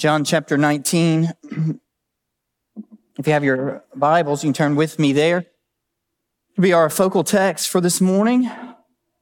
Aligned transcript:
John 0.00 0.24
chapter 0.24 0.56
19. 0.56 1.30
if 3.18 3.26
you 3.26 3.32
have 3.34 3.44
your 3.44 3.84
Bibles, 3.94 4.42
you 4.42 4.46
can 4.48 4.54
turn 4.54 4.74
with 4.74 4.98
me 4.98 5.12
there. 5.12 5.44
It'll 6.52 6.62
be 6.62 6.72
our 6.72 6.88
focal 6.88 7.22
text 7.22 7.68
for 7.68 7.82
this 7.82 8.00
morning. 8.00 8.50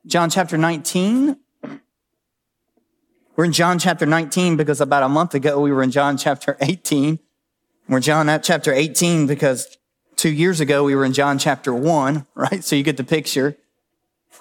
John 0.06 0.30
chapter 0.30 0.56
19. 0.56 1.36
We're 3.34 3.44
in 3.44 3.52
John 3.52 3.80
chapter 3.80 4.06
19 4.06 4.56
because 4.56 4.80
about 4.80 5.02
a 5.02 5.08
month 5.08 5.34
ago 5.34 5.58
we 5.58 5.72
were 5.72 5.82
in 5.82 5.90
John 5.90 6.16
chapter 6.16 6.56
18. 6.60 7.18
We're 7.88 7.98
John 7.98 8.28
at 8.28 8.44
chapter 8.44 8.72
18 8.72 9.26
because 9.26 9.78
two 10.14 10.30
years 10.30 10.60
ago 10.60 10.84
we 10.84 10.94
were 10.94 11.04
in 11.04 11.12
John 11.12 11.40
chapter 11.40 11.74
1, 11.74 12.24
right? 12.36 12.62
So 12.62 12.76
you 12.76 12.84
get 12.84 12.96
the 12.96 13.02
picture. 13.02 13.56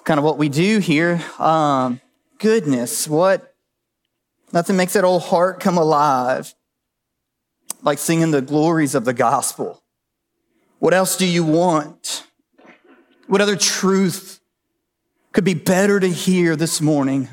Kind 0.04 0.18
of 0.18 0.24
what 0.24 0.38
we 0.38 0.48
do 0.48 0.78
here. 0.78 1.20
Um, 1.40 2.00
goodness, 2.38 3.08
what 3.08 3.56
Nothing 4.52 4.76
makes 4.76 4.94
that 4.94 5.04
old 5.04 5.22
heart 5.22 5.60
come 5.60 5.76
alive 5.76 6.54
like 7.82 7.98
singing 7.98 8.30
the 8.30 8.42
glories 8.42 8.94
of 8.94 9.04
the 9.04 9.12
gospel. 9.12 9.82
What 10.78 10.94
else 10.94 11.16
do 11.16 11.26
you 11.26 11.44
want? 11.44 12.24
What 13.26 13.40
other 13.40 13.56
truth 13.56 14.40
could 15.32 15.44
be 15.44 15.54
better 15.54 16.00
to 16.00 16.08
hear 16.08 16.56
this 16.56 16.80
morning 16.80 17.28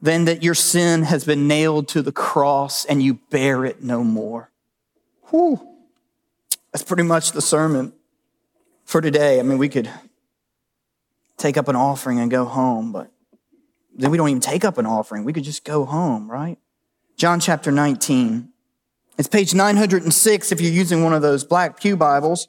than 0.00 0.24
that 0.24 0.42
your 0.42 0.54
sin 0.54 1.02
has 1.02 1.24
been 1.24 1.48
nailed 1.48 1.88
to 1.88 2.02
the 2.02 2.12
cross 2.12 2.84
and 2.84 3.02
you 3.02 3.14
bear 3.30 3.64
it 3.64 3.82
no 3.82 4.04
more? 4.04 4.50
Whew. 5.30 5.60
That's 6.72 6.84
pretty 6.84 7.02
much 7.02 7.32
the 7.32 7.42
sermon 7.42 7.92
for 8.84 9.00
today. 9.00 9.40
I 9.40 9.42
mean, 9.42 9.58
we 9.58 9.68
could 9.68 9.90
take 11.36 11.56
up 11.56 11.68
an 11.68 11.76
offering 11.76 12.20
and 12.20 12.30
go 12.30 12.44
home, 12.44 12.92
but 12.92 13.10
then 13.94 14.10
we 14.10 14.16
don't 14.16 14.28
even 14.28 14.40
take 14.40 14.64
up 14.64 14.78
an 14.78 14.86
offering. 14.86 15.24
We 15.24 15.32
could 15.32 15.44
just 15.44 15.64
go 15.64 15.84
home, 15.84 16.30
right? 16.30 16.58
John 17.16 17.40
chapter 17.40 17.70
19. 17.70 18.48
It's 19.18 19.28
page 19.28 19.54
906 19.54 20.52
if 20.52 20.60
you're 20.60 20.72
using 20.72 21.02
one 21.02 21.12
of 21.12 21.22
those 21.22 21.44
black 21.44 21.78
Pew 21.78 21.96
Bibles. 21.96 22.48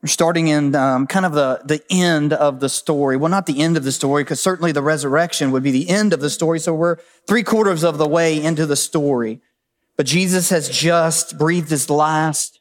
We're 0.00 0.08
starting 0.08 0.46
in 0.46 0.76
um, 0.76 1.08
kind 1.08 1.26
of 1.26 1.32
the, 1.32 1.60
the 1.64 1.82
end 1.90 2.32
of 2.32 2.60
the 2.60 2.68
story. 2.68 3.16
Well, 3.16 3.30
not 3.30 3.46
the 3.46 3.60
end 3.60 3.76
of 3.76 3.82
the 3.82 3.90
story, 3.90 4.22
because 4.22 4.40
certainly 4.40 4.70
the 4.70 4.82
resurrection 4.82 5.50
would 5.50 5.64
be 5.64 5.72
the 5.72 5.88
end 5.88 6.12
of 6.12 6.20
the 6.20 6.30
story. 6.30 6.60
So 6.60 6.72
we're 6.72 6.98
three 7.26 7.42
quarters 7.42 7.82
of 7.82 7.98
the 7.98 8.06
way 8.06 8.40
into 8.40 8.64
the 8.64 8.76
story. 8.76 9.40
But 9.96 10.06
Jesus 10.06 10.50
has 10.50 10.68
just 10.68 11.36
breathed 11.36 11.70
his 11.70 11.90
last. 11.90 12.60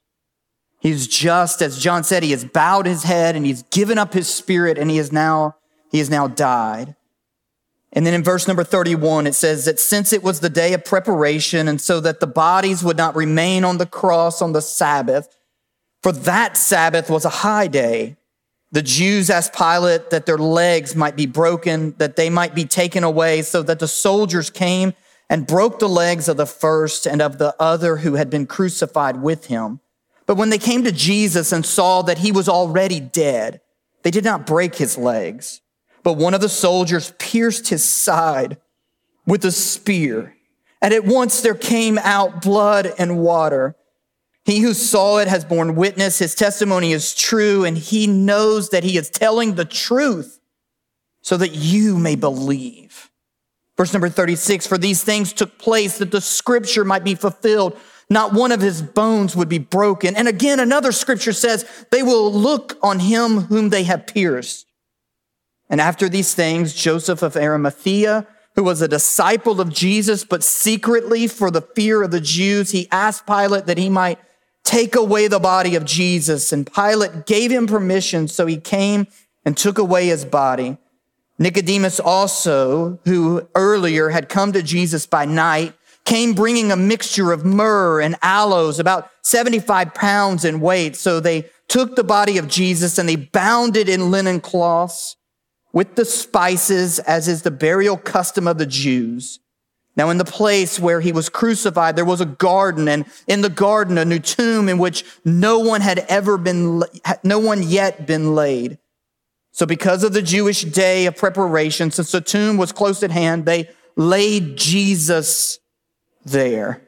He's 0.79 1.07
just, 1.07 1.61
as 1.61 1.77
John 1.77 2.03
said, 2.03 2.23
he 2.23 2.31
has 2.31 2.43
bowed 2.43 2.87
his 2.87 3.03
head 3.03 3.35
and 3.35 3.45
he's 3.45 3.61
given 3.63 3.99
up 3.99 4.13
his 4.13 4.27
spirit 4.27 4.79
and 4.79 4.89
he 4.89 4.97
is 4.97 5.11
now 5.11 5.55
he 5.91 5.99
has 5.99 6.09
now 6.09 6.27
died. 6.27 6.95
And 7.93 8.05
then 8.05 8.13
in 8.13 8.23
verse 8.23 8.47
number 8.47 8.63
31, 8.63 9.27
it 9.27 9.33
says 9.33 9.65
that 9.65 9.79
since 9.79 10.11
it 10.11 10.21
was 10.21 10.39
the 10.39 10.49
day 10.49 10.73
of 10.73 10.83
preparation, 10.83 11.67
and 11.67 11.79
so 11.79 11.99
that 12.01 12.19
the 12.19 12.27
bodies 12.27 12.83
would 12.83 12.97
not 12.97 13.15
remain 13.15 13.63
on 13.63 13.77
the 13.77 13.85
cross 13.85 14.41
on 14.41 14.53
the 14.53 14.61
Sabbath, 14.61 15.35
for 16.03 16.11
that 16.11 16.57
Sabbath 16.57 17.09
was 17.09 17.25
a 17.25 17.29
high 17.29 17.67
day, 17.67 18.17
the 18.71 18.81
Jews 18.81 19.29
asked 19.29 19.55
Pilate 19.55 20.09
that 20.09 20.25
their 20.25 20.37
legs 20.37 20.95
might 20.95 21.15
be 21.15 21.25
broken, 21.25 21.95
that 21.97 22.17
they 22.17 22.29
might 22.29 22.53
be 22.53 22.65
taken 22.65 23.03
away, 23.03 23.41
so 23.41 23.63
that 23.63 23.79
the 23.79 23.87
soldiers 23.87 24.49
came 24.49 24.93
and 25.29 25.47
broke 25.47 25.79
the 25.79 25.89
legs 25.89 26.27
of 26.27 26.37
the 26.37 26.45
first 26.45 27.05
and 27.05 27.21
of 27.21 27.37
the 27.37 27.55
other 27.59 27.97
who 27.97 28.15
had 28.15 28.29
been 28.29 28.45
crucified 28.45 29.21
with 29.21 29.45
him. 29.45 29.79
But 30.25 30.35
when 30.35 30.49
they 30.49 30.57
came 30.57 30.83
to 30.83 30.91
Jesus 30.91 31.53
and 31.53 31.65
saw 31.65 32.01
that 32.03 32.17
he 32.17 32.33
was 32.33 32.49
already 32.49 32.99
dead, 32.99 33.61
they 34.03 34.11
did 34.11 34.25
not 34.25 34.45
break 34.45 34.75
his 34.75 34.97
legs. 34.97 35.61
But 36.07 36.13
one 36.13 36.33
of 36.33 36.39
the 36.39 36.47
soldiers 36.47 37.11
pierced 37.19 37.67
his 37.67 37.83
side 37.83 38.55
with 39.25 39.43
a 39.43 39.51
spear, 39.51 40.37
and 40.81 40.93
at 40.93 41.03
once 41.03 41.41
there 41.41 41.53
came 41.53 41.97
out 41.97 42.41
blood 42.41 42.93
and 42.97 43.19
water. 43.19 43.75
He 44.45 44.59
who 44.59 44.73
saw 44.73 45.17
it 45.17 45.27
has 45.27 45.43
borne 45.43 45.75
witness. 45.75 46.19
His 46.19 46.33
testimony 46.33 46.93
is 46.93 47.13
true, 47.13 47.65
and 47.65 47.77
he 47.77 48.07
knows 48.07 48.69
that 48.69 48.85
he 48.85 48.97
is 48.97 49.09
telling 49.09 49.55
the 49.55 49.65
truth 49.65 50.39
so 51.23 51.35
that 51.35 51.55
you 51.55 51.97
may 51.97 52.15
believe. 52.15 53.11
Verse 53.75 53.91
number 53.91 54.07
36 54.07 54.65
For 54.65 54.77
these 54.77 55.03
things 55.03 55.33
took 55.33 55.59
place 55.59 55.97
that 55.97 56.11
the 56.11 56.21
scripture 56.21 56.85
might 56.85 57.03
be 57.03 57.15
fulfilled. 57.15 57.77
Not 58.09 58.31
one 58.31 58.53
of 58.53 58.61
his 58.61 58.81
bones 58.81 59.35
would 59.35 59.49
be 59.49 59.59
broken. 59.59 60.15
And 60.15 60.29
again, 60.29 60.61
another 60.61 60.93
scripture 60.93 61.33
says, 61.33 61.65
They 61.91 62.01
will 62.01 62.31
look 62.31 62.77
on 62.81 62.99
him 62.99 63.41
whom 63.41 63.71
they 63.71 63.83
have 63.83 64.07
pierced. 64.07 64.66
And 65.69 65.81
after 65.81 66.07
these 66.07 66.33
things, 66.33 66.73
Joseph 66.73 67.21
of 67.21 67.35
Arimathea, 67.35 68.25
who 68.55 68.63
was 68.63 68.81
a 68.81 68.87
disciple 68.87 69.61
of 69.61 69.73
Jesus, 69.73 70.23
but 70.23 70.43
secretly 70.43 71.27
for 71.27 71.51
the 71.51 71.61
fear 71.61 72.01
of 72.01 72.11
the 72.11 72.21
Jews, 72.21 72.71
he 72.71 72.87
asked 72.91 73.27
Pilate 73.27 73.65
that 73.65 73.77
he 73.77 73.89
might 73.89 74.19
take 74.63 74.95
away 74.95 75.27
the 75.27 75.39
body 75.39 75.75
of 75.75 75.85
Jesus. 75.85 76.51
And 76.51 76.71
Pilate 76.71 77.25
gave 77.25 77.51
him 77.51 77.67
permission, 77.67 78.27
so 78.27 78.45
he 78.45 78.57
came 78.57 79.07
and 79.45 79.55
took 79.55 79.77
away 79.77 80.07
his 80.07 80.25
body. 80.25 80.77
Nicodemus 81.37 81.99
also, 81.99 82.99
who 83.05 83.47
earlier 83.53 84.09
had 84.09 84.27
come 84.29 84.53
to 84.53 84.63
Jesus 84.63 85.05
by 85.05 85.25
night, 85.25 85.73
came 86.03 86.33
bringing 86.33 86.71
a 86.71 86.75
mixture 86.75 87.31
of 87.31 87.45
myrrh 87.45 87.99
and 87.99 88.15
aloes, 88.21 88.79
about 88.79 89.11
75 89.21 89.93
pounds 89.93 90.45
in 90.45 90.61
weight. 90.61 90.95
So 90.95 91.19
they 91.19 91.49
took 91.67 91.95
the 91.95 92.03
body 92.03 92.37
of 92.37 92.47
Jesus 92.47 92.97
and 92.97 93.07
they 93.07 93.17
bound 93.17 93.75
it 93.75 93.89
in 93.89 94.09
linen 94.09 94.39
cloths 94.39 95.16
with 95.73 95.95
the 95.95 96.05
spices, 96.05 96.99
as 96.99 97.27
is 97.27 97.41
the 97.41 97.51
burial 97.51 97.97
custom 97.97 98.47
of 98.47 98.57
the 98.57 98.65
Jews. 98.65 99.39
Now, 99.95 100.11
in 100.11 100.19
the 100.19 100.25
place 100.25 100.79
where 100.79 101.01
he 101.01 101.11
was 101.11 101.27
crucified, 101.27 101.95
there 101.95 102.05
was 102.05 102.21
a 102.21 102.25
garden, 102.25 102.87
and 102.87 103.05
in 103.25 103.41
the 103.41 103.49
garden, 103.49 103.97
a 103.97 104.05
new 104.05 104.19
tomb 104.19 104.69
in 104.69 104.77
which 104.77 105.03
no 105.25 105.57
one 105.59 105.81
had 105.81 105.99
ever 106.07 106.37
been, 106.37 106.83
no 107.23 107.39
one 107.39 107.63
yet 107.63 108.05
been 108.05 108.35
laid. 108.35 108.77
So, 109.51 109.65
because 109.65 110.03
of 110.03 110.13
the 110.13 110.21
Jewish 110.21 110.61
day 110.63 111.07
of 111.07 111.17
preparation, 111.17 111.89
since 111.89 112.11
the 112.11 112.21
tomb 112.21 112.57
was 112.57 112.71
close 112.71 113.01
at 113.01 113.09
hand, 113.09 113.45
they 113.45 113.69
laid 113.95 114.55
Jesus 114.55 115.57
there. 116.23 116.83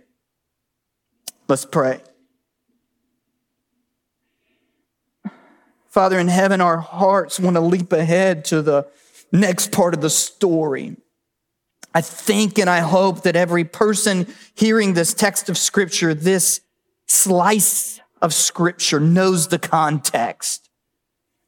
Let's 1.47 1.65
pray. 1.65 2.01
Father 5.89 6.19
in 6.19 6.27
heaven, 6.27 6.61
our 6.61 6.77
hearts 6.77 7.39
want 7.39 7.55
to 7.55 7.61
leap 7.61 7.91
ahead 7.91 8.45
to 8.45 8.61
the 8.61 8.87
next 9.31 9.71
part 9.71 9.93
of 9.93 10.01
the 10.01 10.09
story. 10.09 10.95
I 11.93 12.01
think 12.01 12.59
and 12.59 12.69
I 12.69 12.79
hope 12.79 13.23
that 13.23 13.35
every 13.35 13.63
person 13.63 14.27
hearing 14.53 14.93
this 14.93 15.13
text 15.15 15.49
of 15.49 15.57
scripture, 15.57 16.13
this 16.13 16.61
slice 17.07 17.99
of 18.21 18.33
scripture, 18.33 18.99
knows 18.99 19.47
the 19.47 19.57
context. 19.57 20.69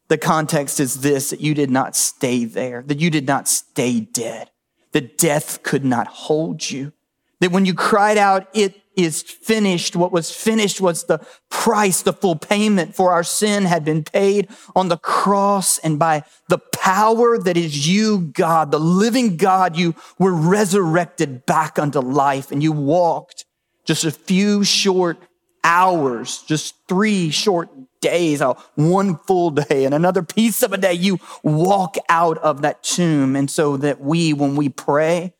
The 0.08 0.18
context 0.18 0.80
is 0.80 1.00
this 1.02 1.30
that 1.30 1.40
you 1.40 1.54
did 1.54 1.70
not 1.70 1.94
stay 1.94 2.44
there, 2.44 2.82
that 2.82 2.98
you 2.98 3.10
did 3.10 3.26
not 3.26 3.46
stay 3.46 4.00
dead, 4.00 4.50
that 4.90 5.16
death 5.16 5.62
could 5.62 5.84
not 5.84 6.08
hold 6.08 6.68
you, 6.68 6.92
that 7.38 7.52
when 7.52 7.64
you 7.64 7.74
cried 7.74 8.18
out, 8.18 8.48
it 8.52 8.81
is 8.96 9.22
finished. 9.22 9.96
What 9.96 10.12
was 10.12 10.30
finished 10.30 10.80
was 10.80 11.04
the 11.04 11.24
price, 11.50 12.02
the 12.02 12.12
full 12.12 12.36
payment 12.36 12.94
for 12.94 13.12
our 13.12 13.24
sin 13.24 13.64
had 13.64 13.84
been 13.84 14.04
paid 14.04 14.48
on 14.74 14.88
the 14.88 14.98
cross. 14.98 15.78
And 15.78 15.98
by 15.98 16.24
the 16.48 16.58
power 16.58 17.38
that 17.38 17.56
is 17.56 17.88
you, 17.88 18.32
God, 18.32 18.70
the 18.70 18.80
living 18.80 19.36
God, 19.36 19.76
you 19.76 19.94
were 20.18 20.34
resurrected 20.34 21.46
back 21.46 21.78
unto 21.78 22.00
life 22.00 22.50
and 22.50 22.62
you 22.62 22.72
walked 22.72 23.44
just 23.84 24.04
a 24.04 24.10
few 24.10 24.64
short 24.64 25.18
hours, 25.64 26.42
just 26.42 26.74
three 26.88 27.30
short 27.30 27.70
days, 28.00 28.42
one 28.74 29.16
full 29.16 29.50
day 29.50 29.84
and 29.84 29.94
another 29.94 30.22
piece 30.22 30.62
of 30.62 30.72
a 30.72 30.76
day. 30.78 30.92
You 30.92 31.18
walk 31.42 31.96
out 32.08 32.38
of 32.38 32.62
that 32.62 32.82
tomb. 32.82 33.36
And 33.36 33.50
so 33.50 33.76
that 33.78 34.00
we, 34.00 34.32
when 34.32 34.56
we 34.56 34.68
pray, 34.68 35.34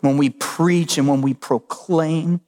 when 0.00 0.16
we 0.16 0.30
preach 0.30 0.96
and 0.96 1.08
when 1.08 1.20
we 1.20 1.34
proclaim, 1.34 2.40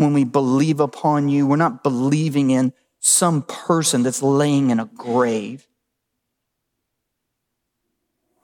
when 0.00 0.14
we 0.14 0.24
believe 0.24 0.80
upon 0.80 1.28
you. 1.28 1.46
We're 1.46 1.56
not 1.56 1.82
believing 1.82 2.48
in 2.50 2.72
some 3.00 3.42
person 3.42 4.02
that's 4.02 4.22
laying 4.22 4.70
in 4.70 4.80
a 4.80 4.86
grave, 4.86 5.68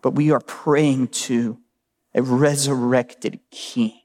but 0.03 0.11
we 0.11 0.31
are 0.31 0.41
praying 0.41 1.09
to 1.09 1.59
a 2.15 2.21
resurrected 2.21 3.41
King 3.51 3.99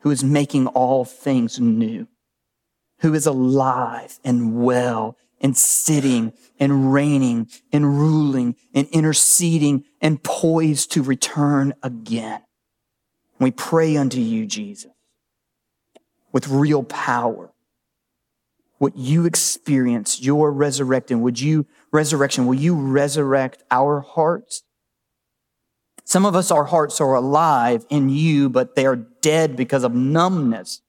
who 0.00 0.10
is 0.10 0.22
making 0.22 0.66
all 0.66 1.06
things 1.06 1.58
new, 1.58 2.06
who 2.98 3.14
is 3.14 3.26
alive 3.26 4.18
and 4.22 4.62
well 4.62 5.16
and 5.40 5.56
sitting 5.56 6.34
and 6.60 6.92
reigning 6.92 7.48
and 7.72 7.98
ruling 7.98 8.56
and 8.74 8.86
interceding 8.88 9.84
and 10.02 10.22
poised 10.22 10.92
to 10.92 11.02
return 11.02 11.72
again. 11.82 12.42
We 13.40 13.52
pray 13.52 13.96
unto 13.96 14.20
you, 14.20 14.44
Jesus 14.44 14.92
with 16.32 16.48
real 16.48 16.82
power. 16.84 17.50
What 18.78 18.96
you 18.96 19.26
experience, 19.26 20.22
your 20.22 20.52
resurrecting, 20.52 21.22
would 21.22 21.40
you 21.40 21.66
resurrection, 21.92 22.46
will 22.46 22.54
you 22.54 22.74
resurrect 22.76 23.62
our 23.70 24.00
hearts 24.00 24.62
Some 26.04 26.26
of 26.26 26.34
us, 26.36 26.50
our 26.50 26.64
hearts 26.64 27.00
are 27.00 27.14
alive 27.14 27.86
in 27.90 28.08
you, 28.08 28.48
but 28.48 28.76
they 28.76 28.86
are 28.86 28.96
dead 28.96 29.56
because 29.56 29.84
of 29.84 29.94
numbness. 29.94 30.82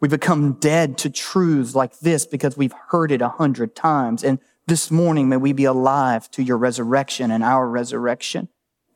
We 0.00 0.08
become 0.08 0.54
dead 0.54 0.98
to 0.98 1.10
truths 1.10 1.74
like 1.74 1.98
this 2.00 2.26
because 2.26 2.56
we've 2.56 2.74
heard 2.90 3.12
it 3.12 3.22
a 3.22 3.28
hundred 3.30 3.74
times. 3.76 4.24
And 4.24 4.38
this 4.66 4.90
morning, 4.90 5.28
may 5.28 5.38
we 5.38 5.52
be 5.52 5.64
alive 5.64 6.30
to 6.32 6.42
your 6.42 6.58
resurrection 6.58 7.30
and 7.30 7.44
our 7.44 7.68
resurrection. 7.68 8.48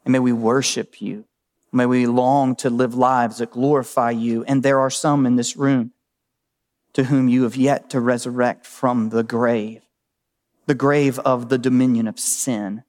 And 0.05 0.13
may 0.13 0.19
we 0.19 0.33
worship 0.33 1.03
you. 1.03 1.27
May 1.77 1.85
we 1.85 2.07
long 2.07 2.57
to 2.57 2.71
live 2.71 2.95
lives 2.95 3.37
that 3.37 3.51
glorify 3.51 4.11
you. 4.11 4.45
And 4.45 4.63
there 4.63 4.81
are 4.81 4.89
some 4.89 5.27
in 5.27 5.37
this 5.37 5.59
room 5.59 5.93
to 6.95 7.05
whom 7.05 7.29
you 7.29 7.43
have 7.43 7.55
yet 7.55 7.91
to 7.91 8.01
resurrect 8.01 8.65
from 8.65 9.11
the 9.11 9.23
grave, 9.23 9.83
the 10.65 10.75
grave 10.75 11.19
of 11.19 11.51
the 11.51 11.59
dominion 11.59 12.09
of 12.09 12.19
sin. 12.19 12.83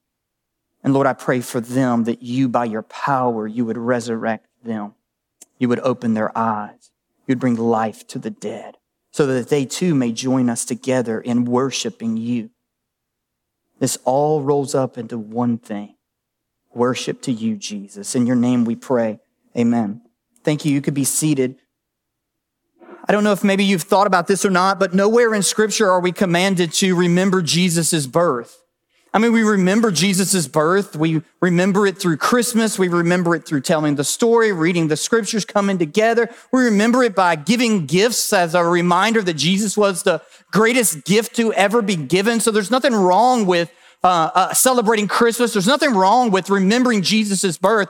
And 0.86 0.94
Lord, 0.94 1.06
I 1.06 1.12
pray 1.12 1.42
for 1.42 1.60
them 1.60 2.06
that 2.06 2.24
you, 2.24 2.48
by 2.48 2.63
your 2.63 2.81
power, 2.81 3.45
you 3.45 3.66
would 3.66 3.78
resurrect 3.78 4.48
them. 4.63 4.95
You 5.57 5.68
would 5.68 5.80
open 5.80 6.13
their 6.13 6.36
eyes. 6.38 6.92
You'd 7.28 7.42
bring 7.42 7.57
life 7.57 8.07
to 8.07 8.19
the 8.19 8.30
dead 8.30 8.78
so 9.12 9.25
that 9.25 9.50
they 9.50 9.66
too 9.66 9.95
may 9.95 10.13
join 10.13 10.50
us 10.50 10.63
together 10.63 11.19
in 11.19 11.44
worshiping 11.44 12.16
you. 12.16 12.51
This 13.80 13.98
all 14.06 14.44
rolls 14.44 14.74
up 14.74 14.98
into 14.98 15.18
one 15.18 15.57
thing. 15.57 15.97
Worship 16.77 17.24
to 17.24 17.31
you, 17.31 17.56
Jesus. 17.56 18.13
In 18.13 18.27
your 18.27 18.35
name 18.35 18.63
we 18.63 18.75
pray. 18.75 19.19
Amen. 19.57 20.03
Thank 20.44 20.63
you. 20.63 20.71
You 20.71 20.79
could 20.79 20.94
be 20.94 21.06
seated. 21.06 21.56
I 23.03 23.12
don't 23.12 23.24
know 23.24 23.31
if 23.31 23.44
maybe 23.44 23.63
you've 23.63 23.81
thought 23.81 24.06
about 24.06 24.27
this 24.27 24.45
or 24.45 24.51
not, 24.51 24.79
but 24.79 24.94
nowhere 24.94 25.33
in 25.33 25.41
scripture 25.41 25.89
are 25.89 26.00
we 26.00 26.12
commanded 26.12 26.71
to 26.74 26.95
remember 26.95 27.41
Jesus' 27.41 28.06
birth. 28.06 28.62
I 29.12 29.18
mean, 29.18 29.33
we 29.33 29.41
remember 29.41 29.89
Jesus' 29.89 30.47
birth. 30.47 30.95
We 30.95 31.24
remember 31.41 31.88
it 31.88 31.97
through 31.97 32.18
Christmas. 32.18 32.77
We 32.77 32.89
remember 32.89 33.33
it 33.33 33.47
through 33.47 33.62
telling 33.62 33.95
the 33.95 34.03
story, 34.03 34.51
reading 34.51 34.88
the 34.88 34.97
scriptures, 34.97 35.45
coming 35.45 35.79
together. 35.79 36.29
We 36.53 36.65
remember 36.65 37.01
it 37.01 37.15
by 37.15 37.38
giving 37.38 37.88
gifts 37.88 38.31
as 38.31 38.53
a 38.53 38.63
reminder 38.63 39.24
that 39.24 39.33
Jesus 39.33 39.75
was 39.77 40.03
the 40.03 40.21
greatest 40.51 41.06
gift 41.06 41.35
to 41.38 41.51
ever 41.53 41.81
be 41.81 41.95
given. 41.95 42.39
So 42.39 42.51
there's 42.51 42.69
nothing 42.69 42.94
wrong 42.94 43.47
with 43.47 43.71
uh, 44.07 44.31
uh, 44.33 44.54
celebrating 44.54 45.07
Christmas. 45.07 45.54
There's 45.54 45.68
nothing 45.68 45.94
wrong 45.94 46.31
with 46.31 46.50
remembering 46.50 47.01
Jesus' 47.01 47.57
birth, 47.57 47.89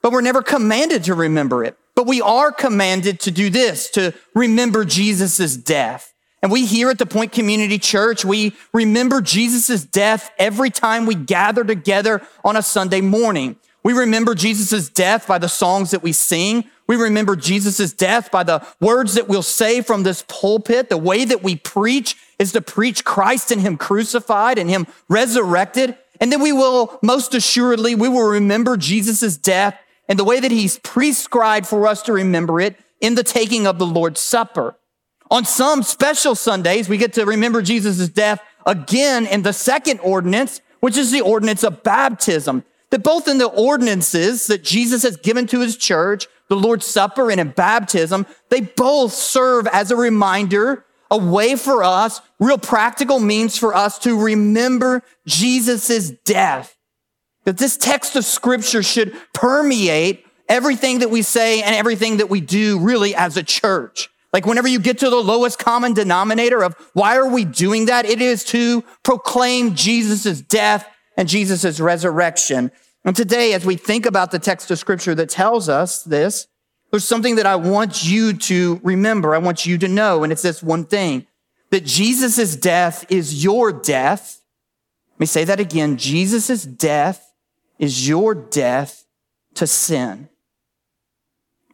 but 0.00 0.12
we're 0.12 0.20
never 0.20 0.42
commanded 0.42 1.04
to 1.04 1.14
remember 1.14 1.64
it. 1.64 1.76
But 1.96 2.06
we 2.06 2.20
are 2.20 2.52
commanded 2.52 3.20
to 3.20 3.30
do 3.30 3.50
this, 3.50 3.90
to 3.90 4.14
remember 4.34 4.84
Jesus' 4.84 5.56
death. 5.56 6.14
And 6.42 6.52
we 6.52 6.66
here 6.66 6.90
at 6.90 6.98
the 6.98 7.06
Point 7.06 7.32
Community 7.32 7.78
Church, 7.78 8.24
we 8.24 8.54
remember 8.72 9.20
Jesus' 9.20 9.84
death 9.84 10.30
every 10.38 10.70
time 10.70 11.06
we 11.06 11.14
gather 11.14 11.64
together 11.64 12.22
on 12.44 12.56
a 12.56 12.62
Sunday 12.62 13.00
morning. 13.00 13.56
We 13.82 13.92
remember 13.92 14.34
Jesus' 14.34 14.88
death 14.88 15.26
by 15.26 15.38
the 15.38 15.48
songs 15.48 15.90
that 15.90 16.02
we 16.02 16.12
sing. 16.12 16.64
We 16.86 16.96
remember 16.96 17.34
Jesus' 17.34 17.92
death 17.92 18.30
by 18.30 18.44
the 18.44 18.64
words 18.80 19.14
that 19.14 19.28
we'll 19.28 19.42
say 19.42 19.80
from 19.80 20.02
this 20.02 20.24
pulpit. 20.28 20.88
The 20.88 20.98
way 20.98 21.24
that 21.24 21.42
we 21.42 21.56
preach 21.56 22.16
is 22.38 22.52
to 22.52 22.60
preach 22.60 23.04
Christ 23.04 23.50
and 23.50 23.60
Him 23.60 23.76
crucified 23.76 24.58
and 24.58 24.68
Him 24.68 24.86
resurrected. 25.08 25.96
And 26.20 26.32
then 26.32 26.40
we 26.40 26.52
will, 26.52 26.98
most 27.02 27.34
assuredly, 27.34 27.94
we 27.94 28.08
will 28.08 28.28
remember 28.28 28.76
Jesus' 28.76 29.36
death 29.36 29.78
and 30.08 30.18
the 30.18 30.24
way 30.24 30.40
that 30.40 30.50
He's 30.50 30.78
prescribed 30.78 31.66
for 31.66 31.86
us 31.86 32.02
to 32.02 32.12
remember 32.12 32.60
it 32.60 32.76
in 33.00 33.14
the 33.14 33.22
taking 33.22 33.66
of 33.66 33.78
the 33.78 33.86
Lord's 33.86 34.20
Supper. 34.20 34.76
On 35.30 35.44
some 35.44 35.82
special 35.82 36.34
Sundays, 36.34 36.88
we 36.88 36.98
get 36.98 37.12
to 37.14 37.26
remember 37.26 37.60
Jesus' 37.60 38.08
death 38.08 38.40
again 38.64 39.26
in 39.26 39.42
the 39.42 39.52
second 39.52 40.00
ordinance, 40.00 40.60
which 40.80 40.96
is 40.96 41.10
the 41.10 41.20
ordinance 41.20 41.64
of 41.64 41.82
baptism. 41.82 42.64
That 42.90 43.02
both 43.02 43.26
in 43.26 43.38
the 43.38 43.48
ordinances 43.48 44.46
that 44.46 44.62
Jesus 44.62 45.02
has 45.02 45.16
given 45.16 45.48
to 45.48 45.60
his 45.60 45.76
church, 45.76 46.28
the 46.48 46.56
Lord's 46.56 46.86
Supper 46.86 47.30
and 47.30 47.40
in 47.40 47.50
baptism, 47.50 48.26
they 48.48 48.60
both 48.60 49.12
serve 49.12 49.66
as 49.66 49.90
a 49.90 49.96
reminder, 49.96 50.85
a 51.10 51.16
way 51.16 51.56
for 51.56 51.82
us, 51.82 52.20
real 52.38 52.58
practical 52.58 53.18
means 53.20 53.56
for 53.56 53.74
us 53.74 53.98
to 54.00 54.20
remember 54.20 55.02
Jesus' 55.26 56.10
death. 56.24 56.76
That 57.44 57.58
this 57.58 57.76
text 57.76 58.16
of 58.16 58.24
scripture 58.24 58.82
should 58.82 59.16
permeate 59.32 60.24
everything 60.48 61.00
that 61.00 61.10
we 61.10 61.22
say 61.22 61.62
and 61.62 61.74
everything 61.74 62.16
that 62.18 62.30
we 62.30 62.40
do 62.40 62.78
really 62.78 63.14
as 63.14 63.36
a 63.36 63.42
church. 63.42 64.08
Like 64.32 64.46
whenever 64.46 64.68
you 64.68 64.80
get 64.80 64.98
to 64.98 65.10
the 65.10 65.16
lowest 65.16 65.58
common 65.58 65.94
denominator 65.94 66.62
of 66.62 66.74
why 66.92 67.16
are 67.16 67.28
we 67.28 67.44
doing 67.44 67.86
that? 67.86 68.04
It 68.04 68.20
is 68.20 68.44
to 68.46 68.82
proclaim 69.02 69.74
Jesus' 69.74 70.40
death 70.40 70.86
and 71.16 71.28
Jesus' 71.28 71.80
resurrection. 71.80 72.70
And 73.04 73.14
today, 73.14 73.52
as 73.54 73.64
we 73.64 73.76
think 73.76 74.04
about 74.04 74.32
the 74.32 74.38
text 74.38 74.70
of 74.70 74.78
scripture 74.78 75.14
that 75.14 75.30
tells 75.30 75.68
us 75.68 76.02
this, 76.02 76.48
there's 76.90 77.04
something 77.04 77.36
that 77.36 77.46
I 77.46 77.56
want 77.56 78.04
you 78.04 78.32
to 78.34 78.80
remember. 78.82 79.34
I 79.34 79.38
want 79.38 79.66
you 79.66 79.78
to 79.78 79.88
know. 79.88 80.22
And 80.22 80.32
it's 80.32 80.42
this 80.42 80.62
one 80.62 80.84
thing 80.84 81.26
that 81.70 81.84
Jesus' 81.84 82.56
death 82.56 83.04
is 83.10 83.42
your 83.42 83.72
death. 83.72 84.40
Let 85.14 85.20
me 85.20 85.26
say 85.26 85.44
that 85.44 85.60
again. 85.60 85.96
Jesus' 85.96 86.64
death 86.64 87.32
is 87.78 88.08
your 88.08 88.34
death 88.34 89.04
to 89.54 89.66
sin. 89.66 90.28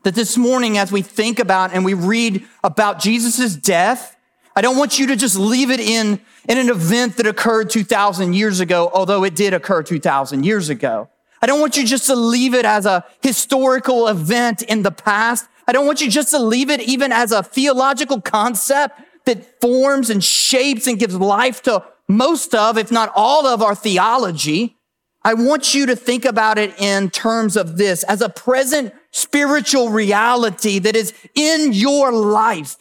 That 0.05 0.15
this 0.15 0.37
morning, 0.37 0.79
as 0.79 0.91
we 0.91 1.03
think 1.03 1.39
about 1.39 1.73
and 1.73 1.85
we 1.85 1.95
read 1.95 2.45
about 2.65 2.99
Jesus' 2.99 3.55
death, 3.55 4.17
I 4.57 4.61
don't 4.61 4.77
want 4.77 4.99
you 4.99 5.07
to 5.09 5.17
just 5.17 5.37
leave 5.37 5.71
it 5.71 5.81
in, 5.81 6.21
in 6.49 6.59
an 6.59 6.69
event 6.69 7.17
that 7.19 7.27
occurred 7.27 7.71
2,000 7.71 8.35
years 8.35 8.61
ago, 8.61 8.91
although 8.93 9.25
it 9.25 9.37
did 9.37 9.55
occur 9.55 9.83
2,000 9.83 10.45
years 10.45 10.69
ago. 10.69 11.09
I 11.43 11.47
don't 11.47 11.61
want 11.61 11.77
you 11.77 11.85
just 11.85 12.07
to 12.07 12.15
leave 12.15 12.55
it 12.55 12.65
as 12.65 12.87
a 12.87 13.05
historical 13.21 14.07
event 14.07 14.63
in 14.63 14.83
the 14.83 14.93
past. 14.93 15.49
I 15.67 15.73
don't 15.73 15.87
want 15.87 16.01
you 16.01 16.09
just 16.09 16.31
to 16.31 16.39
leave 16.39 16.71
it 16.71 16.81
even 16.81 17.11
as 17.11 17.33
a 17.33 17.43
theological 17.43 18.21
concept 18.21 19.01
that 19.25 19.61
forms 19.61 20.09
and 20.09 20.23
shapes 20.23 20.87
and 20.87 20.99
gives 20.99 21.17
life 21.17 21.63
to 21.63 21.85
most 22.09 22.55
of, 22.55 22.79
if 22.79 22.93
not 22.93 23.13
all 23.15 23.47
of 23.47 23.61
our 23.61 23.75
theology. 23.75 24.77
I 25.25 25.35
want 25.35 25.75
you 25.75 25.87
to 25.87 25.97
think 25.97 26.25
about 26.25 26.59
it 26.59 26.75
in 26.81 27.11
terms 27.11 27.57
of 27.57 27.77
this 27.77 28.03
as 28.05 28.21
a 28.21 28.29
present 28.29 28.93
spiritual 29.11 29.91
reality 29.91 30.79
that 30.81 30.97
is 30.97 31.13
in 31.35 31.73
your 31.73 32.13
life. 32.13 32.77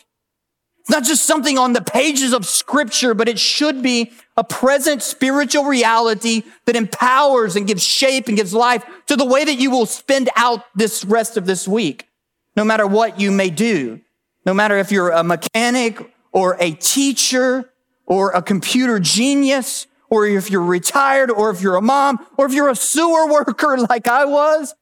It's 0.82 0.90
not 0.90 1.04
just 1.04 1.26
something 1.26 1.60
on 1.60 1.74
the 1.74 1.82
pages 1.82 2.34
of 2.34 2.46
scripture, 2.46 3.14
but 3.14 3.30
it 3.30 3.38
should 3.38 3.84
be 3.84 4.12
a 4.36 4.44
present 4.44 5.04
spiritual 5.04 5.66
reality 5.66 6.42
that 6.66 6.76
empowers 6.76 7.56
and 7.56 7.68
gives 7.68 7.84
shape 7.84 8.28
and 8.28 8.36
gives 8.36 8.54
life 8.54 8.84
to 9.06 9.16
the 9.16 9.26
way 9.26 9.46
that 9.46 9.60
you 9.60 9.70
will 9.70 9.86
spend 9.86 10.30
out 10.36 10.66
this 10.76 11.06
rest 11.06 11.38
of 11.38 11.46
this 11.46 11.68
week, 11.68 12.08
no 12.56 12.64
matter 12.64 12.88
what 12.88 13.20
you 13.20 13.32
may 13.32 13.52
do. 13.52 14.02
No 14.46 14.54
matter 14.54 14.78
if 14.78 14.92
you're 14.92 15.12
a 15.12 15.24
mechanic 15.24 16.12
or 16.32 16.58
a 16.60 16.72
teacher 16.72 17.72
or 18.08 18.32
a 18.32 18.42
computer 18.42 19.00
genius 19.00 19.86
or 20.10 20.26
if 20.26 20.50
you're 20.50 20.64
retired 20.64 21.30
or 21.30 21.52
if 21.52 21.62
you're 21.62 21.76
a 21.76 21.82
mom 21.82 22.26
or 22.38 22.48
if 22.48 22.54
you're 22.54 22.70
a 22.70 22.76
sewer 22.76 23.28
worker 23.32 23.78
like 23.78 24.08
I 24.08 24.26
was, 24.26 24.74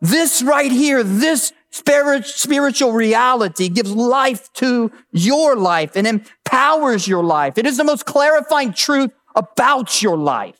this 0.00 0.42
right 0.42 0.72
here, 0.72 1.02
this 1.02 1.52
spiritual 1.72 2.92
reality 2.92 3.68
gives 3.68 3.90
life 3.90 4.52
to 4.54 4.92
your 5.10 5.56
life 5.56 5.96
and 5.96 6.06
empowers 6.06 7.08
your 7.08 7.24
life. 7.24 7.58
It 7.58 7.66
is 7.66 7.78
the 7.78 7.84
most 7.84 8.04
clarifying 8.06 8.72
truth 8.72 9.10
about 9.34 10.02
your 10.02 10.16
life. 10.16 10.58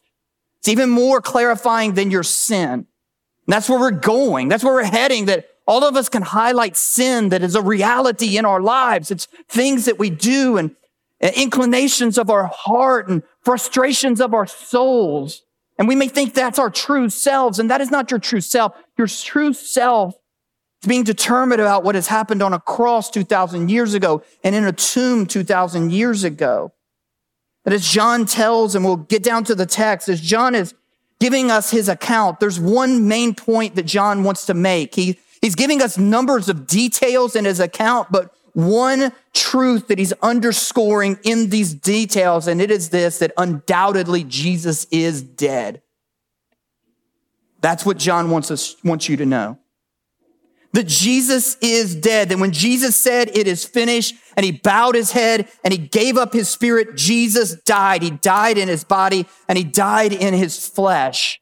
It's 0.58 0.68
even 0.68 0.90
more 0.90 1.20
clarifying 1.20 1.94
than 1.94 2.10
your 2.10 2.22
sin. 2.22 2.70
And 2.70 2.86
that's 3.46 3.68
where 3.68 3.78
we're 3.78 3.90
going. 3.90 4.48
That's 4.48 4.64
where 4.64 4.74
we're 4.74 4.84
heading 4.84 5.26
that 5.26 5.48
all 5.66 5.84
of 5.84 5.96
us 5.96 6.08
can 6.08 6.22
highlight 6.22 6.76
sin 6.76 7.28
that 7.28 7.42
is 7.42 7.54
a 7.54 7.62
reality 7.62 8.36
in 8.36 8.44
our 8.44 8.60
lives. 8.60 9.10
It's 9.10 9.26
things 9.48 9.84
that 9.84 9.98
we 9.98 10.10
do 10.10 10.56
and 10.56 10.74
inclinations 11.20 12.18
of 12.18 12.30
our 12.30 12.50
heart 12.52 13.08
and 13.08 13.22
frustrations 13.42 14.20
of 14.20 14.34
our 14.34 14.46
souls. 14.46 15.42
And 15.78 15.88
we 15.88 15.94
may 15.96 16.08
think 16.08 16.34
that's 16.34 16.58
our 16.58 16.70
true 16.70 17.08
selves, 17.08 17.58
and 17.58 17.70
that 17.70 17.80
is 17.80 17.90
not 17.90 18.10
your 18.10 18.20
true 18.20 18.40
self. 18.40 18.72
Your 18.96 19.06
true 19.06 19.52
self 19.52 20.14
is 20.82 20.88
being 20.88 21.04
determined 21.04 21.60
about 21.60 21.84
what 21.84 21.94
has 21.94 22.08
happened 22.08 22.42
on 22.42 22.52
a 22.52 22.60
cross 22.60 23.10
2,000 23.10 23.70
years 23.70 23.94
ago 23.94 24.22
and 24.42 24.54
in 24.54 24.64
a 24.64 24.72
tomb 24.72 25.26
2,000 25.26 25.92
years 25.92 26.24
ago. 26.24 26.72
That 27.64 27.72
as 27.72 27.86
John 27.86 28.26
tells, 28.26 28.74
and 28.74 28.84
we'll 28.84 28.96
get 28.96 29.22
down 29.22 29.44
to 29.44 29.54
the 29.54 29.66
text, 29.66 30.08
as 30.08 30.20
John 30.20 30.54
is 30.54 30.74
giving 31.20 31.50
us 31.50 31.70
his 31.70 31.88
account, 31.88 32.40
there's 32.40 32.58
one 32.58 33.06
main 33.06 33.34
point 33.34 33.76
that 33.76 33.86
John 33.86 34.24
wants 34.24 34.46
to 34.46 34.54
make. 34.54 34.94
He, 34.96 35.18
he's 35.40 35.54
giving 35.54 35.80
us 35.80 35.96
numbers 35.96 36.48
of 36.48 36.66
details 36.66 37.36
in 37.36 37.44
his 37.44 37.60
account, 37.60 38.08
but 38.10 38.34
one 38.54 39.12
truth 39.32 39.86
that 39.86 39.98
he's 39.98 40.12
underscoring 40.14 41.18
in 41.22 41.50
these 41.50 41.72
details, 41.72 42.48
and 42.48 42.60
it 42.60 42.70
is 42.70 42.90
this 42.90 43.18
that 43.20 43.32
undoubtedly 43.36 44.24
Jesus 44.24 44.86
is 44.90 45.22
dead. 45.22 45.80
That's 47.60 47.86
what 47.86 47.96
John 47.96 48.30
wants 48.30 48.50
us, 48.50 48.74
wants 48.82 49.08
you 49.08 49.16
to 49.18 49.24
know. 49.24 49.58
That 50.72 50.86
Jesus 50.86 51.56
is 51.60 51.94
dead. 51.94 52.30
That 52.30 52.38
when 52.38 52.52
Jesus 52.52 52.96
said 52.96 53.36
it 53.36 53.46
is 53.46 53.64
finished 53.64 54.14
and 54.36 54.44
he 54.44 54.52
bowed 54.52 54.94
his 54.94 55.12
head 55.12 55.48
and 55.64 55.72
he 55.72 55.78
gave 55.78 56.16
up 56.16 56.32
his 56.32 56.48
spirit, 56.48 56.96
Jesus 56.96 57.56
died. 57.56 58.02
He 58.02 58.10
died 58.10 58.56
in 58.56 58.68
his 58.68 58.84
body 58.84 59.26
and 59.48 59.58
he 59.58 59.64
died 59.64 60.12
in 60.12 60.32
his 60.32 60.66
flesh. 60.66 61.40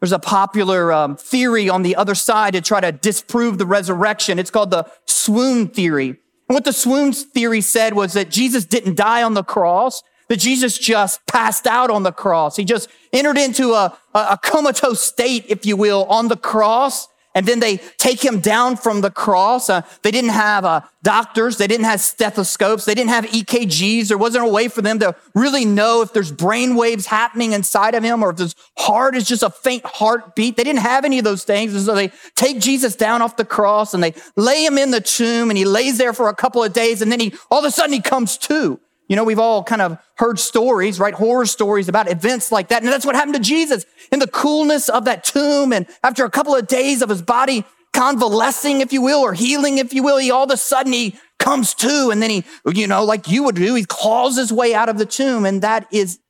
There's 0.00 0.12
a 0.12 0.18
popular 0.18 0.92
um, 0.92 1.16
theory 1.16 1.68
on 1.68 1.82
the 1.82 1.96
other 1.96 2.14
side 2.14 2.54
to 2.54 2.60
try 2.60 2.80
to 2.80 2.92
disprove 2.92 3.58
the 3.58 3.66
resurrection. 3.66 4.38
It's 4.38 4.50
called 4.50 4.70
the 4.70 4.90
swoon 5.06 5.68
theory. 5.68 6.08
And 6.08 6.54
what 6.54 6.64
the 6.64 6.72
swoon 6.72 7.12
theory 7.12 7.60
said 7.60 7.94
was 7.94 8.14
that 8.14 8.30
Jesus 8.30 8.64
didn't 8.64 8.96
die 8.96 9.22
on 9.22 9.34
the 9.34 9.44
cross, 9.44 10.02
that 10.28 10.38
Jesus 10.38 10.78
just 10.78 11.24
passed 11.26 11.66
out 11.66 11.90
on 11.90 12.02
the 12.02 12.12
cross. 12.12 12.56
He 12.56 12.64
just 12.64 12.88
entered 13.12 13.36
into 13.36 13.72
a, 13.74 13.96
a 14.14 14.38
comatose 14.42 15.00
state, 15.00 15.44
if 15.48 15.66
you 15.66 15.76
will, 15.76 16.04
on 16.04 16.28
the 16.28 16.36
cross. 16.36 17.06
And 17.34 17.46
then 17.46 17.60
they 17.60 17.76
take 17.96 18.24
him 18.24 18.40
down 18.40 18.76
from 18.76 19.02
the 19.02 19.10
cross. 19.10 19.70
Uh, 19.70 19.82
they 20.02 20.10
didn't 20.10 20.30
have 20.30 20.64
uh, 20.64 20.80
doctors. 21.04 21.58
They 21.58 21.68
didn't 21.68 21.84
have 21.84 22.00
stethoscopes. 22.00 22.84
They 22.84 22.94
didn't 22.94 23.10
have 23.10 23.24
EKGs. 23.26 24.08
There 24.08 24.18
wasn't 24.18 24.46
a 24.46 24.50
way 24.50 24.66
for 24.66 24.82
them 24.82 24.98
to 24.98 25.14
really 25.34 25.64
know 25.64 26.02
if 26.02 26.12
there's 26.12 26.32
brain 26.32 26.74
waves 26.74 27.06
happening 27.06 27.52
inside 27.52 27.94
of 27.94 28.02
him 28.02 28.24
or 28.24 28.30
if 28.30 28.38
his 28.38 28.56
heart 28.78 29.14
is 29.14 29.28
just 29.28 29.44
a 29.44 29.50
faint 29.50 29.86
heartbeat. 29.86 30.56
They 30.56 30.64
didn't 30.64 30.80
have 30.80 31.04
any 31.04 31.18
of 31.18 31.24
those 31.24 31.44
things. 31.44 31.72
And 31.72 31.84
so 31.84 31.94
they 31.94 32.10
take 32.34 32.58
Jesus 32.58 32.96
down 32.96 33.22
off 33.22 33.36
the 33.36 33.44
cross 33.44 33.94
and 33.94 34.02
they 34.02 34.14
lay 34.34 34.64
him 34.64 34.76
in 34.76 34.90
the 34.90 35.00
tomb 35.00 35.50
and 35.50 35.56
he 35.56 35.64
lays 35.64 35.98
there 35.98 36.12
for 36.12 36.28
a 36.28 36.34
couple 36.34 36.64
of 36.64 36.72
days. 36.72 37.00
And 37.00 37.12
then 37.12 37.20
he, 37.20 37.32
all 37.48 37.60
of 37.60 37.64
a 37.64 37.70
sudden 37.70 37.92
he 37.92 38.00
comes 38.00 38.36
to. 38.38 38.80
You 39.10 39.16
know, 39.16 39.24
we've 39.24 39.40
all 39.40 39.64
kind 39.64 39.82
of 39.82 39.98
heard 40.18 40.38
stories, 40.38 41.00
right? 41.00 41.12
Horror 41.12 41.44
stories 41.44 41.88
about 41.88 42.08
events 42.08 42.52
like 42.52 42.68
that. 42.68 42.84
And 42.84 42.92
that's 42.92 43.04
what 43.04 43.16
happened 43.16 43.34
to 43.34 43.40
Jesus 43.40 43.84
in 44.12 44.20
the 44.20 44.28
coolness 44.28 44.88
of 44.88 45.04
that 45.06 45.24
tomb. 45.24 45.72
And 45.72 45.88
after 46.04 46.24
a 46.24 46.30
couple 46.30 46.54
of 46.54 46.68
days 46.68 47.02
of 47.02 47.08
his 47.08 47.20
body 47.20 47.64
convalescing, 47.92 48.82
if 48.82 48.92
you 48.92 49.02
will, 49.02 49.18
or 49.18 49.34
healing, 49.34 49.78
if 49.78 49.92
you 49.92 50.04
will, 50.04 50.18
he 50.18 50.30
all 50.30 50.44
of 50.44 50.50
a 50.52 50.56
sudden 50.56 50.92
he 50.92 51.18
comes 51.40 51.74
to 51.74 52.10
and 52.12 52.22
then 52.22 52.30
he, 52.30 52.44
you 52.72 52.86
know, 52.86 53.04
like 53.04 53.28
you 53.28 53.42
would 53.42 53.56
do, 53.56 53.74
he 53.74 53.84
claws 53.84 54.36
his 54.36 54.52
way 54.52 54.74
out 54.74 54.88
of 54.88 54.96
the 54.96 55.06
tomb. 55.06 55.44
And 55.44 55.60
that 55.62 55.88
is, 55.90 56.20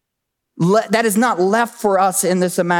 that 0.56 1.04
is 1.04 1.18
not 1.18 1.38
left 1.38 1.78
for 1.78 1.98
us 1.98 2.24
in 2.24 2.40
this, 2.40 2.58
in 2.58 2.72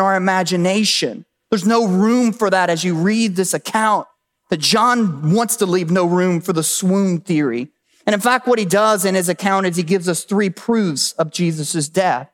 our 0.00 0.14
imagination. 0.14 1.26
There's 1.50 1.66
no 1.66 1.84
room 1.84 2.32
for 2.32 2.48
that 2.48 2.70
as 2.70 2.84
you 2.84 2.94
read 2.94 3.34
this 3.34 3.54
account 3.54 4.06
that 4.50 4.60
John 4.60 5.32
wants 5.32 5.56
to 5.56 5.66
leave 5.66 5.90
no 5.90 6.06
room 6.06 6.40
for 6.40 6.52
the 6.52 6.62
swoon 6.62 7.18
theory. 7.22 7.72
And 8.08 8.14
in 8.14 8.22
fact, 8.22 8.46
what 8.46 8.58
he 8.58 8.64
does 8.64 9.04
in 9.04 9.14
his 9.14 9.28
account 9.28 9.66
is 9.66 9.76
he 9.76 9.82
gives 9.82 10.08
us 10.08 10.24
three 10.24 10.48
proofs 10.48 11.12
of 11.12 11.30
Jesus' 11.30 11.90
death. 11.90 12.30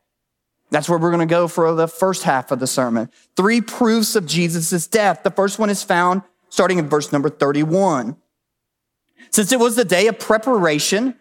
That's 0.71 0.87
where 0.87 0.97
we're 0.97 1.11
going 1.11 1.27
to 1.27 1.29
go 1.29 1.49
for 1.49 1.75
the 1.75 1.89
first 1.89 2.23
half 2.23 2.49
of 2.49 2.59
the 2.59 2.65
sermon. 2.65 3.09
Three 3.35 3.59
proofs 3.59 4.15
of 4.15 4.25
Jesus' 4.25 4.87
death. 4.87 5.23
The 5.23 5.31
first 5.31 5.59
one 5.59 5.69
is 5.69 5.83
found 5.83 6.21
starting 6.47 6.79
in 6.79 6.87
verse 6.87 7.11
number 7.11 7.29
31. 7.29 8.15
Since 9.31 9.51
it 9.51 9.59
was 9.59 9.75
the 9.75 9.83
day 9.83 10.07
of 10.07 10.17
preparation, 10.17 11.15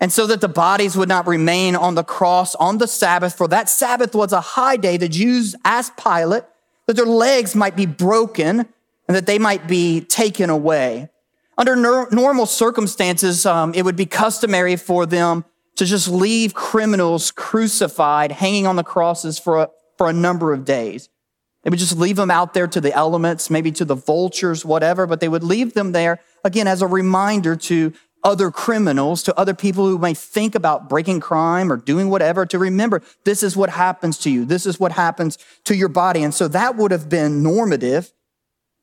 and 0.00 0.10
so 0.10 0.26
that 0.28 0.40
the 0.40 0.48
bodies 0.48 0.96
would 0.96 1.10
not 1.10 1.26
remain 1.26 1.76
on 1.76 1.94
the 1.94 2.02
cross 2.02 2.54
on 2.54 2.78
the 2.78 2.88
Sabbath, 2.88 3.36
for 3.36 3.46
that 3.48 3.68
Sabbath 3.68 4.14
was 4.14 4.32
a 4.32 4.40
high 4.40 4.78
day, 4.78 4.96
the 4.96 5.10
Jews 5.10 5.54
asked 5.66 5.98
Pilate 6.02 6.44
that 6.86 6.96
their 6.96 7.04
legs 7.04 7.54
might 7.54 7.76
be 7.76 7.84
broken 7.84 8.60
and 8.60 9.14
that 9.14 9.26
they 9.26 9.38
might 9.38 9.68
be 9.68 10.00
taken 10.00 10.48
away. 10.48 11.10
Under 11.58 11.74
normal 11.74 12.46
circumstances, 12.46 13.44
um, 13.44 13.74
it 13.74 13.84
would 13.84 13.96
be 13.96 14.06
customary 14.06 14.76
for 14.76 15.06
them 15.06 15.44
to 15.74 15.84
just 15.84 16.06
leave 16.06 16.54
criminals 16.54 17.32
crucified, 17.32 18.30
hanging 18.30 18.64
on 18.66 18.76
the 18.76 18.84
crosses 18.84 19.40
for 19.40 19.62
a, 19.62 19.68
for 19.96 20.08
a 20.08 20.12
number 20.12 20.52
of 20.52 20.64
days. 20.64 21.08
They 21.64 21.70
would 21.70 21.80
just 21.80 21.98
leave 21.98 22.14
them 22.14 22.30
out 22.30 22.54
there 22.54 22.68
to 22.68 22.80
the 22.80 22.92
elements, 22.94 23.50
maybe 23.50 23.72
to 23.72 23.84
the 23.84 23.96
vultures, 23.96 24.64
whatever, 24.64 25.04
but 25.06 25.18
they 25.18 25.28
would 25.28 25.42
leave 25.42 25.74
them 25.74 25.90
there, 25.90 26.20
again, 26.44 26.68
as 26.68 26.80
a 26.80 26.86
reminder 26.86 27.56
to 27.56 27.92
other 28.22 28.52
criminals, 28.52 29.24
to 29.24 29.36
other 29.38 29.54
people 29.54 29.86
who 29.86 29.98
may 29.98 30.14
think 30.14 30.54
about 30.54 30.88
breaking 30.88 31.18
crime 31.20 31.72
or 31.72 31.76
doing 31.76 32.08
whatever, 32.08 32.46
to 32.46 32.58
remember 32.58 33.02
this 33.24 33.42
is 33.42 33.56
what 33.56 33.70
happens 33.70 34.18
to 34.18 34.30
you. 34.30 34.44
This 34.44 34.64
is 34.64 34.78
what 34.78 34.92
happens 34.92 35.38
to 35.64 35.74
your 35.74 35.88
body. 35.88 36.22
And 36.22 36.32
so 36.32 36.46
that 36.48 36.76
would 36.76 36.92
have 36.92 37.08
been 37.08 37.42
normative. 37.42 38.12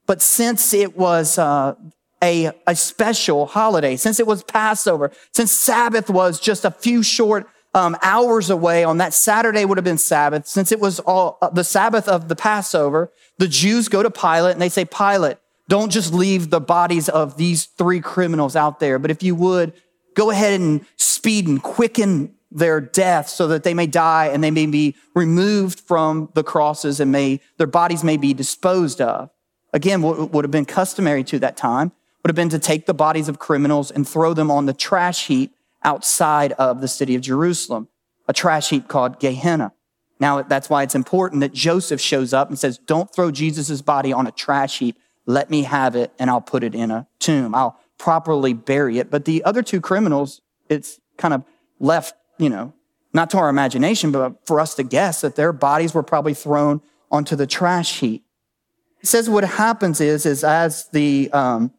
But 0.06 0.22
since 0.22 0.74
it 0.74 0.96
was 0.96 1.38
uh, 1.38 1.76
a, 2.24 2.52
a 2.68 2.76
special 2.76 3.46
holiday, 3.46 3.96
since 3.96 4.20
it 4.20 4.28
was 4.28 4.44
Passover, 4.44 5.12
since 5.32 5.52
Sabbath 5.52 6.10
was 6.10 6.40
just 6.40 6.66
a 6.66 6.72
few 6.72 7.04
short 7.04 7.48
um, 7.76 7.98
hours 8.02 8.50
away 8.50 8.84
on 8.84 8.98
that 9.00 9.14
Saturday 9.14 9.66
would 9.66 9.78
have 9.78 9.86
been 9.86 9.98
Sabbath, 9.98 10.48
since 10.48 10.72
it 10.72 10.80
was 10.80 11.00
all 11.02 11.38
uh, 11.42 11.50
the 11.50 11.64
Sabbath 11.64 12.08
of 12.08 12.30
the 12.30 12.36
Passover, 12.36 13.12
the 13.38 13.50
Jews 13.50 13.90
go 13.90 14.02
to 14.02 14.10
Pilate 14.10 14.54
and 14.54 14.62
they 14.62 14.70
say, 14.70 14.86
Pilate, 14.86 15.38
don't 15.68 15.92
just 15.92 16.14
leave 16.14 16.50
the 16.50 16.62
bodies 16.62 17.10
of 17.10 17.38
these 17.38 17.66
three 17.66 18.00
criminals 18.00 18.56
out 18.56 18.80
there, 18.80 18.98
but 18.98 19.12
if 19.12 19.22
you 19.22 19.36
would, 19.36 19.74
go 20.16 20.32
ahead 20.32 20.60
and 20.60 20.86
speed 20.96 21.48
and 21.48 21.62
quicken 21.62 22.34
their 22.50 22.80
death 22.80 23.28
so 23.28 23.48
that 23.50 23.64
they 23.64 23.74
may 23.74 23.88
die 23.88 24.28
and 24.28 24.42
they 24.42 24.52
may 24.52 24.66
be 24.66 24.96
removed 25.14 25.82
from 25.82 26.30
the 26.34 26.44
crosses 26.44 27.02
and 27.02 27.12
may, 27.12 27.42
their 27.58 27.68
bodies 27.68 28.04
may 28.04 28.16
be 28.16 28.34
disposed 28.34 29.02
of. 29.02 29.30
Again, 29.74 30.02
what 30.02 30.32
would 30.32 30.46
have 30.46 30.52
been 30.52 30.64
customary 30.64 31.26
to 31.26 31.40
that 31.40 31.58
time 31.58 31.92
would 32.26 32.32
have 32.32 32.36
been 32.36 32.50
to 32.50 32.58
take 32.58 32.88
the 32.88 32.94
bodies 32.96 33.30
of 33.30 33.38
criminals 33.38 33.92
and 33.92 34.10
throw 34.10 34.34
them 34.34 34.50
on 34.50 34.66
the 34.66 34.74
trash 34.74 35.28
heap 35.28 35.56
outside 35.84 36.54
of 36.54 36.82
the 36.82 36.88
city 36.88 37.14
of 37.14 37.22
Jerusalem, 37.22 37.88
a 38.28 38.34
trash 38.34 38.72
heap 38.72 38.88
called 38.88 39.20
Gehenna. 39.20 39.74
Now, 40.20 40.42
that's 40.42 40.68
why 40.68 40.82
it's 40.82 40.96
important 40.96 41.42
that 41.42 41.54
Joseph 41.54 42.02
shows 42.02 42.34
up 42.34 42.50
and 42.50 42.58
says, 42.58 42.80
Don't 42.80 43.14
throw 43.14 43.30
Jesus' 43.30 43.84
body 43.84 44.12
on 44.12 44.26
a 44.26 44.32
trash 44.32 44.80
heap. 44.80 44.98
Let 45.28 45.52
me 45.52 45.62
have 45.66 45.96
it 45.96 46.14
and 46.18 46.32
I'll 46.32 46.42
put 46.42 46.64
it 46.64 46.74
in 46.74 46.90
a 46.90 47.06
tomb. 47.20 47.54
I'll 47.54 47.80
properly 48.00 48.54
bury 48.54 48.98
it. 48.98 49.12
But 49.12 49.26
the 49.26 49.44
other 49.44 49.62
two 49.62 49.80
criminals, 49.80 50.42
it's 50.68 51.00
kind 51.18 51.36
of 51.36 51.44
left, 51.80 52.16
you 52.40 52.50
know, 52.50 52.74
not 53.14 53.30
to 53.30 53.38
our 53.38 53.50
imagination, 53.50 54.12
but 54.12 54.48
for 54.48 54.60
us 54.60 54.74
to 54.76 54.84
guess 54.84 55.22
that 55.22 55.36
their 55.36 55.54
bodies 55.54 55.94
were 55.94 56.02
probably 56.02 56.34
thrown 56.34 56.82
onto 57.12 57.36
the 57.36 57.46
trash 57.46 58.00
heap. 58.00 58.26
It 59.02 59.06
says 59.06 59.30
what 59.30 59.44
happens 59.44 60.02
is, 60.02 60.26
is 60.26 60.44
as 60.44 60.88
the, 60.88 61.30
um, 61.32 61.72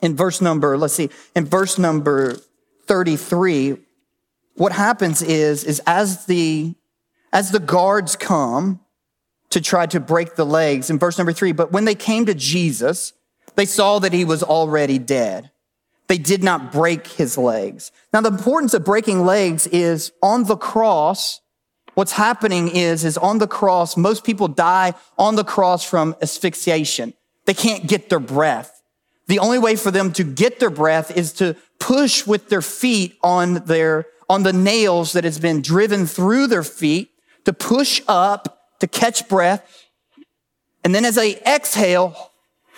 in 0.00 0.16
verse 0.16 0.40
number, 0.40 0.76
let's 0.78 0.94
see, 0.94 1.10
in 1.34 1.46
verse 1.46 1.78
number 1.78 2.36
33, 2.86 3.76
what 4.54 4.72
happens 4.72 5.22
is, 5.22 5.64
is 5.64 5.80
as 5.86 6.26
the, 6.26 6.74
as 7.32 7.50
the 7.50 7.60
guards 7.60 8.16
come 8.16 8.80
to 9.50 9.60
try 9.60 9.86
to 9.86 10.00
break 10.00 10.36
the 10.36 10.44
legs 10.44 10.90
in 10.90 10.98
verse 10.98 11.18
number 11.18 11.32
three, 11.32 11.52
but 11.52 11.72
when 11.72 11.84
they 11.84 11.94
came 11.94 12.26
to 12.26 12.34
Jesus, 12.34 13.12
they 13.56 13.64
saw 13.64 13.98
that 13.98 14.12
he 14.12 14.24
was 14.24 14.42
already 14.42 14.98
dead. 14.98 15.50
They 16.06 16.18
did 16.18 16.42
not 16.42 16.72
break 16.72 17.06
his 17.06 17.36
legs. 17.36 17.92
Now, 18.12 18.20
the 18.20 18.30
importance 18.30 18.74
of 18.74 18.84
breaking 18.84 19.24
legs 19.24 19.66
is 19.66 20.12
on 20.22 20.44
the 20.44 20.56
cross, 20.56 21.40
what's 21.94 22.12
happening 22.12 22.68
is, 22.68 23.04
is 23.04 23.18
on 23.18 23.38
the 23.38 23.46
cross, 23.46 23.96
most 23.96 24.24
people 24.24 24.48
die 24.48 24.94
on 25.18 25.36
the 25.36 25.44
cross 25.44 25.84
from 25.84 26.14
asphyxiation. 26.22 27.14
They 27.44 27.54
can't 27.54 27.86
get 27.86 28.08
their 28.08 28.20
breath. 28.20 28.77
The 29.28 29.38
only 29.38 29.58
way 29.58 29.76
for 29.76 29.90
them 29.90 30.12
to 30.14 30.24
get 30.24 30.58
their 30.58 30.70
breath 30.70 31.16
is 31.16 31.32
to 31.34 31.54
push 31.78 32.26
with 32.26 32.48
their 32.48 32.62
feet 32.62 33.16
on 33.22 33.54
their, 33.66 34.06
on 34.28 34.42
the 34.42 34.52
nails 34.52 35.12
that 35.12 35.24
has 35.24 35.38
been 35.38 35.62
driven 35.62 36.06
through 36.06 36.48
their 36.48 36.64
feet, 36.64 37.10
to 37.44 37.52
push 37.52 38.02
up, 38.08 38.58
to 38.80 38.86
catch 38.86 39.28
breath. 39.28 39.86
And 40.82 40.94
then 40.94 41.04
as 41.04 41.14
they 41.14 41.36
exhale, 41.42 42.32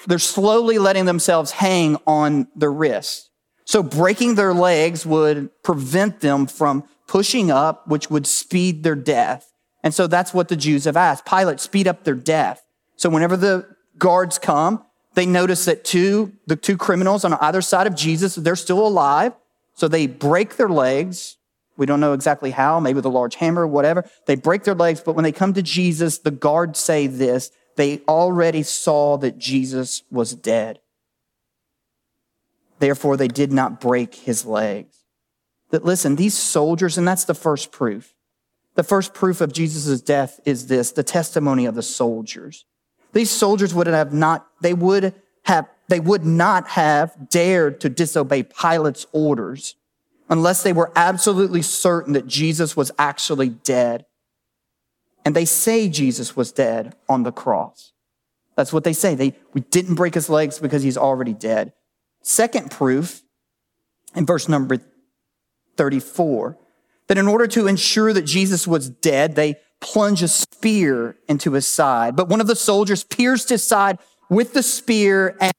they're 0.06 0.18
slowly 0.18 0.78
letting 0.78 1.04
themselves 1.04 1.52
hang 1.52 1.96
on 2.06 2.48
their 2.54 2.72
wrists. 2.72 3.30
So 3.64 3.82
breaking 3.82 4.34
their 4.34 4.52
legs 4.52 5.06
would 5.06 5.50
prevent 5.62 6.20
them 6.20 6.46
from 6.46 6.84
pushing 7.06 7.50
up, 7.50 7.86
which 7.86 8.10
would 8.10 8.26
speed 8.26 8.82
their 8.82 8.96
death. 8.96 9.52
And 9.84 9.94
so 9.94 10.06
that's 10.06 10.34
what 10.34 10.48
the 10.48 10.56
Jews 10.56 10.84
have 10.84 10.96
asked. 10.96 11.26
Pilate, 11.26 11.60
speed 11.60 11.86
up 11.86 12.04
their 12.04 12.14
death. 12.14 12.64
So 12.96 13.08
whenever 13.08 13.36
the 13.36 13.66
guards 13.98 14.38
come, 14.38 14.84
they 15.14 15.26
notice 15.26 15.64
that 15.64 15.84
two, 15.84 16.32
the 16.46 16.56
two 16.56 16.76
criminals 16.76 17.24
on 17.24 17.34
either 17.34 17.60
side 17.60 17.86
of 17.86 17.94
Jesus, 17.94 18.34
they're 18.36 18.56
still 18.56 18.86
alive. 18.86 19.32
So 19.74 19.88
they 19.88 20.06
break 20.06 20.56
their 20.56 20.68
legs. 20.68 21.36
We 21.76 21.86
don't 21.86 22.00
know 22.00 22.12
exactly 22.12 22.50
how, 22.50 22.78
maybe 22.80 22.96
with 22.96 23.06
a 23.06 23.10
large 23.10 23.36
hammer, 23.36 23.62
or 23.62 23.66
whatever. 23.66 24.08
They 24.26 24.36
break 24.36 24.64
their 24.64 24.74
legs, 24.74 25.00
but 25.00 25.14
when 25.14 25.24
they 25.24 25.32
come 25.32 25.54
to 25.54 25.62
Jesus, 25.62 26.18
the 26.18 26.30
guards 26.30 26.78
say 26.78 27.06
this 27.06 27.50
they 27.76 28.00
already 28.08 28.62
saw 28.62 29.16
that 29.18 29.38
Jesus 29.38 30.02
was 30.10 30.34
dead. 30.34 30.80
Therefore, 32.78 33.16
they 33.16 33.28
did 33.28 33.52
not 33.52 33.80
break 33.80 34.14
his 34.14 34.44
legs. 34.44 35.04
That 35.70 35.84
listen, 35.84 36.16
these 36.16 36.34
soldiers, 36.36 36.98
and 36.98 37.06
that's 37.06 37.24
the 37.24 37.34
first 37.34 37.72
proof. 37.72 38.14
The 38.74 38.82
first 38.82 39.14
proof 39.14 39.40
of 39.40 39.52
Jesus' 39.52 40.00
death 40.00 40.40
is 40.44 40.66
this 40.66 40.92
the 40.92 41.02
testimony 41.02 41.66
of 41.66 41.74
the 41.74 41.82
soldiers. 41.82 42.64
These 43.12 43.30
soldiers 43.30 43.74
would 43.74 43.86
have 43.86 44.12
not, 44.12 44.46
they 44.60 44.74
would 44.74 45.14
have, 45.44 45.68
they 45.88 46.00
would 46.00 46.24
not 46.24 46.68
have 46.68 47.28
dared 47.28 47.80
to 47.80 47.88
disobey 47.88 48.44
Pilate's 48.44 49.06
orders 49.12 49.74
unless 50.28 50.62
they 50.62 50.72
were 50.72 50.92
absolutely 50.94 51.62
certain 51.62 52.12
that 52.12 52.26
Jesus 52.26 52.76
was 52.76 52.92
actually 52.98 53.48
dead. 53.48 54.06
And 55.24 55.34
they 55.34 55.44
say 55.44 55.88
Jesus 55.88 56.36
was 56.36 56.52
dead 56.52 56.94
on 57.08 57.24
the 57.24 57.32
cross. 57.32 57.92
That's 58.56 58.72
what 58.72 58.84
they 58.84 58.92
say. 58.92 59.14
They, 59.14 59.34
we 59.52 59.62
didn't 59.62 59.96
break 59.96 60.14
his 60.14 60.30
legs 60.30 60.58
because 60.58 60.82
he's 60.82 60.96
already 60.96 61.34
dead. 61.34 61.72
Second 62.22 62.70
proof 62.70 63.22
in 64.14 64.26
verse 64.26 64.48
number 64.48 64.78
34, 65.76 66.58
that 67.08 67.18
in 67.18 67.26
order 67.26 67.46
to 67.48 67.66
ensure 67.66 68.12
that 68.12 68.22
Jesus 68.22 68.66
was 68.66 68.88
dead, 68.88 69.34
they 69.34 69.56
plunge 69.80 70.22
a 70.22 70.28
spear 70.28 71.16
into 71.28 71.52
his 71.52 71.66
side. 71.66 72.16
But 72.16 72.28
one 72.28 72.40
of 72.40 72.46
the 72.46 72.56
soldiers 72.56 73.04
pierced 73.04 73.48
his 73.48 73.62
side 73.64 73.98
with 74.28 74.52
the 74.52 74.62
spear 74.62 75.36
and 75.40 75.52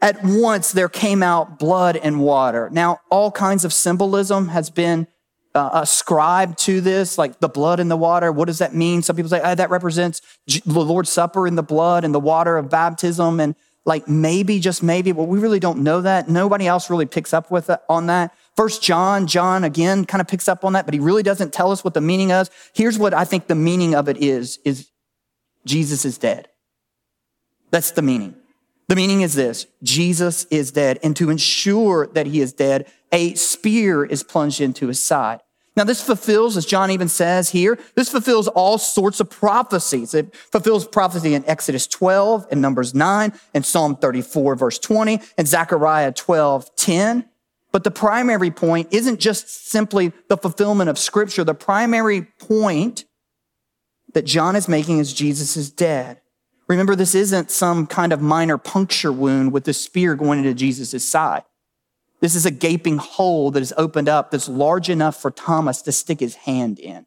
at 0.00 0.22
once 0.22 0.72
there 0.72 0.90
came 0.90 1.22
out 1.22 1.58
blood 1.58 1.96
and 1.96 2.20
water. 2.20 2.68
Now, 2.70 3.00
all 3.10 3.30
kinds 3.30 3.64
of 3.64 3.72
symbolism 3.72 4.48
has 4.48 4.68
been 4.68 5.06
uh, 5.54 5.70
ascribed 5.72 6.58
to 6.58 6.80
this, 6.80 7.16
like 7.16 7.40
the 7.40 7.48
blood 7.48 7.80
and 7.80 7.90
the 7.90 7.96
water. 7.96 8.30
What 8.30 8.46
does 8.46 8.58
that 8.58 8.74
mean? 8.74 9.02
Some 9.02 9.16
people 9.16 9.30
say, 9.30 9.40
oh, 9.42 9.54
that 9.54 9.70
represents 9.70 10.20
the 10.46 10.80
Lord's 10.80 11.10
Supper 11.10 11.46
in 11.46 11.54
the 11.54 11.62
blood 11.62 12.04
and 12.04 12.14
the 12.14 12.20
water 12.20 12.58
of 12.58 12.68
baptism. 12.68 13.40
And 13.40 13.54
like 13.86 14.06
maybe, 14.06 14.60
just 14.60 14.82
maybe, 14.82 15.12
but 15.12 15.24
we 15.24 15.38
really 15.38 15.60
don't 15.60 15.78
know 15.78 16.02
that. 16.02 16.28
Nobody 16.28 16.66
else 16.66 16.90
really 16.90 17.06
picks 17.06 17.32
up 17.32 17.50
with 17.50 17.70
it, 17.70 17.80
on 17.88 18.06
that. 18.06 18.34
First 18.56 18.82
John, 18.82 19.26
John 19.26 19.64
again 19.64 20.04
kind 20.04 20.20
of 20.20 20.28
picks 20.28 20.48
up 20.48 20.64
on 20.64 20.74
that, 20.74 20.84
but 20.84 20.94
he 20.94 21.00
really 21.00 21.22
doesn't 21.22 21.52
tell 21.52 21.72
us 21.72 21.82
what 21.82 21.94
the 21.94 22.00
meaning 22.00 22.30
is. 22.30 22.50
Here's 22.72 22.98
what 22.98 23.12
I 23.12 23.24
think 23.24 23.46
the 23.46 23.54
meaning 23.54 23.94
of 23.94 24.08
it 24.08 24.18
is, 24.18 24.58
is 24.64 24.90
Jesus 25.66 26.04
is 26.04 26.18
dead. 26.18 26.48
That's 27.70 27.90
the 27.90 28.02
meaning. 28.02 28.36
The 28.88 28.96
meaning 28.96 29.22
is 29.22 29.34
this 29.34 29.66
Jesus 29.82 30.44
is 30.44 30.70
dead. 30.70 30.98
And 31.02 31.16
to 31.16 31.30
ensure 31.30 32.06
that 32.08 32.26
he 32.26 32.40
is 32.40 32.52
dead, 32.52 32.90
a 33.10 33.34
spear 33.34 34.04
is 34.04 34.22
plunged 34.22 34.60
into 34.60 34.88
his 34.88 35.02
side. 35.02 35.40
Now, 35.76 35.82
this 35.82 36.00
fulfills, 36.00 36.56
as 36.56 36.66
John 36.66 36.92
even 36.92 37.08
says 37.08 37.50
here, 37.50 37.78
this 37.96 38.08
fulfills 38.08 38.46
all 38.46 38.78
sorts 38.78 39.18
of 39.18 39.28
prophecies. 39.28 40.14
It 40.14 40.34
fulfills 40.36 40.86
prophecy 40.86 41.34
in 41.34 41.44
Exodus 41.48 41.88
12, 41.88 42.46
and 42.52 42.62
Numbers 42.62 42.94
9, 42.94 43.32
and 43.54 43.66
Psalm 43.66 43.96
34, 43.96 44.54
verse 44.54 44.78
20, 44.78 45.20
and 45.36 45.48
Zechariah 45.48 46.12
12, 46.12 46.76
10. 46.76 47.28
But 47.74 47.82
the 47.82 47.90
primary 47.90 48.52
point 48.52 48.90
isn't 48.92 49.18
just 49.18 49.68
simply 49.68 50.12
the 50.28 50.36
fulfillment 50.36 50.88
of 50.88 50.96
scripture. 50.96 51.42
The 51.42 51.54
primary 51.54 52.22
point 52.22 53.04
that 54.12 54.24
John 54.24 54.54
is 54.54 54.68
making 54.68 55.00
is 55.00 55.12
Jesus 55.12 55.56
is 55.56 55.72
dead. 55.72 56.20
Remember, 56.68 56.94
this 56.94 57.16
isn't 57.16 57.50
some 57.50 57.88
kind 57.88 58.12
of 58.12 58.22
minor 58.22 58.58
puncture 58.58 59.10
wound 59.10 59.50
with 59.50 59.64
the 59.64 59.72
spear 59.72 60.14
going 60.14 60.38
into 60.38 60.54
Jesus' 60.54 61.02
side. 61.02 61.42
This 62.20 62.36
is 62.36 62.46
a 62.46 62.52
gaping 62.52 62.98
hole 62.98 63.50
that 63.50 63.60
is 63.60 63.74
opened 63.76 64.08
up 64.08 64.30
that's 64.30 64.48
large 64.48 64.88
enough 64.88 65.20
for 65.20 65.32
Thomas 65.32 65.82
to 65.82 65.90
stick 65.90 66.20
his 66.20 66.36
hand 66.36 66.78
in. 66.78 67.06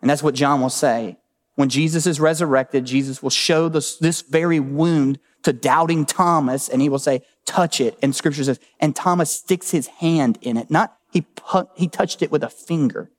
And 0.00 0.10
that's 0.10 0.24
what 0.24 0.34
John 0.34 0.60
will 0.60 0.70
say. 0.70 1.18
When 1.54 1.68
Jesus 1.68 2.04
is 2.04 2.18
resurrected, 2.18 2.84
Jesus 2.84 3.22
will 3.22 3.30
show 3.30 3.68
this, 3.68 3.96
this 3.96 4.22
very 4.22 4.58
wound 4.58 5.20
to 5.42 5.52
doubting 5.52 6.06
Thomas 6.06 6.68
and 6.68 6.80
he 6.80 6.88
will 6.88 6.98
say, 6.98 7.22
touch 7.44 7.80
it. 7.80 7.98
And 8.02 8.14
scripture 8.14 8.44
says, 8.44 8.60
and 8.80 8.94
Thomas 8.94 9.30
sticks 9.30 9.70
his 9.70 9.86
hand 9.86 10.38
in 10.40 10.56
it. 10.56 10.70
Not 10.70 10.96
he, 11.10 11.26
he 11.74 11.88
touched 11.88 12.22
it 12.22 12.30
with 12.30 12.42
a 12.42 12.48
finger. 12.48 13.10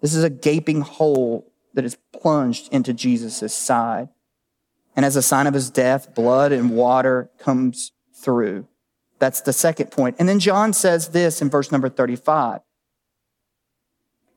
This 0.00 0.14
is 0.14 0.24
a 0.24 0.30
gaping 0.30 0.80
hole 0.80 1.52
that 1.74 1.84
is 1.84 1.96
plunged 2.12 2.72
into 2.72 2.92
Jesus' 2.92 3.54
side. 3.54 4.08
And 4.96 5.04
as 5.04 5.16
a 5.16 5.22
sign 5.22 5.46
of 5.46 5.54
his 5.54 5.70
death, 5.70 6.14
blood 6.14 6.52
and 6.52 6.70
water 6.70 7.30
comes 7.38 7.92
through. 8.14 8.66
That's 9.18 9.42
the 9.42 9.52
second 9.52 9.90
point. 9.90 10.16
And 10.18 10.28
then 10.28 10.40
John 10.40 10.72
says 10.72 11.08
this 11.08 11.42
in 11.42 11.50
verse 11.50 11.70
number 11.70 11.88
35. 11.88 12.60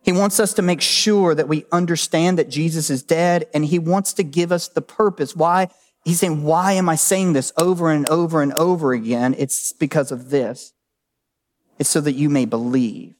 He 0.03 0.11
wants 0.11 0.39
us 0.39 0.53
to 0.55 0.61
make 0.61 0.81
sure 0.81 1.33
that 1.33 1.47
we 1.47 1.65
understand 1.71 2.37
that 2.37 2.49
Jesus 2.49 2.89
is 2.89 3.01
dead 3.01 3.47
and 3.53 3.63
he 3.63 3.79
wants 3.79 4.11
to 4.13 4.23
give 4.23 4.51
us 4.51 4.67
the 4.67 4.81
purpose. 4.81 5.35
Why? 5.35 5.69
He's 6.03 6.19
saying, 6.19 6.43
why 6.43 6.73
am 6.73 6.89
I 6.89 6.95
saying 6.95 7.33
this 7.33 7.53
over 7.57 7.91
and 7.91 8.07
over 8.09 8.41
and 8.41 8.53
over 8.53 8.91
again? 8.93 9.35
It's 9.37 9.71
because 9.71 10.11
of 10.11 10.29
this. 10.29 10.73
It's 11.79 11.89
so 11.89 12.01
that 12.01 12.13
you 12.13 12.29
may 12.29 12.45
believe 12.45 13.15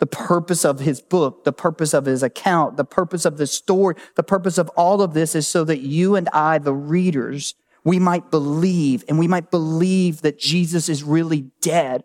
the 0.00 0.06
purpose 0.06 0.64
of 0.64 0.80
his 0.80 1.00
book, 1.00 1.44
the 1.44 1.52
purpose 1.52 1.92
of 1.94 2.06
his 2.06 2.22
account, 2.22 2.76
the 2.78 2.84
purpose 2.84 3.26
of 3.26 3.36
the 3.36 3.46
story, 3.46 3.94
the 4.16 4.22
purpose 4.22 4.56
of 4.56 4.70
all 4.70 5.02
of 5.02 5.12
this 5.12 5.34
is 5.34 5.46
so 5.46 5.62
that 5.64 5.80
you 5.80 6.16
and 6.16 6.28
I, 6.30 6.58
the 6.58 6.74
readers, 6.74 7.54
we 7.84 7.98
might 7.98 8.30
believe 8.30 9.04
and 9.08 9.18
we 9.18 9.28
might 9.28 9.50
believe 9.50 10.22
that 10.22 10.38
Jesus 10.38 10.88
is 10.88 11.04
really 11.04 11.50
dead. 11.60 12.02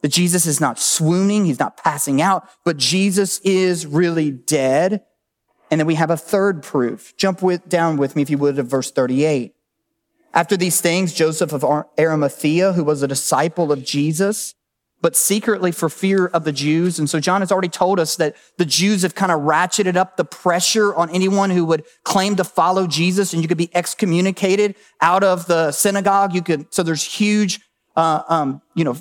That 0.00 0.08
Jesus 0.08 0.46
is 0.46 0.60
not 0.60 0.78
swooning. 0.78 1.44
He's 1.44 1.58
not 1.58 1.76
passing 1.76 2.22
out, 2.22 2.48
but 2.64 2.76
Jesus 2.76 3.40
is 3.40 3.86
really 3.86 4.30
dead. 4.30 5.04
And 5.70 5.80
then 5.80 5.86
we 5.86 5.96
have 5.96 6.10
a 6.10 6.16
third 6.16 6.62
proof. 6.62 7.16
Jump 7.16 7.42
with, 7.42 7.68
down 7.68 7.96
with 7.96 8.16
me, 8.16 8.22
if 8.22 8.30
you 8.30 8.38
would, 8.38 8.56
to 8.56 8.62
verse 8.62 8.90
38. 8.90 9.54
After 10.34 10.56
these 10.56 10.80
things, 10.80 11.12
Joseph 11.12 11.52
of 11.52 11.64
Arimathea, 11.98 12.72
who 12.72 12.84
was 12.84 13.02
a 13.02 13.08
disciple 13.08 13.72
of 13.72 13.84
Jesus, 13.84 14.54
but 15.00 15.14
secretly 15.14 15.70
for 15.72 15.88
fear 15.88 16.26
of 16.26 16.44
the 16.44 16.52
Jews. 16.52 16.98
And 16.98 17.08
so 17.08 17.20
John 17.20 17.40
has 17.40 17.52
already 17.52 17.68
told 17.68 18.00
us 18.00 18.16
that 18.16 18.36
the 18.56 18.64
Jews 18.64 19.02
have 19.02 19.14
kind 19.14 19.30
of 19.30 19.40
ratcheted 19.40 19.96
up 19.96 20.16
the 20.16 20.24
pressure 20.24 20.94
on 20.94 21.08
anyone 21.10 21.50
who 21.50 21.64
would 21.66 21.84
claim 22.04 22.36
to 22.36 22.44
follow 22.44 22.86
Jesus 22.86 23.32
and 23.32 23.40
you 23.40 23.48
could 23.48 23.58
be 23.58 23.70
excommunicated 23.74 24.74
out 25.00 25.22
of 25.22 25.46
the 25.46 25.70
synagogue. 25.70 26.34
You 26.34 26.42
could, 26.42 26.72
so 26.74 26.82
there's 26.82 27.04
huge, 27.04 27.60
uh, 27.96 28.22
um, 28.28 28.60
you 28.74 28.84
know, 28.84 28.96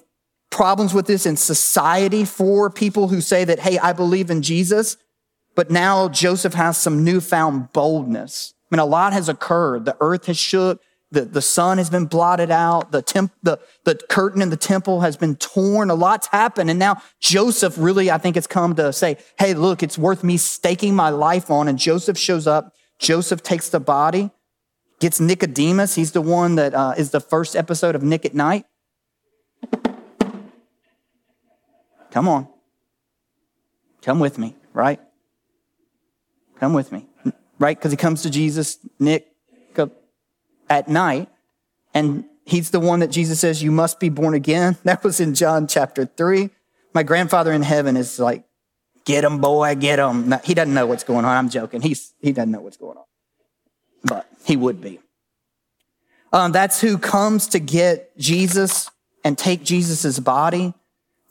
problems 0.49 0.93
with 0.93 1.07
this 1.07 1.25
in 1.25 1.35
society 1.35 2.25
for 2.25 2.69
people 2.69 3.07
who 3.07 3.19
say 3.19 3.43
that, 3.43 3.59
hey, 3.59 3.79
I 3.79 3.93
believe 3.93 4.29
in 4.29 4.41
Jesus. 4.41 4.97
But 5.57 5.71
now 5.71 6.07
Joseph 6.07 6.53
has 6.53 6.77
some 6.77 7.03
newfound 7.03 7.73
boldness. 7.73 8.53
I 8.71 8.75
mean, 8.75 8.79
a 8.79 8.85
lot 8.85 9.11
has 9.13 9.27
occurred. 9.27 9.85
The 9.85 9.97
earth 9.99 10.27
has 10.27 10.37
shook. 10.37 10.79
The, 11.09 11.21
the 11.21 11.41
sun 11.41 11.79
has 11.79 11.89
been 11.89 12.05
blotted 12.05 12.51
out. 12.51 12.91
The, 12.91 13.01
temp, 13.01 13.31
the, 13.41 13.57
the 13.83 13.95
curtain 13.95 14.43
in 14.43 14.51
the 14.51 14.55
temple 14.55 15.01
has 15.01 15.17
been 15.17 15.35
torn. 15.35 15.89
A 15.89 15.95
lot's 15.95 16.27
happened. 16.27 16.69
And 16.69 16.77
now 16.77 17.01
Joseph 17.19 17.73
really, 17.75 18.11
I 18.11 18.19
think, 18.19 18.35
has 18.35 18.45
come 18.45 18.75
to 18.75 18.93
say, 18.93 19.17
hey, 19.39 19.55
look, 19.55 19.81
it's 19.81 19.97
worth 19.97 20.23
me 20.23 20.37
staking 20.37 20.93
my 20.93 21.09
life 21.09 21.49
on. 21.49 21.67
And 21.67 21.79
Joseph 21.79 22.19
shows 22.19 22.45
up. 22.45 22.75
Joseph 22.99 23.41
takes 23.41 23.69
the 23.69 23.79
body, 23.79 24.29
gets 24.99 25.19
Nicodemus. 25.19 25.95
He's 25.95 26.11
the 26.11 26.21
one 26.21 26.53
that 26.55 26.75
uh, 26.75 26.93
is 26.99 27.09
the 27.09 27.19
first 27.19 27.55
episode 27.55 27.95
of 27.95 28.03
Nick 28.03 28.25
at 28.25 28.35
Nite. 28.35 28.65
Come 32.11 32.27
on. 32.27 32.47
Come 34.03 34.19
with 34.19 34.37
me, 34.37 34.55
right? 34.71 34.99
Come 36.59 36.73
with 36.73 36.91
me, 36.91 37.05
right? 37.59 37.77
Because 37.77 37.91
he 37.91 37.97
comes 37.97 38.23
to 38.23 38.29
Jesus. 38.29 38.79
Nick, 38.99 39.33
at 40.69 40.87
night. 40.87 41.29
And 41.93 42.25
he's 42.45 42.71
the 42.71 42.79
one 42.79 42.99
that 42.99 43.11
Jesus 43.11 43.39
says, 43.39 43.63
You 43.63 43.71
must 43.71 43.99
be 43.99 44.09
born 44.09 44.33
again. 44.33 44.77
That 44.83 45.03
was 45.03 45.19
in 45.19 45.33
John 45.33 45.67
chapter 45.67 46.05
3. 46.05 46.49
My 46.93 47.03
grandfather 47.03 47.51
in 47.51 47.61
heaven 47.61 47.97
is 47.97 48.19
like, 48.19 48.43
Get 49.05 49.23
him, 49.23 49.39
boy, 49.39 49.75
get 49.75 49.99
him. 49.99 50.33
he 50.43 50.53
doesn't 50.53 50.73
know 50.73 50.85
what's 50.85 51.05
going 51.05 51.23
on. 51.23 51.37
I'm 51.37 51.49
joking. 51.49 51.81
He's, 51.81 52.13
he 52.19 52.33
doesn't 52.33 52.51
know 52.51 52.59
what's 52.59 52.75
going 52.75 52.97
on, 52.97 53.05
but 54.03 54.27
he 54.43 54.57
would 54.57 54.81
be. 54.81 54.99
Um, 56.33 56.51
that's 56.51 56.81
who 56.81 56.97
comes 56.97 57.47
to 57.47 57.59
get 57.59 58.17
Jesus 58.17 58.91
and 59.23 59.37
take 59.37 59.63
Jesus's 59.63 60.19
body. 60.19 60.73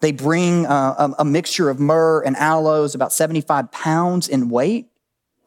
They 0.01 0.13
bring 0.13 0.65
uh, 0.65 0.95
a, 1.19 1.21
a, 1.21 1.25
mixture 1.27 1.69
of 1.69 1.79
myrrh 1.79 2.23
and 2.23 2.35
aloes, 2.37 2.95
about 2.95 3.13
75 3.13 3.71
pounds 3.71 4.27
in 4.27 4.49
weight. 4.49 4.89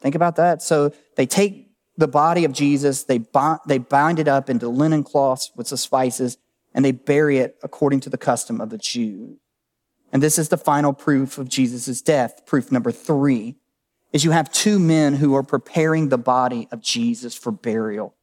Think 0.00 0.14
about 0.14 0.36
that. 0.36 0.62
So 0.62 0.92
they 1.16 1.26
take 1.26 1.70
the 1.96 2.08
body 2.08 2.44
of 2.44 2.52
Jesus, 2.52 3.04
they 3.04 3.18
bind, 3.18 3.60
they 3.66 3.78
bind 3.78 4.18
it 4.18 4.28
up 4.28 4.48
into 4.48 4.68
linen 4.68 5.04
cloths 5.04 5.50
with 5.54 5.68
the 5.68 5.76
spices, 5.76 6.38
and 6.72 6.84
they 6.84 6.92
bury 6.92 7.38
it 7.38 7.58
according 7.62 8.00
to 8.00 8.10
the 8.10 8.16
custom 8.16 8.60
of 8.60 8.70
the 8.70 8.78
Jews. 8.78 9.36
And 10.12 10.22
this 10.22 10.38
is 10.38 10.48
the 10.48 10.56
final 10.56 10.92
proof 10.92 11.38
of 11.38 11.48
Jesus' 11.48 12.00
death. 12.00 12.46
Proof 12.46 12.72
number 12.72 12.90
three 12.90 13.56
is 14.12 14.24
you 14.24 14.32
have 14.32 14.50
two 14.50 14.78
men 14.78 15.14
who 15.14 15.36
are 15.36 15.42
preparing 15.42 16.08
the 16.08 16.18
body 16.18 16.68
of 16.72 16.80
Jesus 16.80 17.34
for 17.36 17.52
burial. 17.52 18.14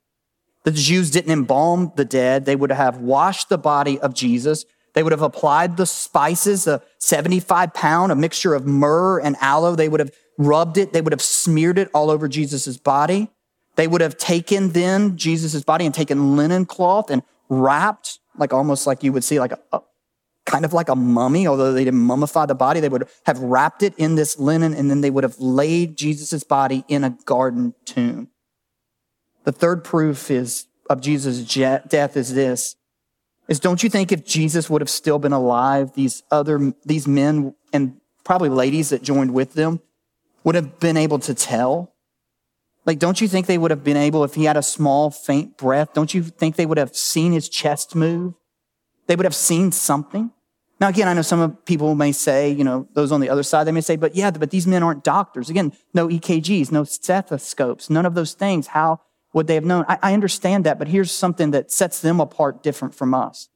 The 0.64 0.72
Jews 0.72 1.12
didn't 1.12 1.32
embalm 1.32 1.94
the 1.96 2.04
dead. 2.04 2.46
They 2.46 2.56
would 2.56 2.72
have 2.72 2.98
washed 2.98 3.48
the 3.48 3.58
body 3.58 4.00
of 4.00 4.14
Jesus. 4.14 4.66
They 4.94 5.04
would 5.04 5.14
have 5.14 5.22
applied 5.22 5.78
the 5.78 5.86
spices, 5.86 6.66
the 6.66 6.82
75 6.98 7.74
pound, 7.74 8.12
a 8.12 8.16
mixture 8.16 8.54
of 8.54 8.66
myrrh 8.66 9.20
and 9.20 9.38
aloe. 9.40 9.76
They 9.76 9.88
would 9.88 10.02
have 10.02 10.12
rubbed 10.38 10.78
it. 10.78 10.94
They 10.94 11.02
would 11.02 11.14
have 11.14 11.22
smeared 11.22 11.78
it 11.78 11.90
all 11.94 12.10
over 12.10 12.28
Jesus' 12.28 12.78
body. 12.78 13.30
They 13.76 13.88
would 13.88 14.02
have 14.02 14.18
taken 14.18 14.72
then 14.72 15.18
Jesus' 15.18 15.64
body 15.64 15.86
and 15.86 15.94
taken 15.94 16.36
linen 16.36 16.66
cloth 16.66 17.10
and 17.10 17.24
wrapped, 17.50 18.20
like 18.38 18.54
almost 18.54 18.88
like 18.88 19.04
you 19.04 19.14
would 19.14 19.24
see, 19.24 19.40
like 19.40 19.52
a, 19.52 19.60
a 19.72 19.82
kind 20.46 20.66
of 20.66 20.74
like 20.74 20.90
a 20.90 20.96
mummy, 20.96 21.46
although 21.48 21.74
they 21.74 21.84
didn't 21.84 22.00
mummify 22.00 22.48
the 22.48 22.56
body. 22.56 22.80
They 22.80 22.90
would 22.90 23.08
have 23.26 23.40
wrapped 23.40 23.84
it 23.84 23.94
in 23.98 24.16
this 24.16 24.40
linen 24.40 24.74
and 24.74 24.90
then 24.90 25.02
they 25.02 25.10
would 25.10 25.24
have 25.24 25.40
laid 25.40 25.98
Jesus' 25.98 26.44
body 26.44 26.86
in 26.88 27.04
a 27.04 27.12
garden 27.26 27.76
tomb. 27.86 28.30
The 29.44 29.52
third 29.52 29.84
proof 29.84 30.32
is 30.32 30.66
of 30.90 31.02
Jesus' 31.02 31.44
death 31.44 32.18
is 32.18 32.34
this 32.34 32.76
is 33.48 33.60
don't 33.60 33.82
you 33.82 33.90
think 33.90 34.12
if 34.12 34.26
Jesus 34.26 34.70
would 34.70 34.82
have 34.82 34.90
still 34.90 35.20
been 35.20 35.32
alive, 35.32 35.94
these 35.94 36.24
other, 36.32 36.74
these 36.86 37.08
men 37.08 37.56
and 37.72 38.00
probably 38.24 38.50
ladies 38.50 38.90
that 38.90 39.02
joined 39.02 39.34
with 39.34 39.54
them 39.54 39.80
would 40.48 40.56
have 40.56 40.80
been 40.80 40.96
able 40.96 41.20
to 41.20 41.34
tell 41.34 41.94
like, 42.86 43.00
don't 43.00 43.20
you 43.20 43.28
think 43.28 43.48
they 43.48 43.58
would 43.58 43.70
have 43.70 43.84
been 43.84 43.98
able, 43.98 44.24
if 44.24 44.36
he 44.36 44.46
had 44.46 44.56
a 44.56 44.64
small, 44.64 45.12
faint 45.12 45.58
breath, 45.58 45.94
don't 45.94 46.14
you 46.14 46.24
think 46.24 46.56
they 46.56 46.66
would 46.66 46.78
have 46.78 46.96
seen 46.96 47.34
his 47.34 47.50
chest 47.50 47.96
move? 47.96 48.34
They 49.08 49.18
would 49.18 49.26
have 49.26 49.36
seen 49.36 49.74
something. 49.74 50.32
Now, 50.80 50.88
again, 50.88 51.10
I 51.10 51.14
know 51.14 51.22
some 51.22 51.58
people 51.66 51.96
may 51.96 52.14
say, 52.14 52.50
you 52.50 52.64
know, 52.64 52.88
those 52.94 53.12
on 53.12 53.20
the 53.20 53.30
other 53.30 53.44
side, 53.44 53.66
they 53.66 53.74
may 53.74 53.82
say, 53.82 53.98
but 53.98 54.16
yeah, 54.16 54.32
but 54.32 54.52
these 54.52 54.66
men 54.66 54.84
aren't 54.84 55.04
doctors. 55.04 55.50
Again, 55.50 55.74
no 55.94 56.08
EKGs, 56.08 56.72
no 56.72 56.86
stethoscopes, 56.86 57.90
none 57.90 58.06
of 58.06 58.16
those 58.16 58.34
things. 58.34 58.68
How 58.68 59.02
would 59.34 59.48
they 59.48 59.56
have 59.56 59.66
known? 59.66 59.84
I, 59.90 59.98
I 60.02 60.14
understand 60.14 60.64
that, 60.64 60.80
but 60.80 60.88
here's 60.88 61.12
something 61.12 61.52
that 61.52 61.74
sets 61.74 62.00
them 62.00 62.22
apart 62.22 62.64
different 62.64 62.96
from 62.96 63.14
us. 63.14 63.50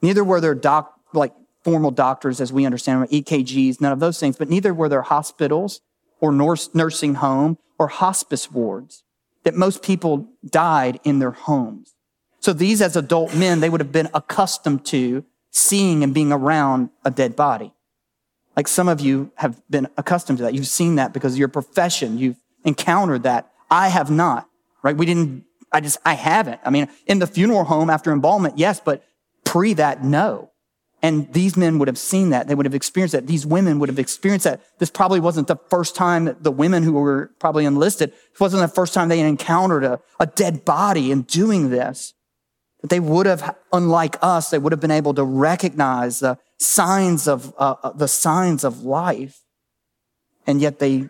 Neither 0.00 0.24
were 0.24 0.40
there 0.40 0.54
doc, 0.54 0.94
like 1.12 1.34
formal 1.62 1.90
doctors 1.90 2.40
as 2.40 2.54
we 2.54 2.64
understand 2.64 3.02
them, 3.02 3.08
EKGs, 3.08 3.82
none 3.82 3.92
of 3.92 4.00
those 4.00 4.18
things, 4.18 4.38
but 4.38 4.48
neither 4.48 4.72
were 4.72 4.88
there 4.88 5.02
hospitals 5.02 5.82
or 6.20 6.32
nursing 6.32 7.14
home 7.16 7.58
or 7.78 7.88
hospice 7.88 8.50
wards 8.50 9.04
that 9.44 9.54
most 9.54 9.82
people 9.82 10.28
died 10.44 10.98
in 11.04 11.18
their 11.18 11.30
homes. 11.30 11.94
So 12.40 12.52
these 12.52 12.82
as 12.82 12.96
adult 12.96 13.34
men, 13.34 13.60
they 13.60 13.68
would 13.68 13.80
have 13.80 13.92
been 13.92 14.08
accustomed 14.14 14.84
to 14.86 15.24
seeing 15.50 16.02
and 16.02 16.12
being 16.12 16.32
around 16.32 16.90
a 17.04 17.10
dead 17.10 17.36
body. 17.36 17.72
Like 18.56 18.68
some 18.68 18.88
of 18.88 19.00
you 19.00 19.30
have 19.36 19.60
been 19.68 19.88
accustomed 19.96 20.38
to 20.38 20.44
that. 20.44 20.54
You've 20.54 20.66
seen 20.66 20.96
that 20.96 21.12
because 21.12 21.34
of 21.34 21.38
your 21.38 21.48
profession. 21.48 22.18
You've 22.18 22.40
encountered 22.64 23.24
that. 23.24 23.52
I 23.70 23.88
have 23.88 24.10
not, 24.10 24.48
right? 24.82 24.96
We 24.96 25.06
didn't, 25.06 25.44
I 25.72 25.80
just, 25.80 25.98
I 26.04 26.14
haven't. 26.14 26.60
I 26.64 26.70
mean, 26.70 26.88
in 27.06 27.18
the 27.18 27.26
funeral 27.26 27.64
home 27.64 27.90
after 27.90 28.12
embalmment, 28.12 28.58
yes, 28.58 28.80
but 28.80 29.04
pre 29.44 29.74
that, 29.74 30.04
no. 30.04 30.50
And 31.06 31.32
these 31.32 31.56
men 31.56 31.78
would 31.78 31.86
have 31.86 31.98
seen 31.98 32.30
that. 32.30 32.48
They 32.48 32.56
would 32.56 32.66
have 32.66 32.74
experienced 32.74 33.12
that. 33.12 33.28
These 33.28 33.46
women 33.46 33.78
would 33.78 33.88
have 33.88 34.00
experienced 34.00 34.42
that. 34.42 34.60
This 34.80 34.90
probably 34.90 35.20
wasn't 35.20 35.46
the 35.46 35.54
first 35.70 35.94
time 35.94 36.36
the 36.40 36.50
women 36.50 36.82
who 36.82 36.94
were 36.94 37.30
probably 37.38 37.64
enlisted, 37.64 38.08
it 38.08 38.40
wasn't 38.40 38.62
the 38.62 38.74
first 38.74 38.92
time 38.92 39.08
they 39.08 39.20
encountered 39.20 39.84
a, 39.84 40.00
a 40.18 40.26
dead 40.26 40.64
body 40.64 41.12
in 41.12 41.22
doing 41.22 41.70
this. 41.70 42.14
That 42.80 42.90
they 42.90 42.98
would 42.98 43.26
have, 43.26 43.56
unlike 43.72 44.16
us, 44.20 44.50
they 44.50 44.58
would 44.58 44.72
have 44.72 44.80
been 44.80 44.90
able 44.90 45.14
to 45.14 45.22
recognize 45.22 46.18
the 46.18 46.38
signs 46.58 47.28
of, 47.28 47.54
uh, 47.56 47.76
uh, 47.84 47.92
the 47.92 48.08
signs 48.08 48.64
of 48.64 48.82
life. 48.82 49.42
And 50.44 50.60
yet 50.60 50.80
they 50.80 51.06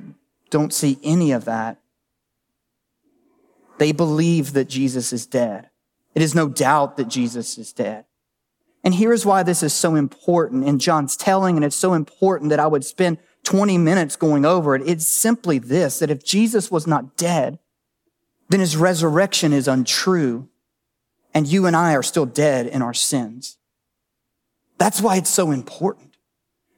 don't 0.50 0.74
see 0.74 0.98
any 1.02 1.32
of 1.32 1.46
that. 1.46 1.78
They 3.78 3.92
believe 3.92 4.52
that 4.52 4.68
Jesus 4.68 5.14
is 5.14 5.24
dead. 5.24 5.70
It 6.14 6.20
is 6.20 6.34
no 6.34 6.50
doubt 6.50 6.98
that 6.98 7.08
Jesus 7.08 7.56
is 7.56 7.72
dead. 7.72 8.04
And 8.86 8.94
here's 8.94 9.26
why 9.26 9.42
this 9.42 9.64
is 9.64 9.72
so 9.72 9.96
important 9.96 10.62
in 10.62 10.78
John's 10.78 11.16
telling, 11.16 11.56
and 11.56 11.64
it's 11.64 11.74
so 11.74 11.92
important 11.92 12.50
that 12.50 12.60
I 12.60 12.68
would 12.68 12.84
spend 12.84 13.18
20 13.42 13.78
minutes 13.78 14.14
going 14.14 14.44
over 14.44 14.76
it. 14.76 14.82
It's 14.86 15.08
simply 15.08 15.58
this, 15.58 15.98
that 15.98 16.08
if 16.08 16.24
Jesus 16.24 16.70
was 16.70 16.86
not 16.86 17.16
dead, 17.16 17.58
then 18.48 18.60
his 18.60 18.76
resurrection 18.76 19.52
is 19.52 19.66
untrue, 19.66 20.48
and 21.34 21.48
you 21.48 21.66
and 21.66 21.74
I 21.74 21.96
are 21.96 22.02
still 22.04 22.26
dead 22.26 22.68
in 22.68 22.80
our 22.80 22.94
sins. 22.94 23.56
That's 24.78 25.00
why 25.00 25.16
it's 25.16 25.30
so 25.30 25.50
important. 25.50 26.16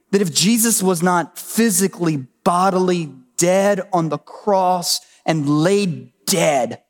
That 0.09 0.23
if 0.23 0.33
Jesus 0.33 0.81
was 0.81 1.03
not 1.03 1.37
physically, 1.37 2.25
bodily 2.43 3.13
dead 3.37 3.87
on 3.93 4.09
the 4.09 4.17
cross 4.17 4.99
and 5.27 5.47
laid 5.47 6.11
dead, 6.25 6.81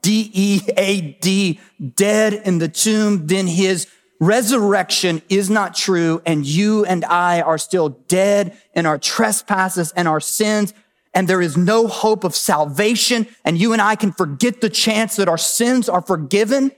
D-E-A-D, 0.00 1.60
dead 1.96 2.32
in 2.32 2.56
the 2.60 2.68
tomb, 2.68 3.26
then 3.26 3.46
his 3.46 3.88
resurrection 4.26 5.22
is 5.28 5.50
not 5.50 5.74
true 5.74 6.22
and 6.26 6.46
you 6.46 6.84
and 6.84 7.04
I 7.04 7.40
are 7.40 7.58
still 7.58 7.88
dead 7.88 8.56
in 8.74 8.86
our 8.86 8.98
trespasses 8.98 9.92
and 9.92 10.08
our 10.08 10.20
sins 10.20 10.74
and 11.14 11.28
there 11.28 11.40
is 11.40 11.56
no 11.56 11.86
hope 11.86 12.24
of 12.24 12.34
salvation 12.34 13.26
and 13.44 13.56
you 13.58 13.72
and 13.72 13.80
I 13.80 13.94
can 13.96 14.12
forget 14.12 14.60
the 14.60 14.70
chance 14.70 15.16
that 15.16 15.28
our 15.28 15.38
sins 15.38 15.88
are 15.88 16.02
forgiven. 16.02 16.72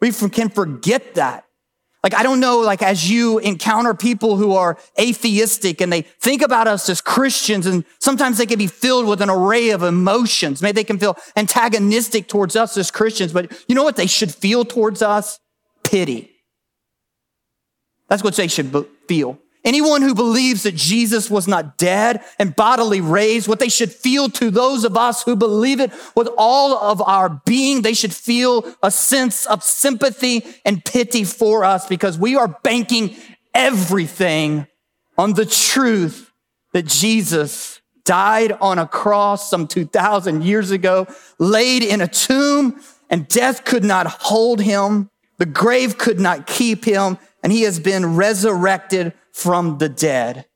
We 0.00 0.12
can 0.12 0.50
forget 0.50 1.14
that. 1.14 1.44
Like, 2.04 2.14
I 2.14 2.22
don't 2.22 2.38
know, 2.38 2.60
like, 2.60 2.80
as 2.80 3.10
you 3.10 3.38
encounter 3.38 3.92
people 3.92 4.36
who 4.36 4.54
are 4.54 4.78
atheistic 5.00 5.80
and 5.80 5.92
they 5.92 6.02
think 6.02 6.42
about 6.42 6.68
us 6.68 6.88
as 6.88 7.00
Christians, 7.00 7.66
and 7.66 7.84
sometimes 7.98 8.38
they 8.38 8.46
can 8.46 8.58
be 8.58 8.68
filled 8.68 9.06
with 9.06 9.20
an 9.20 9.28
array 9.28 9.70
of 9.70 9.82
emotions. 9.82 10.62
Maybe 10.62 10.76
they 10.76 10.84
can 10.84 10.98
feel 10.98 11.18
antagonistic 11.36 12.28
towards 12.28 12.54
us 12.54 12.76
as 12.76 12.92
Christians, 12.92 13.32
but 13.32 13.52
you 13.68 13.74
know 13.74 13.82
what 13.82 13.96
they 13.96 14.06
should 14.06 14.32
feel 14.32 14.64
towards 14.64 15.02
us? 15.02 15.40
Pity. 15.82 16.37
That's 18.08 18.24
what 18.24 18.36
they 18.36 18.48
should 18.48 18.86
feel. 19.06 19.38
Anyone 19.64 20.02
who 20.02 20.14
believes 20.14 20.62
that 20.62 20.76
Jesus 20.76 21.28
was 21.28 21.48
not 21.48 21.76
dead 21.76 22.22
and 22.38 22.54
bodily 22.54 23.00
raised, 23.00 23.48
what 23.48 23.58
they 23.58 23.68
should 23.68 23.92
feel 23.92 24.30
to 24.30 24.50
those 24.50 24.84
of 24.84 24.96
us 24.96 25.24
who 25.24 25.36
believe 25.36 25.80
it 25.80 25.92
with 26.14 26.28
all 26.38 26.78
of 26.78 27.02
our 27.02 27.28
being, 27.44 27.82
they 27.82 27.92
should 27.92 28.14
feel 28.14 28.64
a 28.82 28.90
sense 28.90 29.46
of 29.46 29.62
sympathy 29.62 30.42
and 30.64 30.84
pity 30.84 31.24
for 31.24 31.64
us 31.64 31.86
because 31.86 32.16
we 32.16 32.36
are 32.36 32.58
banking 32.62 33.16
everything 33.52 34.66
on 35.18 35.34
the 35.34 35.44
truth 35.44 36.32
that 36.72 36.86
Jesus 36.86 37.80
died 38.04 38.52
on 38.52 38.78
a 38.78 38.86
cross 38.86 39.50
some 39.50 39.66
2,000 39.66 40.44
years 40.44 40.70
ago, 40.70 41.06
laid 41.38 41.82
in 41.82 42.00
a 42.00 42.08
tomb, 42.08 42.80
and 43.10 43.28
death 43.28 43.64
could 43.64 43.84
not 43.84 44.06
hold 44.06 44.62
him. 44.62 45.10
The 45.36 45.46
grave 45.46 45.98
could 45.98 46.18
not 46.18 46.46
keep 46.46 46.84
him 46.84 47.18
and 47.42 47.52
he 47.52 47.62
has 47.62 47.78
been 47.78 48.16
resurrected 48.16 49.12
from 49.32 49.78
the 49.78 49.88
dead. 49.88 50.46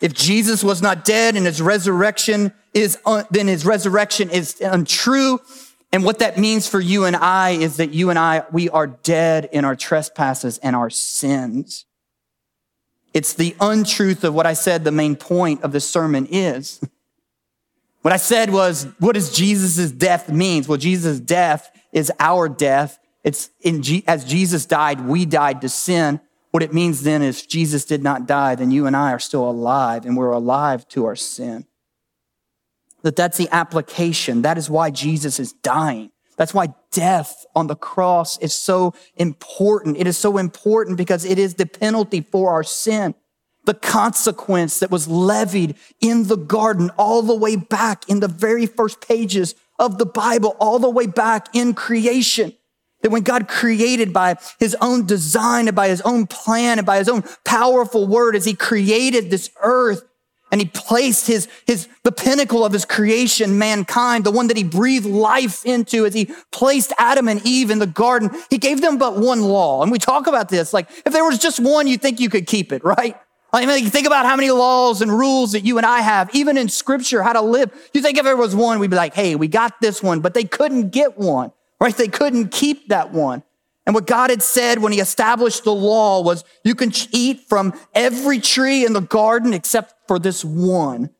If 0.00 0.14
Jesus 0.14 0.64
was 0.64 0.80
not 0.80 1.04
dead 1.04 1.36
and 1.36 1.46
his 1.46 1.60
resurrection 1.60 2.52
is, 2.72 2.98
un- 3.04 3.26
then 3.30 3.48
his 3.48 3.66
resurrection 3.66 4.30
is 4.30 4.60
untrue. 4.60 5.40
And 5.92 6.04
what 6.04 6.20
that 6.20 6.38
means 6.38 6.66
for 6.68 6.80
you 6.80 7.04
and 7.04 7.16
I 7.16 7.50
is 7.50 7.76
that 7.78 7.92
you 7.92 8.10
and 8.10 8.18
I, 8.18 8.44
we 8.52 8.68
are 8.70 8.86
dead 8.86 9.48
in 9.52 9.64
our 9.64 9.76
trespasses 9.76 10.58
and 10.58 10.76
our 10.76 10.90
sins. 10.90 11.84
It's 13.12 13.34
the 13.34 13.56
untruth 13.60 14.22
of 14.22 14.34
what 14.34 14.46
I 14.46 14.52
said 14.52 14.84
the 14.84 14.92
main 14.92 15.16
point 15.16 15.62
of 15.62 15.72
the 15.72 15.80
sermon 15.80 16.26
is. 16.30 16.80
What 18.02 18.14
I 18.14 18.18
said 18.18 18.50
was, 18.50 18.86
what 18.98 19.12
does 19.12 19.32
Jesus' 19.32 19.90
death 19.90 20.30
means? 20.30 20.68
Well, 20.68 20.78
Jesus' 20.78 21.20
death 21.20 21.70
is 21.92 22.10
our 22.18 22.48
death 22.48 22.98
it's 23.22 23.50
in 23.60 23.82
G- 23.82 24.04
as 24.06 24.24
Jesus 24.24 24.66
died, 24.66 25.06
we 25.06 25.24
died 25.24 25.60
to 25.60 25.68
sin. 25.68 26.20
What 26.50 26.62
it 26.62 26.72
means 26.72 27.02
then 27.02 27.22
is 27.22 27.46
Jesus 27.46 27.84
did 27.84 28.02
not 28.02 28.26
die, 28.26 28.54
then 28.54 28.70
you 28.70 28.86
and 28.86 28.96
I 28.96 29.12
are 29.12 29.18
still 29.18 29.48
alive 29.48 30.04
and 30.04 30.16
we're 30.16 30.32
alive 30.32 30.88
to 30.88 31.06
our 31.06 31.16
sin. 31.16 31.66
That 33.02 33.16
that's 33.16 33.38
the 33.38 33.48
application. 33.52 34.42
That 34.42 34.58
is 34.58 34.68
why 34.68 34.90
Jesus 34.90 35.38
is 35.38 35.52
dying. 35.52 36.10
That's 36.36 36.54
why 36.54 36.68
death 36.90 37.44
on 37.54 37.66
the 37.66 37.76
cross 37.76 38.38
is 38.38 38.54
so 38.54 38.94
important. 39.16 39.98
It 39.98 40.06
is 40.06 40.16
so 40.16 40.38
important 40.38 40.96
because 40.96 41.24
it 41.24 41.38
is 41.38 41.54
the 41.54 41.66
penalty 41.66 42.22
for 42.22 42.50
our 42.50 42.64
sin. 42.64 43.14
The 43.64 43.74
consequence 43.74 44.80
that 44.80 44.90
was 44.90 45.06
levied 45.06 45.76
in 46.00 46.28
the 46.28 46.36
garden 46.36 46.90
all 46.96 47.22
the 47.22 47.34
way 47.34 47.56
back 47.56 48.08
in 48.08 48.20
the 48.20 48.28
very 48.28 48.64
first 48.64 49.06
pages 49.06 49.54
of 49.78 49.98
the 49.98 50.06
Bible, 50.06 50.56
all 50.58 50.78
the 50.78 50.90
way 50.90 51.06
back 51.06 51.48
in 51.54 51.74
creation. 51.74 52.54
That 53.02 53.10
when 53.10 53.22
God 53.22 53.48
created 53.48 54.12
by 54.12 54.36
his 54.58 54.76
own 54.80 55.06
design 55.06 55.68
and 55.68 55.74
by 55.74 55.88
his 55.88 56.02
own 56.02 56.26
plan 56.26 56.78
and 56.78 56.86
by 56.86 56.98
his 56.98 57.08
own 57.08 57.24
powerful 57.44 58.06
word, 58.06 58.36
as 58.36 58.44
he 58.44 58.54
created 58.54 59.30
this 59.30 59.50
earth 59.62 60.02
and 60.52 60.60
he 60.60 60.66
placed 60.66 61.26
his, 61.26 61.48
his, 61.66 61.88
the 62.02 62.12
pinnacle 62.12 62.64
of 62.64 62.72
his 62.72 62.84
creation, 62.84 63.58
mankind, 63.58 64.24
the 64.24 64.30
one 64.30 64.48
that 64.48 64.56
he 64.56 64.64
breathed 64.64 65.06
life 65.06 65.64
into 65.64 66.04
as 66.04 66.12
he 66.12 66.28
placed 66.50 66.92
Adam 66.98 67.28
and 67.28 67.40
Eve 67.46 67.70
in 67.70 67.78
the 67.78 67.86
garden, 67.86 68.30
he 68.50 68.58
gave 68.58 68.80
them 68.80 68.98
but 68.98 69.16
one 69.16 69.42
law. 69.42 69.82
And 69.82 69.92
we 69.92 69.98
talk 69.98 70.26
about 70.26 70.48
this, 70.48 70.72
like 70.72 70.90
if 71.06 71.12
there 71.12 71.24
was 71.24 71.38
just 71.38 71.60
one, 71.60 71.86
you 71.86 71.96
think 71.96 72.20
you 72.20 72.28
could 72.28 72.46
keep 72.46 72.72
it, 72.72 72.84
right? 72.84 73.16
I 73.52 73.66
mean, 73.66 73.90
think 73.90 74.06
about 74.06 74.26
how 74.26 74.36
many 74.36 74.50
laws 74.50 75.02
and 75.02 75.10
rules 75.10 75.52
that 75.52 75.64
you 75.64 75.78
and 75.78 75.86
I 75.86 76.00
have, 76.00 76.32
even 76.34 76.56
in 76.56 76.68
scripture, 76.68 77.22
how 77.22 77.32
to 77.32 77.40
live. 77.40 77.72
You 77.92 78.00
think 78.00 78.16
if 78.16 78.24
there 78.24 78.36
was 78.36 78.54
one, 78.54 78.78
we'd 78.78 78.90
be 78.90 78.96
like, 78.96 79.14
hey, 79.14 79.34
we 79.34 79.48
got 79.48 79.80
this 79.80 80.02
one, 80.02 80.20
but 80.20 80.34
they 80.34 80.44
couldn't 80.44 80.90
get 80.90 81.18
one 81.18 81.52
right? 81.80 81.96
They 81.96 82.08
couldn't 82.08 82.50
keep 82.50 82.88
that 82.88 83.12
one. 83.12 83.42
And 83.86 83.94
what 83.94 84.06
God 84.06 84.30
had 84.30 84.42
said 84.42 84.78
when 84.78 84.92
he 84.92 85.00
established 85.00 85.64
the 85.64 85.74
law 85.74 86.22
was 86.22 86.44
you 86.64 86.74
can 86.74 86.92
eat 87.12 87.40
from 87.48 87.72
every 87.94 88.38
tree 88.38 88.84
in 88.84 88.92
the 88.92 89.00
garden 89.00 89.54
except 89.54 89.94
for 90.06 90.18
this 90.18 90.44
one. 90.44 91.10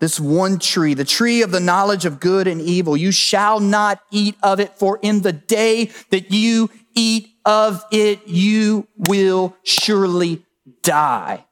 This 0.00 0.20
one 0.20 0.58
tree, 0.58 0.94
the 0.94 1.04
tree 1.04 1.42
of 1.42 1.50
the 1.50 1.60
knowledge 1.60 2.04
of 2.04 2.20
good 2.20 2.46
and 2.46 2.60
evil. 2.60 2.96
You 2.96 3.10
shall 3.10 3.58
not 3.58 4.00
eat 4.12 4.36
of 4.42 4.60
it, 4.60 4.78
for 4.78 4.98
in 5.02 5.22
the 5.22 5.32
day 5.32 5.90
that 6.10 6.30
you 6.30 6.70
eat 6.94 7.30
of 7.44 7.84
it, 7.90 8.28
you 8.28 8.86
will 8.96 9.56
surely 9.64 10.44
die. 10.82 11.44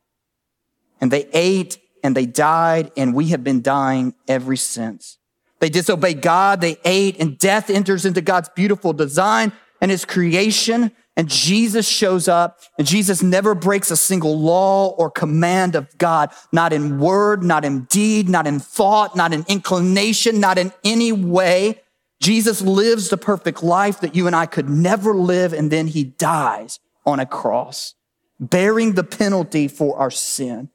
And 1.01 1.11
they 1.11 1.29
ate 1.33 1.79
and 2.05 2.17
they 2.17 2.27
died, 2.27 2.93
and 2.97 3.15
we 3.15 3.29
have 3.29 3.43
been 3.43 3.63
dying 3.63 4.15
ever 4.29 4.55
since. 4.55 5.16
They 5.61 5.69
disobey 5.71 6.15
God, 6.15 6.61
they 6.61 6.77
ate, 6.85 7.19
and 7.19 7.39
death 7.39 7.71
enters 7.71 8.05
into 8.05 8.21
God's 8.21 8.49
beautiful 8.51 8.93
design 8.93 9.53
and 9.81 9.91
his 9.91 10.05
creation. 10.05 10.93
And 11.19 11.31
Jesus 11.31 11.89
shows 11.89 12.29
up, 12.29 12.61
and 12.79 12.87
Jesus 12.87 13.23
never 13.23 13.55
breaks 13.55 13.91
a 13.91 13.97
single 13.97 14.39
law 14.39 14.89
or 14.99 15.11
command 15.11 15.75
of 15.75 15.97
God, 15.97 16.31
not 16.53 16.75
in 16.75 16.99
word, 16.99 17.43
not 17.43 17.65
in 17.65 17.85
deed, 17.85 18.29
not 18.29 18.47
in 18.47 18.61
thought, 18.61 19.17
not 19.17 19.33
in 19.33 19.45
inclination, 19.49 20.41
not 20.41 20.59
in 20.59 20.73
any 20.85 21.13
way. 21.13 21.81
Jesus 22.21 22.61
lives 22.61 23.09
the 23.09 23.17
perfect 23.17 23.63
life 23.63 24.01
that 24.01 24.15
you 24.15 24.27
and 24.27 24.37
I 24.37 24.45
could 24.45 24.69
never 24.69 25.15
live, 25.15 25.55
and 25.55 25.71
then 25.71 25.87
he 25.87 26.05
dies 26.05 26.81
on 27.07 27.19
a 27.19 27.25
cross. 27.25 27.95
bearing 28.39 28.93
the 28.93 29.05
penalty 29.05 29.69
for 29.69 29.99
our 29.99 30.11
sin. 30.11 30.69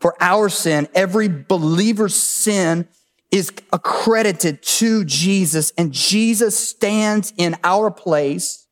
For 0.00 0.14
our 0.20 0.48
sin, 0.48 0.88
every 0.94 1.28
believer's 1.28 2.14
sin 2.14 2.88
is 3.32 3.50
accredited 3.72 4.62
to 4.62 5.04
Jesus 5.06 5.72
and 5.78 5.90
Jesus 5.90 6.56
stands 6.56 7.32
in 7.38 7.56
our 7.64 7.90
place, 7.90 8.68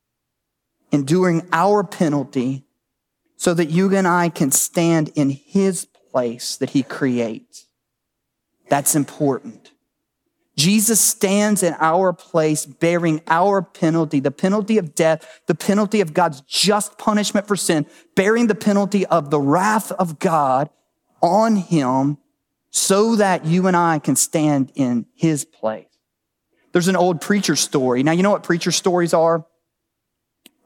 enduring 0.91 1.47
our 1.51 1.83
penalty 1.83 2.63
so 3.37 3.55
that 3.55 3.71
you 3.71 3.93
and 3.95 4.07
I 4.07 4.29
can 4.29 4.51
stand 4.51 5.11
in 5.15 5.31
his 5.31 5.85
place 6.11 6.57
that 6.57 6.69
he 6.69 6.83
creates. 6.83 7.65
That's 8.69 8.93
important. 8.95 9.71
Jesus 10.55 11.01
stands 11.01 11.63
in 11.63 11.73
our 11.79 12.13
place, 12.13 12.67
bearing 12.67 13.21
our 13.27 13.63
penalty, 13.63 14.19
the 14.19 14.29
penalty 14.29 14.77
of 14.77 14.93
death, 14.93 15.41
the 15.47 15.55
penalty 15.55 16.01
of 16.01 16.13
God's 16.13 16.41
just 16.41 16.99
punishment 16.99 17.47
for 17.47 17.55
sin, 17.55 17.87
bearing 18.15 18.45
the 18.45 18.53
penalty 18.53 19.07
of 19.07 19.31
the 19.31 19.39
wrath 19.39 19.91
of 19.93 20.19
God 20.19 20.69
on 21.21 21.55
him 21.55 22.17
so 22.71 23.17
that 23.17 23.45
you 23.45 23.67
and 23.67 23.75
I 23.75 23.99
can 23.99 24.15
stand 24.15 24.71
in 24.75 25.05
his 25.13 25.45
place. 25.45 25.85
There's 26.71 26.87
an 26.87 26.95
old 26.95 27.21
preacher 27.21 27.55
story. 27.55 28.01
Now, 28.01 28.13
you 28.13 28.23
know 28.23 28.31
what 28.31 28.43
preacher 28.43 28.71
stories 28.71 29.13
are? 29.13 29.45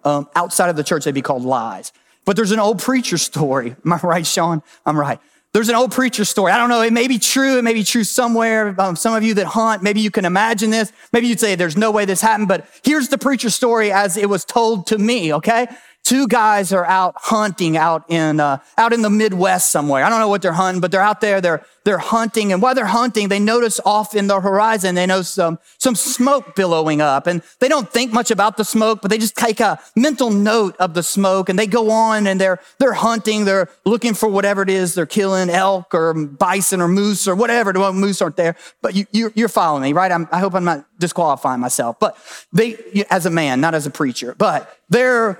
Um, 0.03 0.29
outside 0.35 0.69
of 0.69 0.75
the 0.75 0.83
church, 0.83 1.05
they'd 1.05 1.15
be 1.15 1.23
called 1.23 1.43
lies. 1.43 1.91
But 2.25 2.35
there's 2.35 2.51
an 2.51 2.59
old 2.59 2.79
preacher 2.79 3.17
story. 3.17 3.75
Am 3.85 3.93
I 3.93 3.99
right, 4.01 4.25
Sean? 4.25 4.61
I'm 4.85 4.97
right. 4.97 5.19
There's 5.51 5.69
an 5.69 5.75
old 5.75 5.93
preacher 5.93 6.25
story. 6.25 6.51
I 6.51 6.57
don't 6.57 6.69
know. 6.69 6.81
It 6.81 6.91
may 6.91 7.07
be 7.07 7.17
true. 7.17 7.57
It 7.57 7.63
may 7.63 7.73
be 7.73 7.83
true 7.83 8.03
somewhere. 8.03 8.75
Um, 8.79 8.95
some 8.95 9.15
of 9.15 9.23
you 9.23 9.33
that 9.35 9.47
hunt, 9.47 9.81
maybe 9.81 10.01
you 10.01 10.11
can 10.11 10.25
imagine 10.25 10.69
this. 10.69 10.91
Maybe 11.13 11.27
you'd 11.27 11.39
say 11.39 11.55
there's 11.55 11.77
no 11.77 11.91
way 11.91 12.03
this 12.03 12.19
happened, 12.19 12.49
but 12.49 12.67
here's 12.83 13.07
the 13.07 13.17
preacher 13.17 13.49
story 13.49 13.89
as 13.89 14.17
it 14.17 14.29
was 14.29 14.43
told 14.43 14.87
to 14.87 14.97
me. 14.97 15.33
Okay. 15.33 15.67
Two 16.05 16.27
guys 16.27 16.71
are 16.71 16.85
out 16.85 17.15
hunting 17.17 17.75
out 17.75 18.05
in, 18.09 18.39
uh, 18.39 18.59
out 18.77 18.93
in 18.93 19.01
the 19.01 19.09
Midwest 19.09 19.71
somewhere. 19.71 20.03
I 20.03 20.09
don't 20.09 20.19
know 20.19 20.27
what 20.27 20.43
they're 20.43 20.53
hunting, 20.53 20.79
but 20.79 20.91
they're 20.91 21.01
out 21.01 21.19
there. 21.19 21.41
They're, 21.41 21.65
they're 21.83 21.97
hunting. 21.97 22.53
And 22.53 22.61
while 22.61 22.75
they're 22.75 22.85
hunting, 22.85 23.27
they 23.27 23.39
notice 23.39 23.79
off 23.83 24.13
in 24.13 24.27
the 24.27 24.39
horizon, 24.39 24.93
they 24.93 25.07
notice 25.07 25.29
some, 25.29 25.57
some 25.79 25.95
smoke 25.95 26.55
billowing 26.55 27.01
up. 27.01 27.25
And 27.25 27.41
they 27.59 27.67
don't 27.67 27.91
think 27.91 28.13
much 28.13 28.29
about 28.29 28.55
the 28.57 28.63
smoke, 28.63 29.01
but 29.01 29.09
they 29.09 29.17
just 29.17 29.35
take 29.35 29.59
a 29.59 29.79
mental 29.95 30.29
note 30.29 30.75
of 30.77 30.93
the 30.93 31.01
smoke 31.01 31.49
and 31.49 31.57
they 31.57 31.65
go 31.65 31.89
on 31.89 32.27
and 32.27 32.39
they're, 32.39 32.59
they're 32.77 32.93
hunting. 32.93 33.45
They're 33.45 33.69
looking 33.83 34.13
for 34.13 34.29
whatever 34.29 34.61
it 34.61 34.69
is. 34.69 34.93
They're 34.93 35.07
killing 35.07 35.49
elk 35.49 35.95
or 35.95 36.13
bison 36.13 36.81
or 36.81 36.87
moose 36.87 37.27
or 37.27 37.33
whatever. 37.33 37.71
Well, 37.73 37.93
moose 37.93 38.21
aren't 38.21 38.37
there, 38.37 38.55
but 38.83 38.93
you, 38.93 39.07
you're, 39.11 39.31
you're 39.33 39.49
following 39.49 39.81
me, 39.81 39.93
right? 39.93 40.11
I'm, 40.11 40.29
I 40.31 40.39
hope 40.39 40.53
I'm 40.53 40.65
not 40.65 40.85
disqualifying 40.99 41.59
myself, 41.59 41.99
but 41.99 42.15
they, 42.53 43.05
as 43.09 43.25
a 43.25 43.31
man, 43.31 43.59
not 43.59 43.73
as 43.73 43.87
a 43.87 43.91
preacher, 43.91 44.35
but 44.37 44.79
they're, 44.87 45.39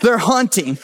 they're 0.00 0.18
hunting 0.18 0.78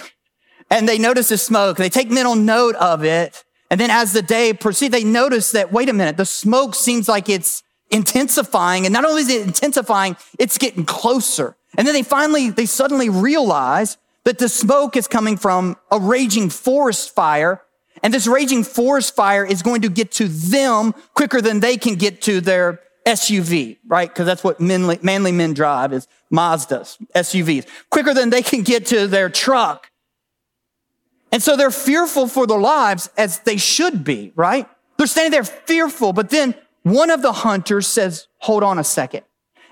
and 0.70 0.88
they 0.88 0.98
notice 0.98 1.28
the 1.28 1.38
smoke. 1.38 1.76
They 1.76 1.88
take 1.88 2.10
mental 2.10 2.34
note 2.34 2.74
of 2.76 3.04
it. 3.04 3.44
And 3.70 3.80
then 3.80 3.90
as 3.90 4.12
the 4.12 4.22
day 4.22 4.52
proceeds, 4.52 4.92
they 4.92 5.04
notice 5.04 5.52
that, 5.52 5.72
wait 5.72 5.88
a 5.88 5.92
minute, 5.92 6.16
the 6.16 6.26
smoke 6.26 6.74
seems 6.74 7.08
like 7.08 7.28
it's 7.28 7.62
intensifying. 7.90 8.86
And 8.86 8.92
not 8.92 9.04
only 9.04 9.22
is 9.22 9.28
it 9.28 9.46
intensifying, 9.46 10.16
it's 10.38 10.58
getting 10.58 10.84
closer. 10.84 11.56
And 11.76 11.86
then 11.86 11.94
they 11.94 12.02
finally, 12.02 12.50
they 12.50 12.66
suddenly 12.66 13.08
realize 13.08 13.96
that 14.24 14.38
the 14.38 14.48
smoke 14.48 14.96
is 14.96 15.06
coming 15.06 15.36
from 15.36 15.76
a 15.90 15.98
raging 15.98 16.50
forest 16.50 17.14
fire. 17.14 17.62
And 18.02 18.12
this 18.12 18.26
raging 18.26 18.64
forest 18.64 19.14
fire 19.14 19.44
is 19.44 19.62
going 19.62 19.82
to 19.82 19.88
get 19.88 20.12
to 20.12 20.28
them 20.28 20.94
quicker 21.14 21.40
than 21.40 21.60
they 21.60 21.76
can 21.76 21.94
get 21.94 22.22
to 22.22 22.40
their 22.40 22.80
SUV, 23.04 23.78
right? 23.86 24.08
Because 24.08 24.26
that's 24.26 24.42
what 24.42 24.60
manly, 24.60 24.98
manly 25.02 25.32
men 25.32 25.52
drive 25.54 25.92
is 25.92 26.08
Mazdas, 26.32 26.96
SUVs, 27.14 27.66
quicker 27.90 28.14
than 28.14 28.30
they 28.30 28.42
can 28.42 28.62
get 28.62 28.86
to 28.86 29.06
their 29.06 29.28
truck. 29.28 29.90
And 31.30 31.42
so 31.42 31.56
they're 31.56 31.70
fearful 31.70 32.28
for 32.28 32.46
their 32.46 32.60
lives 32.60 33.10
as 33.16 33.40
they 33.40 33.56
should 33.56 34.04
be, 34.04 34.32
right? 34.36 34.68
They're 34.96 35.06
standing 35.06 35.32
there 35.32 35.44
fearful, 35.44 36.12
but 36.12 36.30
then 36.30 36.54
one 36.82 37.10
of 37.10 37.22
the 37.22 37.32
hunters 37.32 37.86
says, 37.86 38.28
hold 38.38 38.62
on 38.62 38.78
a 38.78 38.84
second. 38.84 39.24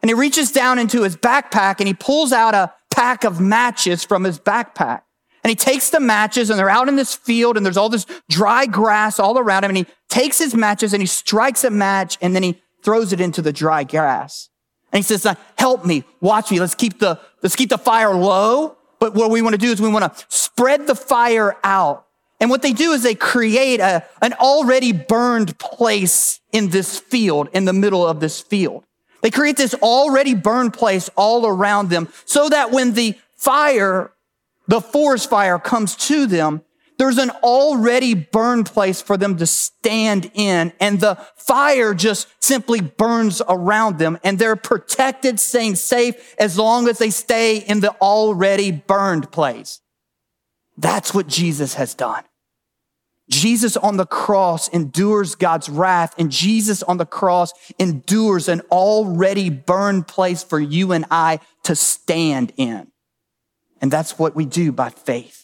And 0.02 0.10
he 0.10 0.14
reaches 0.14 0.50
down 0.50 0.78
into 0.78 1.02
his 1.02 1.16
backpack 1.16 1.76
and 1.78 1.86
he 1.86 1.94
pulls 1.94 2.32
out 2.32 2.54
a 2.54 2.74
pack 2.92 3.24
of 3.24 3.40
matches 3.40 4.04
from 4.04 4.24
his 4.24 4.38
backpack. 4.38 5.02
And 5.44 5.50
he 5.50 5.56
takes 5.56 5.90
the 5.90 6.00
matches 6.00 6.50
and 6.50 6.58
they're 6.58 6.70
out 6.70 6.88
in 6.88 6.96
this 6.96 7.14
field 7.14 7.56
and 7.56 7.66
there's 7.66 7.76
all 7.76 7.88
this 7.88 8.06
dry 8.28 8.66
grass 8.66 9.18
all 9.18 9.38
around 9.38 9.64
him. 9.64 9.70
And 9.70 9.78
he 9.78 9.86
takes 10.08 10.38
his 10.38 10.54
matches 10.54 10.92
and 10.92 11.02
he 11.02 11.06
strikes 11.06 11.64
a 11.64 11.70
match 11.70 12.16
and 12.20 12.34
then 12.34 12.42
he 12.42 12.61
throws 12.82 13.12
it 13.12 13.20
into 13.20 13.42
the 13.42 13.52
dry 13.52 13.84
grass. 13.84 14.48
And 14.92 14.98
he 14.98 15.02
says, 15.02 15.26
help 15.56 15.86
me, 15.86 16.04
watch 16.20 16.50
me. 16.50 16.60
Let's 16.60 16.74
keep 16.74 16.98
the, 16.98 17.18
let's 17.42 17.56
keep 17.56 17.70
the 17.70 17.78
fire 17.78 18.14
low. 18.14 18.76
But 18.98 19.14
what 19.14 19.30
we 19.30 19.42
want 19.42 19.54
to 19.54 19.58
do 19.58 19.70
is 19.70 19.80
we 19.80 19.88
want 19.88 20.14
to 20.14 20.24
spread 20.28 20.86
the 20.86 20.94
fire 20.94 21.56
out. 21.64 22.06
And 22.40 22.50
what 22.50 22.62
they 22.62 22.72
do 22.72 22.92
is 22.92 23.02
they 23.02 23.14
create 23.14 23.80
a, 23.80 24.04
an 24.20 24.32
already 24.34 24.92
burned 24.92 25.58
place 25.58 26.40
in 26.52 26.70
this 26.70 26.98
field, 26.98 27.48
in 27.52 27.64
the 27.64 27.72
middle 27.72 28.06
of 28.06 28.20
this 28.20 28.40
field. 28.40 28.84
They 29.22 29.30
create 29.30 29.56
this 29.56 29.74
already 29.74 30.34
burned 30.34 30.74
place 30.74 31.08
all 31.16 31.46
around 31.46 31.88
them 31.88 32.08
so 32.24 32.48
that 32.48 32.72
when 32.72 32.94
the 32.94 33.16
fire, 33.36 34.12
the 34.66 34.80
forest 34.80 35.30
fire 35.30 35.58
comes 35.58 35.94
to 36.08 36.26
them, 36.26 36.62
there's 37.02 37.18
an 37.18 37.30
already 37.42 38.14
burned 38.14 38.66
place 38.66 39.02
for 39.02 39.16
them 39.16 39.36
to 39.38 39.44
stand 39.44 40.30
in 40.34 40.72
and 40.78 41.00
the 41.00 41.16
fire 41.34 41.94
just 41.94 42.28
simply 42.38 42.80
burns 42.80 43.42
around 43.48 43.98
them 43.98 44.20
and 44.22 44.38
they're 44.38 44.54
protected, 44.54 45.40
staying 45.40 45.74
safe 45.74 46.36
as 46.38 46.56
long 46.56 46.86
as 46.86 46.98
they 46.98 47.10
stay 47.10 47.56
in 47.56 47.80
the 47.80 47.90
already 47.96 48.70
burned 48.70 49.32
place. 49.32 49.80
That's 50.76 51.12
what 51.12 51.26
Jesus 51.26 51.74
has 51.74 51.92
done. 51.92 52.22
Jesus 53.28 53.76
on 53.76 53.96
the 53.96 54.06
cross 54.06 54.68
endures 54.68 55.34
God's 55.34 55.68
wrath 55.68 56.14
and 56.18 56.30
Jesus 56.30 56.84
on 56.84 56.98
the 56.98 57.04
cross 57.04 57.52
endures 57.80 58.48
an 58.48 58.60
already 58.70 59.50
burned 59.50 60.06
place 60.06 60.44
for 60.44 60.60
you 60.60 60.92
and 60.92 61.04
I 61.10 61.40
to 61.64 61.74
stand 61.74 62.52
in. 62.56 62.92
And 63.80 63.90
that's 63.90 64.20
what 64.20 64.36
we 64.36 64.44
do 64.44 64.70
by 64.70 64.90
faith. 64.90 65.41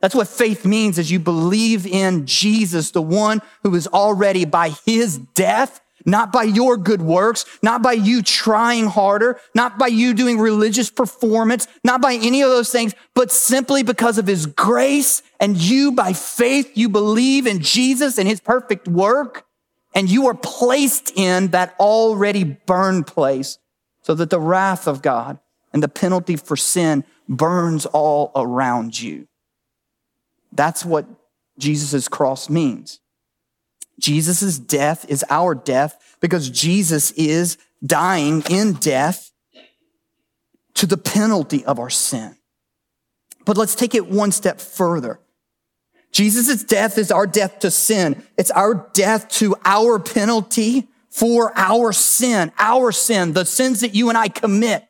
That's 0.00 0.14
what 0.14 0.28
faith 0.28 0.64
means 0.64 0.98
is 0.98 1.10
you 1.10 1.18
believe 1.18 1.86
in 1.86 2.26
Jesus, 2.26 2.92
the 2.92 3.02
one 3.02 3.42
who 3.62 3.74
is 3.74 3.86
already 3.88 4.44
by 4.44 4.70
his 4.86 5.18
death, 5.18 5.80
not 6.04 6.32
by 6.32 6.44
your 6.44 6.76
good 6.76 7.02
works, 7.02 7.44
not 7.62 7.82
by 7.82 7.94
you 7.94 8.22
trying 8.22 8.86
harder, 8.86 9.40
not 9.54 9.78
by 9.78 9.88
you 9.88 10.14
doing 10.14 10.38
religious 10.38 10.90
performance, 10.90 11.66
not 11.82 12.00
by 12.00 12.14
any 12.14 12.42
of 12.42 12.50
those 12.50 12.70
things, 12.70 12.94
but 13.14 13.32
simply 13.32 13.82
because 13.82 14.18
of 14.18 14.26
his 14.26 14.46
grace 14.46 15.22
and 15.40 15.56
you 15.56 15.92
by 15.92 16.12
faith, 16.12 16.70
you 16.76 16.88
believe 16.88 17.46
in 17.46 17.60
Jesus 17.60 18.18
and 18.18 18.28
his 18.28 18.40
perfect 18.40 18.86
work 18.86 19.44
and 19.94 20.08
you 20.08 20.28
are 20.28 20.34
placed 20.34 21.12
in 21.16 21.48
that 21.48 21.74
already 21.80 22.44
burned 22.44 23.06
place 23.06 23.58
so 24.02 24.14
that 24.14 24.30
the 24.30 24.40
wrath 24.40 24.86
of 24.86 25.02
God 25.02 25.38
and 25.72 25.82
the 25.82 25.88
penalty 25.88 26.36
for 26.36 26.56
sin 26.56 27.04
burns 27.28 27.84
all 27.86 28.30
around 28.36 29.00
you. 29.00 29.26
That's 30.52 30.84
what 30.84 31.06
Jesus' 31.58 32.08
cross 32.08 32.48
means. 32.48 33.00
Jesus' 33.98 34.58
death 34.58 35.04
is 35.08 35.24
our 35.28 35.54
death 35.54 36.16
because 36.20 36.50
Jesus 36.50 37.10
is 37.12 37.58
dying 37.84 38.42
in 38.50 38.74
death 38.74 39.32
to 40.74 40.86
the 40.86 40.96
penalty 40.96 41.64
of 41.64 41.78
our 41.78 41.90
sin. 41.90 42.36
But 43.44 43.56
let's 43.56 43.74
take 43.74 43.94
it 43.94 44.08
one 44.08 44.30
step 44.30 44.60
further. 44.60 45.20
Jesus' 46.12 46.62
death 46.64 46.98
is 46.98 47.10
our 47.10 47.26
death 47.26 47.60
to 47.60 47.70
sin. 47.70 48.22
It's 48.36 48.50
our 48.50 48.88
death 48.92 49.28
to 49.30 49.56
our 49.64 49.98
penalty 49.98 50.88
for 51.10 51.52
our 51.56 51.92
sin, 51.92 52.52
our 52.58 52.92
sin, 52.92 53.32
the 53.32 53.44
sins 53.44 53.80
that 53.80 53.94
you 53.94 54.08
and 54.08 54.16
I 54.16 54.28
commit. 54.28 54.84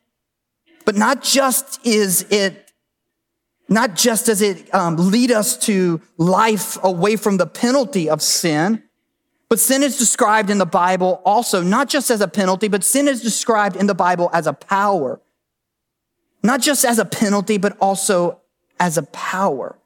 But 0.84 0.96
not 0.96 1.22
just 1.22 1.84
is 1.86 2.26
it 2.30 2.67
not 3.68 3.94
just 3.94 4.26
does 4.26 4.40
it 4.40 4.72
um, 4.74 4.96
lead 4.96 5.30
us 5.30 5.56
to 5.66 6.00
life 6.16 6.78
away 6.82 7.16
from 7.16 7.36
the 7.36 7.46
penalty 7.46 8.08
of 8.08 8.22
sin, 8.22 8.82
but 9.48 9.58
sin 9.58 9.82
is 9.82 9.98
described 9.98 10.50
in 10.50 10.58
the 10.58 10.66
Bible 10.66 11.22
also, 11.24 11.62
not 11.62 11.88
just 11.88 12.10
as 12.10 12.20
a 12.20 12.28
penalty, 12.28 12.68
but 12.68 12.84
sin 12.84 13.08
is 13.08 13.22
described 13.22 13.76
in 13.76 13.86
the 13.86 13.94
Bible 13.94 14.30
as 14.32 14.46
a 14.46 14.52
power. 14.52 15.20
Not 16.42 16.60
just 16.60 16.84
as 16.84 16.98
a 16.98 17.04
penalty, 17.04 17.58
but 17.58 17.76
also 17.80 18.40
as 18.78 18.96
a 18.96 19.02
power. 19.02 19.78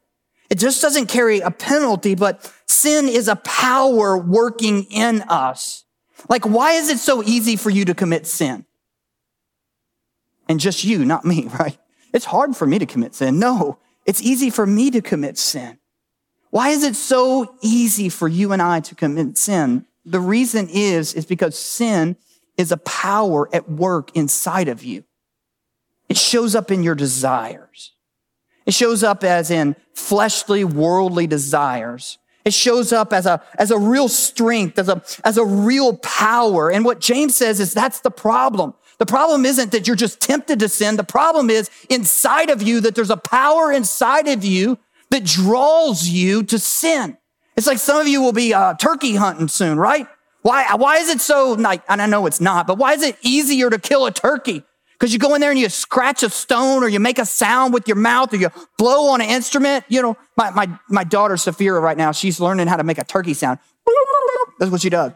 It 0.50 0.58
just 0.58 0.82
doesn't 0.82 1.06
carry 1.06 1.40
a 1.40 1.50
penalty, 1.50 2.14
but 2.14 2.52
sin 2.66 3.08
is 3.08 3.26
a 3.26 3.36
power 3.36 4.18
working 4.18 4.84
in 4.84 5.22
us. 5.22 5.84
Like, 6.28 6.44
why 6.44 6.72
is 6.72 6.90
it 6.90 6.98
so 6.98 7.22
easy 7.22 7.56
for 7.56 7.70
you 7.70 7.84
to 7.86 7.94
commit 7.94 8.26
sin? 8.26 8.66
And 10.48 10.60
just 10.60 10.84
you, 10.84 11.04
not 11.04 11.24
me, 11.24 11.48
right? 11.58 11.78
It's 12.12 12.27
hard 12.27 12.57
for 12.57 12.66
me 12.66 12.79
to 12.79 12.87
commit 12.87 13.14
sin. 13.14 13.38
No, 13.38 13.79
it's 14.05 14.22
easy 14.22 14.51
for 14.51 14.66
me 14.66 14.90
to 14.90 15.01
commit 15.01 15.38
sin. 15.38 15.79
Why 16.51 16.68
is 16.68 16.85
it 16.85 16.96
so 16.96 17.55
easy 17.62 18.09
for 18.09 18.29
you 18.29 18.53
and 18.53 18.61
I 18.61 18.81
to 18.81 18.94
commit 18.94 19.38
sin? 19.38 19.87
The 20.05 20.20
reason 20.20 20.68
is, 20.68 21.14
is 21.14 21.25
because 21.25 21.59
sin 21.59 22.16
is 22.59 22.72
a 22.72 22.77
power 22.77 23.48
at 23.55 23.70
work 23.70 24.14
inside 24.14 24.68
of 24.68 24.85
you. 24.85 25.05
It 26.09 26.18
shows 26.18 26.55
up 26.55 26.70
in 26.70 26.83
your 26.83 26.94
desires. 26.94 27.92
It 28.66 28.75
shows 28.75 29.03
up 29.03 29.25
as 29.25 29.51
in 29.51 29.77
fleshly, 29.94 30.64
worldly 30.64 31.27
desires. 31.27 32.18
It 32.44 32.53
shows 32.53 32.92
up 32.92 33.12
as 33.12 33.25
a, 33.25 33.42
as 33.57 33.70
a 33.70 33.79
real 33.79 34.09
strength, 34.09 34.79
as 34.79 34.88
a, 34.88 35.03
as 35.25 35.38
a 35.38 35.44
real 35.44 35.96
power. 35.98 36.70
And 36.70 36.85
what 36.85 37.01
James 37.01 37.37
says 37.37 37.61
is 37.61 37.72
that's 37.72 38.01
the 38.01 38.11
problem. 38.11 38.75
The 39.02 39.06
problem 39.06 39.44
isn't 39.44 39.72
that 39.72 39.88
you're 39.88 39.96
just 39.96 40.20
tempted 40.20 40.60
to 40.60 40.68
sin. 40.68 40.94
The 40.94 41.02
problem 41.02 41.50
is 41.50 41.68
inside 41.90 42.50
of 42.50 42.62
you 42.62 42.78
that 42.82 42.94
there's 42.94 43.10
a 43.10 43.16
power 43.16 43.72
inside 43.72 44.28
of 44.28 44.44
you 44.44 44.78
that 45.10 45.24
draws 45.24 46.08
you 46.08 46.44
to 46.44 46.56
sin. 46.56 47.18
It's 47.56 47.66
like 47.66 47.78
some 47.78 48.00
of 48.00 48.06
you 48.06 48.22
will 48.22 48.32
be 48.32 48.54
uh, 48.54 48.74
turkey 48.74 49.16
hunting 49.16 49.48
soon, 49.48 49.76
right? 49.76 50.06
Why, 50.42 50.72
why 50.76 50.98
is 50.98 51.08
it 51.08 51.20
so, 51.20 51.54
like, 51.54 51.82
and 51.88 52.00
I 52.00 52.06
know 52.06 52.26
it's 52.26 52.40
not, 52.40 52.68
but 52.68 52.78
why 52.78 52.92
is 52.92 53.02
it 53.02 53.16
easier 53.22 53.70
to 53.70 53.78
kill 53.80 54.06
a 54.06 54.12
turkey? 54.12 54.62
Because 54.92 55.12
you 55.12 55.18
go 55.18 55.34
in 55.34 55.40
there 55.40 55.50
and 55.50 55.58
you 55.58 55.68
scratch 55.68 56.22
a 56.22 56.30
stone 56.30 56.84
or 56.84 56.88
you 56.88 57.00
make 57.00 57.18
a 57.18 57.26
sound 57.26 57.74
with 57.74 57.88
your 57.88 57.96
mouth 57.96 58.32
or 58.32 58.36
you 58.36 58.50
blow 58.78 59.08
on 59.08 59.20
an 59.20 59.28
instrument. 59.28 59.84
You 59.88 60.02
know, 60.02 60.16
my, 60.36 60.50
my, 60.52 60.78
my 60.88 61.02
daughter, 61.02 61.34
Safira, 61.34 61.82
right 61.82 61.96
now, 61.96 62.12
she's 62.12 62.38
learning 62.38 62.68
how 62.68 62.76
to 62.76 62.84
make 62.84 62.98
a 62.98 63.04
turkey 63.04 63.34
sound. 63.34 63.58
That's 64.60 64.70
what 64.70 64.80
she 64.80 64.90
does. 64.90 65.10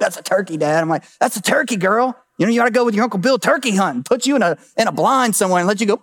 That's 0.00 0.16
a 0.16 0.22
turkey, 0.22 0.56
Dad. 0.56 0.82
I'm 0.82 0.88
like, 0.88 1.04
that's 1.20 1.36
a 1.36 1.42
turkey, 1.42 1.76
girl. 1.76 2.16
You 2.40 2.46
know, 2.46 2.52
you 2.52 2.60
ought 2.62 2.64
to 2.64 2.70
go 2.70 2.86
with 2.86 2.94
your 2.94 3.04
Uncle 3.04 3.20
Bill 3.20 3.38
turkey 3.38 3.76
hunting, 3.76 4.02
put 4.02 4.26
you 4.26 4.34
in 4.34 4.42
a, 4.42 4.56
in 4.76 4.88
a 4.88 4.92
blind 4.92 5.36
somewhere 5.36 5.60
and 5.60 5.68
let 5.68 5.80
you 5.80 5.86
go. 5.86 6.02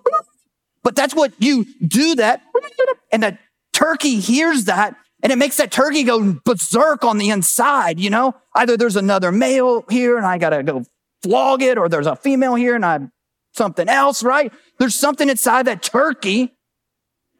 But 0.84 0.96
that's 0.96 1.16
what 1.16 1.34
you 1.40 1.66
do 1.86 2.16
that. 2.16 2.44
And 3.12 3.24
the 3.24 3.38
turkey 3.74 4.20
hears 4.20 4.66
that 4.66 4.96
and 5.24 5.32
it 5.32 5.38
makes 5.38 5.58
that 5.58 5.72
turkey 5.72 6.04
go 6.04 6.40
berserk 6.46 7.04
on 7.04 7.18
the 7.18 7.32
inside, 7.32 8.00
you 8.00 8.10
know? 8.10 8.36
Either 8.56 8.78
there's 8.78 8.96
another 8.96 9.32
male 9.32 9.84
here 9.90 10.16
and 10.18 10.26
I 10.26 10.38
gotta 10.38 10.62
go 10.62 10.86
flog 11.24 11.64
it, 11.64 11.78
or 11.78 11.90
there's 11.90 12.06
a 12.06 12.16
female 12.16 12.56
here 12.56 12.76
and 12.76 12.86
I'm 12.86 13.12
something 13.54 13.90
else, 13.90 14.22
right? 14.22 14.54
There's 14.78 14.94
something 14.94 15.28
inside 15.28 15.66
that 15.66 15.82
turkey 15.82 16.56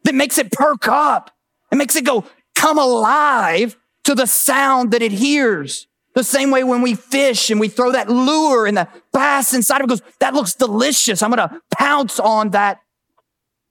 that 0.06 0.16
makes 0.16 0.40
it 0.40 0.52
perk 0.52 0.88
up. 0.88 1.30
It 1.72 1.76
makes 1.76 1.96
it 1.96 2.04
go 2.04 2.26
come 2.56 2.80
alive 2.80 3.78
to 4.06 4.16
the 4.16 4.26
sound 4.26 4.92
that 4.92 5.04
it 5.04 5.12
hears. 5.12 5.86
The 6.18 6.24
same 6.24 6.50
way 6.50 6.64
when 6.64 6.82
we 6.82 6.96
fish 6.96 7.52
and 7.52 7.60
we 7.60 7.68
throw 7.68 7.92
that 7.92 8.10
lure 8.10 8.66
and 8.66 8.76
the 8.76 8.88
bass 9.14 9.54
inside 9.54 9.82
of 9.82 9.86
it 9.86 9.90
goes, 9.90 10.02
that 10.18 10.34
looks 10.34 10.56
delicious. 10.56 11.22
I'm 11.22 11.30
going 11.30 11.48
to 11.48 11.62
pounce 11.78 12.20
on 12.20 12.50
that, 12.50 12.82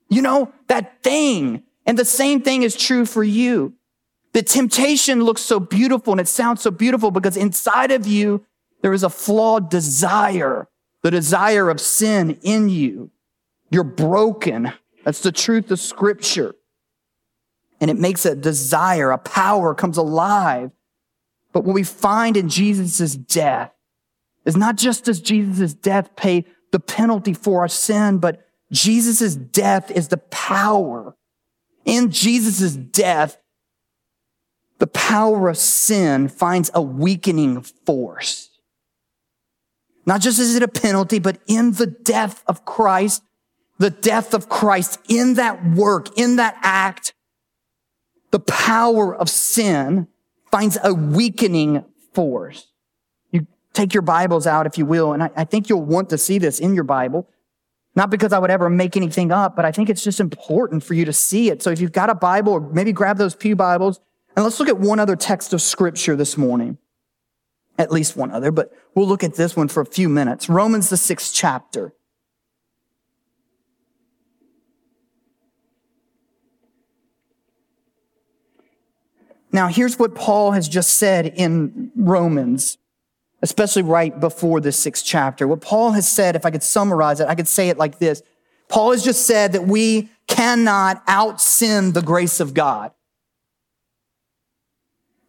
you 0.07 0.21
know, 0.21 0.53
that 0.67 1.03
thing. 1.03 1.63
And 1.85 1.99
the 1.99 2.05
same 2.05 2.41
thing 2.41 2.63
is 2.63 2.73
true 2.73 3.05
for 3.05 3.21
you. 3.21 3.73
The 4.31 4.43
temptation 4.43 5.25
looks 5.25 5.41
so 5.41 5.59
beautiful 5.59 6.13
and 6.13 6.21
it 6.21 6.29
sounds 6.29 6.61
so 6.61 6.71
beautiful 6.71 7.11
because 7.11 7.35
inside 7.35 7.91
of 7.91 8.07
you, 8.07 8.45
there 8.81 8.93
is 8.93 9.03
a 9.03 9.09
flawed 9.09 9.69
desire, 9.69 10.69
the 11.03 11.11
desire 11.11 11.69
of 11.69 11.81
sin 11.81 12.39
in 12.43 12.69
you. 12.69 13.11
You're 13.71 13.83
broken. 13.83 14.71
That's 15.03 15.19
the 15.19 15.33
truth 15.33 15.69
of 15.69 15.81
scripture. 15.81 16.55
And 17.81 17.91
it 17.91 17.99
makes 17.99 18.25
a 18.25 18.35
desire, 18.35 19.11
a 19.11 19.17
power 19.17 19.75
comes 19.75 19.97
alive. 19.97 20.71
But 21.53 21.63
what 21.63 21.73
we 21.73 21.83
find 21.83 22.37
in 22.37 22.49
Jesus' 22.49 23.15
death 23.15 23.71
is 24.45 24.55
not 24.55 24.75
just 24.75 25.05
does 25.05 25.21
Jesus' 25.21 25.73
death 25.73 26.15
pay 26.15 26.45
the 26.71 26.79
penalty 26.79 27.33
for 27.33 27.61
our 27.61 27.67
sin, 27.67 28.19
but 28.19 28.45
Jesus' 28.71 29.35
death 29.35 29.91
is 29.91 30.09
the 30.09 30.17
power. 30.17 31.15
In 31.85 32.11
Jesus' 32.11 32.75
death, 32.75 33.37
the 34.79 34.87
power 34.87 35.49
of 35.49 35.57
sin 35.57 36.27
finds 36.27 36.69
a 36.73 36.81
weakening 36.81 37.61
force. 37.61 38.49
Not 40.05 40.21
just 40.21 40.39
is 40.39 40.55
it 40.55 40.63
a 40.63 40.67
penalty, 40.67 41.19
but 41.19 41.39
in 41.47 41.73
the 41.73 41.87
death 41.87 42.43
of 42.47 42.63
Christ, 42.63 43.23
the 43.77 43.89
death 43.89 44.33
of 44.33 44.49
Christ 44.49 44.99
in 45.09 45.33
that 45.35 45.65
work, 45.65 46.17
in 46.17 46.37
that 46.37 46.57
act, 46.61 47.13
the 48.31 48.39
power 48.39 49.15
of 49.15 49.29
sin 49.29 50.07
finds 50.51 50.77
a 50.83 50.93
weakening 50.93 51.83
force. 52.13 52.67
You 53.31 53.47
take 53.73 53.93
your 53.93 54.01
Bibles 54.01 54.47
out, 54.47 54.65
if 54.65 54.77
you 54.77 54.85
will, 54.85 55.13
and 55.13 55.23
I, 55.23 55.29
I 55.35 55.43
think 55.43 55.69
you'll 55.69 55.83
want 55.83 56.09
to 56.09 56.17
see 56.17 56.37
this 56.39 56.59
in 56.59 56.73
your 56.73 56.83
Bible. 56.83 57.29
Not 57.95 58.11
because 58.11 58.31
I 58.31 58.39
would 58.39 58.51
ever 58.51 58.69
make 58.69 58.95
anything 58.95 59.31
up, 59.31 59.55
but 59.55 59.65
I 59.65 59.71
think 59.71 59.89
it's 59.89 60.03
just 60.03 60.19
important 60.19 60.83
for 60.83 60.93
you 60.93 61.03
to 61.05 61.13
see 61.13 61.49
it. 61.49 61.63
So 61.63 61.71
if 61.71 61.79
you've 61.79 61.91
got 61.91 62.09
a 62.09 62.15
Bible, 62.15 62.53
or 62.53 62.59
maybe 62.59 62.91
grab 62.91 63.17
those 63.17 63.35
Pew 63.35 63.55
Bibles, 63.55 63.99
and 64.35 64.43
let's 64.43 64.59
look 64.59 64.69
at 64.69 64.77
one 64.77 64.99
other 64.99 65.15
text 65.15 65.51
of 65.51 65.63
scripture 65.63 66.15
this 66.15 66.37
morning. 66.37 66.77
At 67.79 67.91
least 67.91 68.15
one 68.15 68.31
other, 68.31 68.51
but 68.51 68.71
we'll 68.95 69.07
look 69.07 69.23
at 69.23 69.35
this 69.35 69.55
one 69.55 69.67
for 69.67 69.81
a 69.81 69.85
few 69.85 70.09
minutes. 70.09 70.49
Romans, 70.49 70.89
the 70.89 70.97
sixth 70.97 71.31
chapter. 71.33 71.93
Now, 79.51 79.67
here's 79.67 79.97
what 79.97 80.15
Paul 80.15 80.51
has 80.51 80.67
just 80.67 80.95
said 80.95 81.27
in 81.27 81.91
Romans, 81.95 82.77
especially 83.41 83.83
right 83.83 84.17
before 84.19 84.59
this 84.59 84.77
sixth 84.77 85.05
chapter. 85.05 85.47
What 85.47 85.61
Paul 85.61 85.91
has 85.91 86.07
said, 86.07 86.35
if 86.35 86.45
I 86.45 86.51
could 86.51 86.63
summarize 86.63 87.19
it, 87.19 87.27
I 87.27 87.35
could 87.35 87.47
say 87.47 87.69
it 87.69 87.77
like 87.77 87.99
this. 87.99 88.21
Paul 88.67 88.91
has 88.91 89.03
just 89.03 89.25
said 89.25 89.53
that 89.53 89.65
we 89.65 90.09
cannot 90.27 91.01
out 91.07 91.39
sin 91.39 91.93
the 91.93 92.01
grace 92.01 92.39
of 92.39 92.53
God 92.53 92.91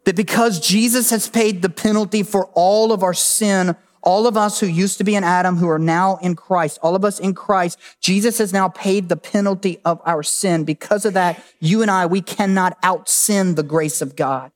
that 0.08 0.16
because 0.16 0.58
Jesus 0.58 1.10
has 1.10 1.28
paid 1.28 1.60
the 1.60 1.68
penalty 1.68 2.22
for 2.22 2.46
all 2.54 2.92
of 2.92 3.02
our 3.02 3.12
sin, 3.12 3.76
all 4.02 4.26
of 4.26 4.36
us 4.36 4.60
who 4.60 4.66
used 4.66 4.98
to 4.98 5.04
be 5.04 5.14
in 5.14 5.24
Adam, 5.24 5.56
who 5.56 5.68
are 5.68 5.78
now 5.78 6.16
in 6.16 6.34
Christ, 6.36 6.78
all 6.82 6.94
of 6.94 7.04
us 7.04 7.18
in 7.18 7.34
Christ, 7.34 7.78
Jesus 8.00 8.38
has 8.38 8.52
now 8.52 8.68
paid 8.68 9.08
the 9.08 9.16
penalty 9.16 9.80
of 9.84 10.00
our 10.04 10.22
sin. 10.22 10.64
Because 10.64 11.04
of 11.04 11.14
that, 11.14 11.42
you 11.60 11.82
and 11.82 11.90
I, 11.90 12.06
we 12.06 12.20
cannot 12.20 12.78
out 12.82 13.08
sin 13.08 13.54
the 13.54 13.62
grace 13.62 14.00
of 14.00 14.16
God. 14.16 14.52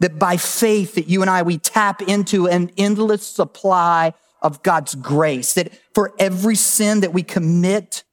That 0.00 0.18
by 0.18 0.36
faith 0.36 0.96
that 0.96 1.08
you 1.08 1.22
and 1.22 1.30
I, 1.30 1.42
we 1.42 1.58
tap 1.58 2.02
into 2.02 2.46
an 2.46 2.70
endless 2.76 3.26
supply 3.26 4.12
of 4.42 4.62
God's 4.62 4.94
grace. 4.94 5.54
That 5.54 5.72
for 5.94 6.12
every 6.18 6.56
sin 6.56 7.00
that 7.00 7.12
we 7.12 7.22
commit 7.22 8.04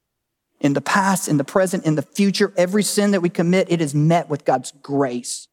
in 0.60 0.74
the 0.74 0.82
past, 0.82 1.28
in 1.28 1.38
the 1.38 1.44
present, 1.44 1.86
in 1.86 1.96
the 1.96 2.02
future, 2.04 2.54
every 2.56 2.84
sin 2.84 3.12
that 3.12 3.22
we 3.22 3.30
commit, 3.30 3.72
it 3.72 3.82
is 3.82 3.96
met 3.96 4.30
with 4.30 4.46
God's 4.46 4.72
grace. 4.82 5.48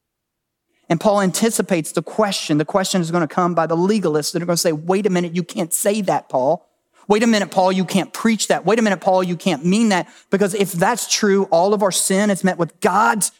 And 0.88 1.01
Paul 1.01 1.20
anticipates 1.20 1.92
the 1.92 2.03
question. 2.03 2.59
The 2.59 2.64
question 2.64 3.01
is 3.01 3.11
going 3.11 3.27
to 3.27 3.33
come 3.33 3.55
by 3.55 3.66
the 3.66 3.77
legalists 3.77 4.33
that 4.33 4.42
are 4.42 4.46
going 4.46 4.57
to 4.57 4.61
say, 4.61 4.72
wait 4.72 5.07
a 5.07 5.11
minute, 5.11 5.37
you 5.37 5.42
can't 5.42 5.72
say 5.72 6.01
that, 6.03 6.29
Paul. 6.29 6.66
Wait 7.09 7.22
a 7.22 7.27
minute, 7.27 7.51
Paul, 7.51 7.72
you 7.72 7.85
can't 7.85 8.12
preach 8.12 8.48
that. 8.48 8.66
Wait 8.66 8.79
a 8.79 8.83
minute, 8.83 9.01
Paul, 9.01 9.22
you 9.22 9.37
can't 9.37 9.64
mean 9.64 9.90
that. 9.90 10.09
Because 10.31 10.55
if 10.55 10.72
that's 10.72 11.11
true, 11.11 11.44
all 11.44 11.74
of 11.74 11.83
our 11.83 11.92
sin 11.92 12.31
is 12.31 12.44
met 12.44 12.59
with 12.59 12.79
God's 12.81 13.33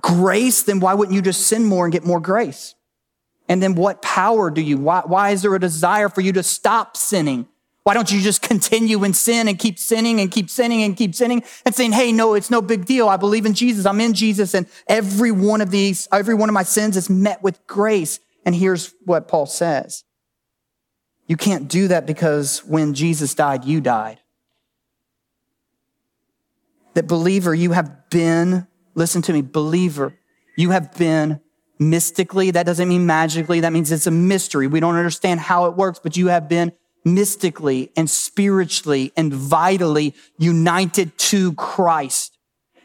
grace, 0.00 0.62
then 0.62 0.80
why 0.80 0.94
wouldn't 0.94 1.14
you 1.14 1.22
just 1.22 1.46
sin 1.46 1.64
more 1.64 1.84
and 1.84 1.92
get 1.92 2.04
more 2.04 2.20
grace? 2.20 2.74
And 3.48 3.62
then 3.62 3.74
what 3.74 4.02
power 4.02 4.50
do 4.50 4.60
you, 4.60 4.76
why, 4.78 5.02
why 5.04 5.30
is 5.30 5.42
there 5.42 5.54
a 5.54 5.60
desire 5.60 6.08
for 6.08 6.20
you 6.20 6.32
to 6.32 6.42
stop 6.42 6.96
sinning? 6.96 7.46
Why 7.88 7.94
don't 7.94 8.12
you 8.12 8.20
just 8.20 8.42
continue 8.42 9.02
in 9.02 9.14
sin 9.14 9.48
and 9.48 9.58
keep 9.58 9.78
sinning 9.78 10.20
and 10.20 10.30
keep 10.30 10.50
sinning 10.50 10.82
and 10.82 10.94
keep 10.94 11.14
sinning 11.14 11.42
and 11.64 11.74
saying, 11.74 11.92
Hey, 11.92 12.12
no, 12.12 12.34
it's 12.34 12.50
no 12.50 12.60
big 12.60 12.84
deal. 12.84 13.08
I 13.08 13.16
believe 13.16 13.46
in 13.46 13.54
Jesus. 13.54 13.86
I'm 13.86 13.98
in 14.02 14.12
Jesus. 14.12 14.52
And 14.52 14.66
every 14.86 15.30
one 15.30 15.62
of 15.62 15.70
these, 15.70 16.06
every 16.12 16.34
one 16.34 16.50
of 16.50 16.52
my 16.52 16.64
sins 16.64 16.98
is 16.98 17.08
met 17.08 17.42
with 17.42 17.66
grace. 17.66 18.20
And 18.44 18.54
here's 18.54 18.94
what 19.06 19.26
Paul 19.26 19.46
says. 19.46 20.04
You 21.28 21.38
can't 21.38 21.66
do 21.66 21.88
that 21.88 22.04
because 22.04 22.58
when 22.58 22.92
Jesus 22.92 23.32
died, 23.32 23.64
you 23.64 23.80
died. 23.80 24.20
That 26.92 27.06
believer, 27.06 27.54
you 27.54 27.72
have 27.72 28.10
been, 28.10 28.66
listen 28.96 29.22
to 29.22 29.32
me, 29.32 29.40
believer, 29.40 30.12
you 30.58 30.72
have 30.72 30.92
been 30.98 31.40
mystically, 31.78 32.50
that 32.50 32.66
doesn't 32.66 32.86
mean 32.86 33.06
magically, 33.06 33.60
that 33.60 33.72
means 33.72 33.90
it's 33.90 34.06
a 34.06 34.10
mystery. 34.10 34.66
We 34.66 34.78
don't 34.78 34.96
understand 34.96 35.40
how 35.40 35.64
it 35.64 35.74
works, 35.74 36.00
but 36.02 36.18
you 36.18 36.26
have 36.26 36.50
been 36.50 36.72
mystically 37.04 37.90
and 37.96 38.08
spiritually 38.08 39.12
and 39.16 39.32
vitally 39.32 40.14
united 40.38 41.16
to 41.18 41.52
Christ. 41.54 42.37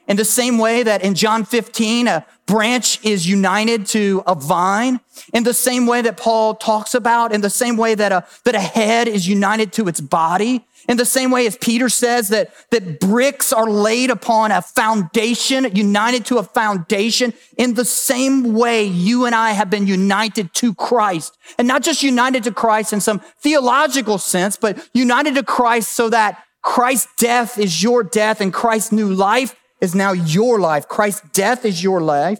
In 0.07 0.17
the 0.17 0.25
same 0.25 0.57
way 0.57 0.83
that 0.83 1.01
in 1.01 1.15
John 1.15 1.45
15, 1.45 2.07
a 2.07 2.25
branch 2.45 3.03
is 3.05 3.28
united 3.28 3.86
to 3.88 4.21
a 4.28 4.36
vine, 4.36 4.99
in 5.34 5.43
the 5.43 5.53
same 5.53 5.86
way 5.86 6.01
that 6.01 6.17
Paul 6.17 6.55
talks 6.55 6.93
about, 6.93 7.32
in 7.32 7.41
the 7.41 7.49
same 7.49 7.78
way 7.78 7.95
that 7.95 8.11
a, 8.11 8.25
that 8.43 8.55
a 8.55 8.59
head 8.59 9.07
is 9.07 9.28
united 9.28 9.71
to 9.73 9.88
its 9.88 10.01
body, 10.01 10.65
in 10.89 10.97
the 10.97 11.05
same 11.05 11.32
way 11.32 11.47
as 11.47 11.55
Peter 11.57 11.88
says 11.88 12.28
that, 12.30 12.53
that 12.71 12.99
bricks 12.99 13.53
are 13.53 13.69
laid 13.69 14.09
upon 14.09 14.51
a 14.51 14.61
foundation, 14.61 15.73
united 15.73 16.25
to 16.25 16.38
a 16.38 16.43
foundation, 16.43 17.34
in 17.57 17.75
the 17.75 17.86
same 17.86 18.53
way 18.53 18.84
you 18.84 19.25
and 19.25 19.34
I 19.34 19.51
have 19.51 19.69
been 19.69 19.88
united 19.88 20.53
to 20.55 20.73
Christ. 20.73 21.38
And 21.57 21.67
not 21.67 21.84
just 21.84 22.03
united 22.03 22.43
to 22.43 22.51
Christ 22.51 22.91
in 22.91 22.99
some 22.99 23.21
theological 23.39 24.17
sense, 24.17 24.57
but 24.57 24.89
united 24.93 25.36
to 25.36 25.43
Christ 25.43 25.93
so 25.93 26.09
that 26.09 26.43
Christ's 26.61 27.07
death 27.17 27.57
is 27.57 27.82
your 27.82 28.03
death 28.03 28.41
and 28.41 28.53
Christ's 28.53 28.91
new 28.91 29.13
life 29.13 29.55
is 29.84 29.93
now 29.93 30.13
your 30.13 30.61
life. 30.61 30.88
Christ's 30.88 31.27
death 31.31 31.65
is 31.65 31.84
your 31.84 31.99
life, 31.99 32.39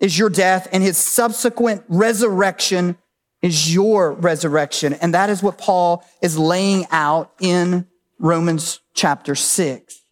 is 0.00 0.18
your 0.18 0.28
death, 0.28 0.66
and 0.72 0.82
his 0.82 0.98
subsequent 0.98 1.84
resurrection 1.88 2.98
is 3.40 3.72
your 3.72 4.10
resurrection. 4.10 4.94
And 4.94 5.14
that 5.14 5.30
is 5.30 5.44
what 5.44 5.58
Paul 5.58 6.04
is 6.20 6.36
laying 6.36 6.86
out 6.90 7.32
in 7.40 7.86
Romans 8.18 8.80
chapter 8.94 9.36
six. 9.36 10.02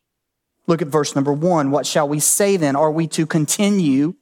Look 0.69 0.81
at 0.81 0.87
verse 0.87 1.17
number 1.17 1.33
one. 1.33 1.73
What 1.73 1.87
shall 1.87 2.09
we 2.09 2.21
say 2.21 2.57
then? 2.57 2.77
Are 2.77 2.93
we 2.93 3.09
to 3.09 3.27
continue 3.27 4.15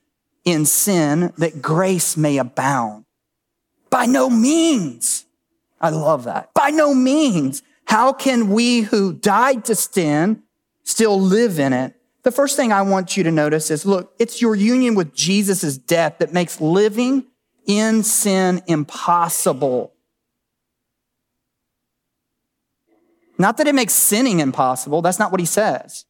in 0.42 0.64
sin 0.64 1.34
that 1.36 1.60
grace 1.60 2.16
may 2.16 2.38
abound? 2.38 3.04
By 3.90 4.06
no 4.06 4.30
means. 4.30 5.26
I 5.82 5.90
love 5.90 6.24
that. 6.24 6.54
By 6.54 6.70
no 6.70 6.94
means. 6.94 7.62
How 7.84 8.14
can 8.14 8.48
we 8.48 8.80
who 8.80 9.12
died 9.12 9.66
to 9.66 9.74
sin 9.74 10.44
still 10.82 11.20
live 11.20 11.58
in 11.58 11.74
it? 11.74 11.92
The 12.26 12.32
first 12.32 12.56
thing 12.56 12.72
I 12.72 12.82
want 12.82 13.16
you 13.16 13.22
to 13.22 13.30
notice 13.30 13.70
is 13.70 13.86
look, 13.86 14.12
it's 14.18 14.42
your 14.42 14.56
union 14.56 14.96
with 14.96 15.14
Jesus' 15.14 15.78
death 15.78 16.16
that 16.18 16.32
makes 16.32 16.60
living 16.60 17.24
in 17.68 18.02
sin 18.02 18.62
impossible. 18.66 19.92
Not 23.38 23.58
that 23.58 23.68
it 23.68 23.76
makes 23.76 23.94
sinning 23.94 24.40
impossible. 24.40 25.02
That's 25.02 25.20
not 25.20 25.30
what 25.30 25.38
he 25.38 25.46
says. 25.46 26.04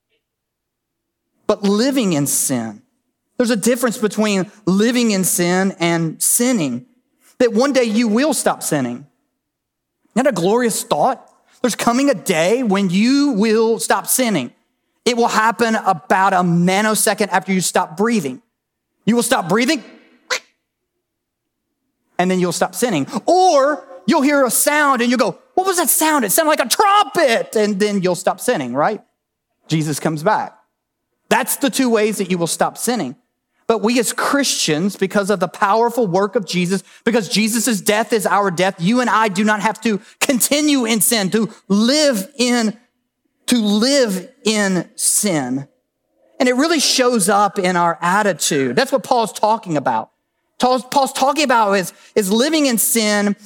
But 1.47 1.63
living 1.65 2.15
in 2.15 2.27
sin. 2.27 2.81
There's 3.37 3.51
a 3.51 3.55
difference 3.55 3.99
between 3.99 4.51
living 4.65 5.11
in 5.11 5.23
sin 5.23 5.77
and 5.79 6.23
sinning. 6.23 6.87
That 7.41 7.53
one 7.53 7.75
day 7.75 7.85
you 7.85 8.09
will 8.09 8.33
stop 8.33 8.63
sinning. 8.63 9.07
Isn't 10.15 10.25
that 10.25 10.27
a 10.29 10.33
glorious 10.33 10.83
thought? 10.83 11.31
There's 11.61 11.77
coming 11.77 12.09
a 12.09 12.15
day 12.15 12.63
when 12.63 12.89
you 12.89 13.33
will 13.33 13.79
stop 13.79 14.07
sinning. 14.07 14.55
It 15.07 15.17
will 15.17 15.29
happen 15.29 15.77
about 15.77 16.35
a 16.35 16.39
nanosecond 16.39 17.29
after 17.29 17.53
you 17.53 17.63
stop 17.63 17.97
breathing. 17.97 18.43
You 19.07 19.15
will 19.15 19.23
stop 19.23 19.49
breathing, 19.49 19.83
and 22.19 22.31
then 22.31 22.41
you'll 22.41 22.53
stop 22.53 22.75
sinning. 22.75 23.07
Or 23.25 23.87
you'll 24.07 24.23
hear 24.23 24.45
a 24.45 24.51
sound 24.51 25.01
and 25.01 25.11
you'll 25.11 25.19
go, 25.19 25.39
What 25.55 25.67
was 25.67 25.77
that 25.77 25.89
sound? 25.89 26.25
It 26.25 26.33
sounded 26.33 26.51
like 26.51 26.61
a 26.61 26.69
trumpet. 26.69 27.57
And 27.57 27.79
then 27.79 28.03
you'll 28.03 28.15
stop 28.15 28.41
sinning, 28.41 28.75
right? 28.75 29.03
Jesus 29.69 30.01
comes 30.01 30.23
back. 30.23 30.59
That's 31.29 31.57
the 31.57 31.71
two 31.71 31.91
ways 31.91 32.19
that 32.19 32.31
you 32.31 32.39
will 32.39 32.47
stop 32.47 32.79
sinning. 32.79 33.17
But 33.67 33.83
we 33.83 33.99
as 33.99 34.13
Christians, 34.13 34.95
because 34.95 35.29
of 35.29 35.41
the 35.41 35.49
powerful 35.49 36.07
work 36.07 36.37
of 36.37 36.47
Jesus, 36.47 36.85
because 37.05 37.29
Jesus' 37.29 37.81
death 37.81 38.13
is 38.13 38.25
our 38.25 38.53
death, 38.53 38.77
you 38.81 39.01
and 39.01 39.11
I 39.11 39.27
do 39.27 39.43
not 39.43 39.61
have 39.61 39.81
to 39.81 40.01
continue 40.21 40.85
in 40.85 41.01
sin, 41.01 41.31
to 41.31 41.53
live 41.67 42.33
in, 42.39 42.79
to 43.47 43.59
live 43.59 44.33
in 44.45 44.89
sin. 44.97 45.69
And 46.39 46.49
it 46.49 46.55
really 46.55 46.81
shows 46.81 47.29
up 47.29 47.59
in 47.59 47.77
our 47.77 47.99
attitude. 48.01 48.77
That's 48.77 48.93
what 48.93 49.03
Paul's 49.03 49.33
talking 49.33 49.77
about. 49.77 50.11
Paul's, 50.59 51.13
talking 51.13 51.45
about 51.45 51.75
is, 51.75 51.93
is 52.15 52.31
living 52.31 52.67
in 52.67 52.79
sin, 52.79 53.37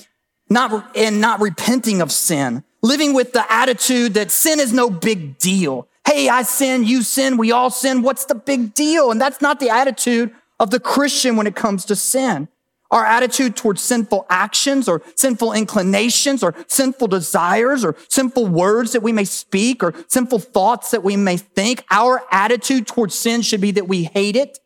not, 0.48 0.96
and 0.96 1.20
not 1.20 1.40
repenting 1.40 2.01
of 2.01 2.12
sin. 2.12 2.64
Living 2.82 3.14
with 3.14 3.32
the 3.32 3.53
attitude 3.53 4.14
that 4.14 4.30
sin 4.30 4.59
is 4.61 4.72
no 4.72 4.90
big 4.90 5.38
deal. 5.38 5.88
Hey, 6.07 6.28
I 6.28 6.42
sin, 6.42 6.84
you 6.84 7.03
sin, 7.03 7.36
we 7.36 7.53
all 7.53 7.70
sin. 7.70 8.03
What's 8.03 8.24
the 8.24 8.34
big 8.34 8.74
deal? 8.74 9.11
And 9.11 9.20
that's 9.20 9.40
not 9.40 9.61
the 9.61 9.70
attitude 9.70 10.32
of 10.59 10.70
the 10.70 10.80
Christian 10.80 11.36
when 11.36 11.46
it 11.46 11.55
comes 11.55 11.84
to 11.86 11.96
sin. 11.96 12.48
Our 12.91 13.05
attitude 13.05 13.57
towards 13.57 13.82
sinful 13.82 14.26
actions 14.28 14.88
or 14.88 15.03
sinful 15.14 15.53
inclinations 15.53 16.43
or 16.43 16.55
sinful 16.66 17.09
desires 17.09 17.84
or 17.84 17.95
sinful 18.09 18.49
words 18.49 18.93
that 18.93 19.03
we 19.03 19.12
may 19.12 19.24
speak 19.24 19.84
or 19.84 19.95
sinful 20.09 20.41
thoughts 20.41 20.91
that 20.91 21.05
we 21.05 21.16
may 21.16 21.36
think. 21.36 21.84
Our 21.91 22.22
attitude 22.32 22.88
towards 22.88 23.14
sin 23.14 23.43
should 23.43 23.61
be 23.61 23.70
that 23.72 23.86
we 23.86 24.05
hate 24.05 24.34
it. 24.34 24.59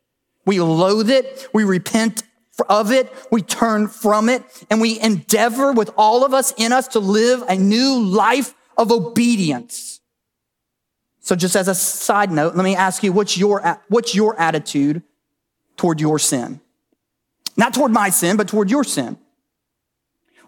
We 0.47 0.61
loathe 0.61 1.11
it. 1.11 1.49
We 1.53 1.65
repent 1.65 2.23
of 2.69 2.93
it. 2.93 3.13
We 3.31 3.43
turn 3.43 3.89
from 3.89 4.29
it 4.29 4.43
and 4.71 4.81
we 4.81 4.99
endeavor 5.01 5.73
with 5.73 5.91
all 5.97 6.25
of 6.25 6.33
us 6.33 6.55
in 6.57 6.73
us 6.73 6.89
to 6.89 7.01
live 7.01 7.43
a 7.49 7.57
new 7.57 8.01
life 8.01 8.55
of 8.79 8.91
obedience. 8.91 10.01
So 11.21 11.37
just 11.37 11.57
as 11.57 11.69
a 11.69 11.75
side 11.75 12.31
note, 12.31 12.55
let 12.55 12.65
me 12.65 12.77
ask 12.77 13.03
you, 13.03 13.13
what's 13.13 13.37
your, 13.37 13.81
what's 13.89 14.15
your 14.15 14.39
attitude 14.39 15.03
toward 15.77 16.01
your 16.01 16.19
sin? 16.19 16.61
Not 17.57 17.75
toward 17.75 17.93
my 17.93 18.11
sin, 18.11 18.37
but 18.37 18.49
toward 18.49 18.71
your 18.71 18.85
sin. 18.85 19.19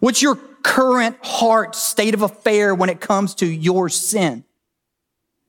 What's 0.00 0.22
your 0.22 0.36
current 0.36 1.16
heart 1.22 1.74
state 1.74 2.14
of 2.14 2.22
affair 2.22 2.74
when 2.74 2.88
it 2.88 3.00
comes 3.00 3.34
to 3.36 3.46
your 3.46 3.88
sin? 3.88 4.44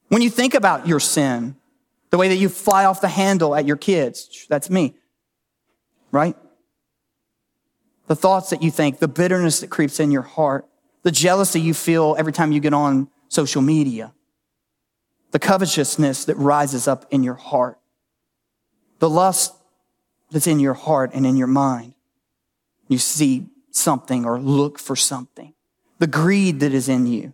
When 0.09 0.21
you 0.21 0.29
think 0.29 0.53
about 0.53 0.87
your 0.87 0.99
sin, 0.99 1.55
the 2.11 2.17
way 2.17 2.29
that 2.29 2.37
you 2.37 2.47
fly 2.47 2.85
off 2.85 3.01
the 3.01 3.09
handle 3.09 3.55
at 3.55 3.65
your 3.65 3.75
kids, 3.75 4.45
that's 4.47 4.69
me, 4.69 4.95
right? 6.11 6.37
The 8.07 8.15
thoughts 8.15 8.51
that 8.51 8.63
you 8.63 8.71
think, 8.71 8.99
the 8.99 9.07
bitterness 9.09 9.59
that 9.59 9.69
creeps 9.69 9.99
in 9.99 10.11
your 10.11 10.21
heart, 10.21 10.65
the 11.03 11.11
jealousy 11.11 11.59
you 11.59 11.73
feel 11.73 12.15
every 12.17 12.31
time 12.31 12.51
you 12.51 12.61
get 12.61 12.73
on 12.73 13.09
social 13.27 13.61
media, 13.61 14.13
the 15.31 15.39
covetousness 15.39 16.25
that 16.25 16.35
rises 16.35 16.87
up 16.87 17.05
in 17.11 17.23
your 17.23 17.33
heart, 17.33 17.77
the 18.99 19.09
lust 19.09 19.53
that's 20.31 20.47
in 20.47 20.59
your 20.59 20.73
heart 20.73 21.11
and 21.13 21.25
in 21.25 21.37
your 21.37 21.47
mind. 21.47 21.93
You 22.87 22.97
see 22.97 23.47
something 23.71 24.25
or 24.25 24.39
look 24.39 24.79
for 24.79 24.95
something, 24.95 25.53
the 25.99 26.07
greed 26.07 26.59
that 26.61 26.73
is 26.73 26.89
in 26.89 27.05
you, 27.05 27.33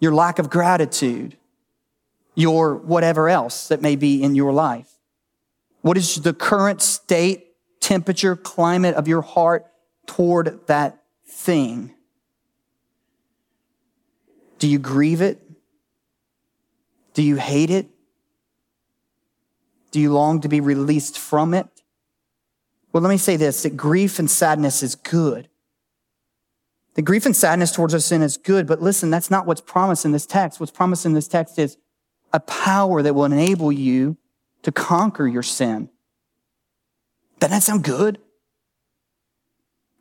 your 0.00 0.14
lack 0.14 0.38
of 0.38 0.50
gratitude, 0.50 1.36
your 2.34 2.74
whatever 2.76 3.28
else 3.28 3.68
that 3.68 3.82
may 3.82 3.96
be 3.96 4.22
in 4.22 4.34
your 4.34 4.52
life. 4.52 4.90
What 5.82 5.96
is 5.96 6.16
the 6.16 6.32
current 6.32 6.80
state, 6.80 7.48
temperature, 7.80 8.36
climate 8.36 8.94
of 8.94 9.08
your 9.08 9.22
heart 9.22 9.66
toward 10.06 10.66
that 10.66 11.02
thing? 11.26 11.92
Do 14.58 14.68
you 14.68 14.78
grieve 14.78 15.20
it? 15.20 15.42
Do 17.14 17.22
you 17.22 17.36
hate 17.36 17.70
it? 17.70 17.88
Do 19.92 20.00
you 20.00 20.12
long 20.12 20.40
to 20.40 20.48
be 20.48 20.60
released 20.60 21.18
from 21.18 21.54
it? 21.54 21.68
Well, 22.92 23.02
let 23.02 23.10
me 23.10 23.18
say 23.18 23.36
this 23.36 23.62
that 23.62 23.76
grief 23.76 24.18
and 24.18 24.30
sadness 24.30 24.82
is 24.82 24.94
good. 24.96 25.48
The 26.94 27.02
grief 27.02 27.24
and 27.24 27.34
sadness 27.34 27.72
towards 27.72 27.94
our 27.94 28.00
sin 28.00 28.20
is 28.20 28.36
good, 28.36 28.66
but 28.66 28.82
listen, 28.82 29.10
that's 29.10 29.30
not 29.30 29.46
what's 29.46 29.62
promised 29.62 30.04
in 30.04 30.12
this 30.12 30.26
text. 30.26 30.60
What's 30.60 30.72
promised 30.72 31.06
in 31.06 31.14
this 31.14 31.28
text 31.28 31.58
is 31.58 31.78
a 32.32 32.40
power 32.40 33.02
that 33.02 33.14
will 33.14 33.24
enable 33.24 33.72
you 33.72 34.16
to 34.62 34.72
conquer 34.72 35.26
your 35.26 35.42
sin. 35.42 35.88
Doesn't 37.38 37.52
that 37.52 37.62
sound 37.62 37.84
good? 37.84 38.18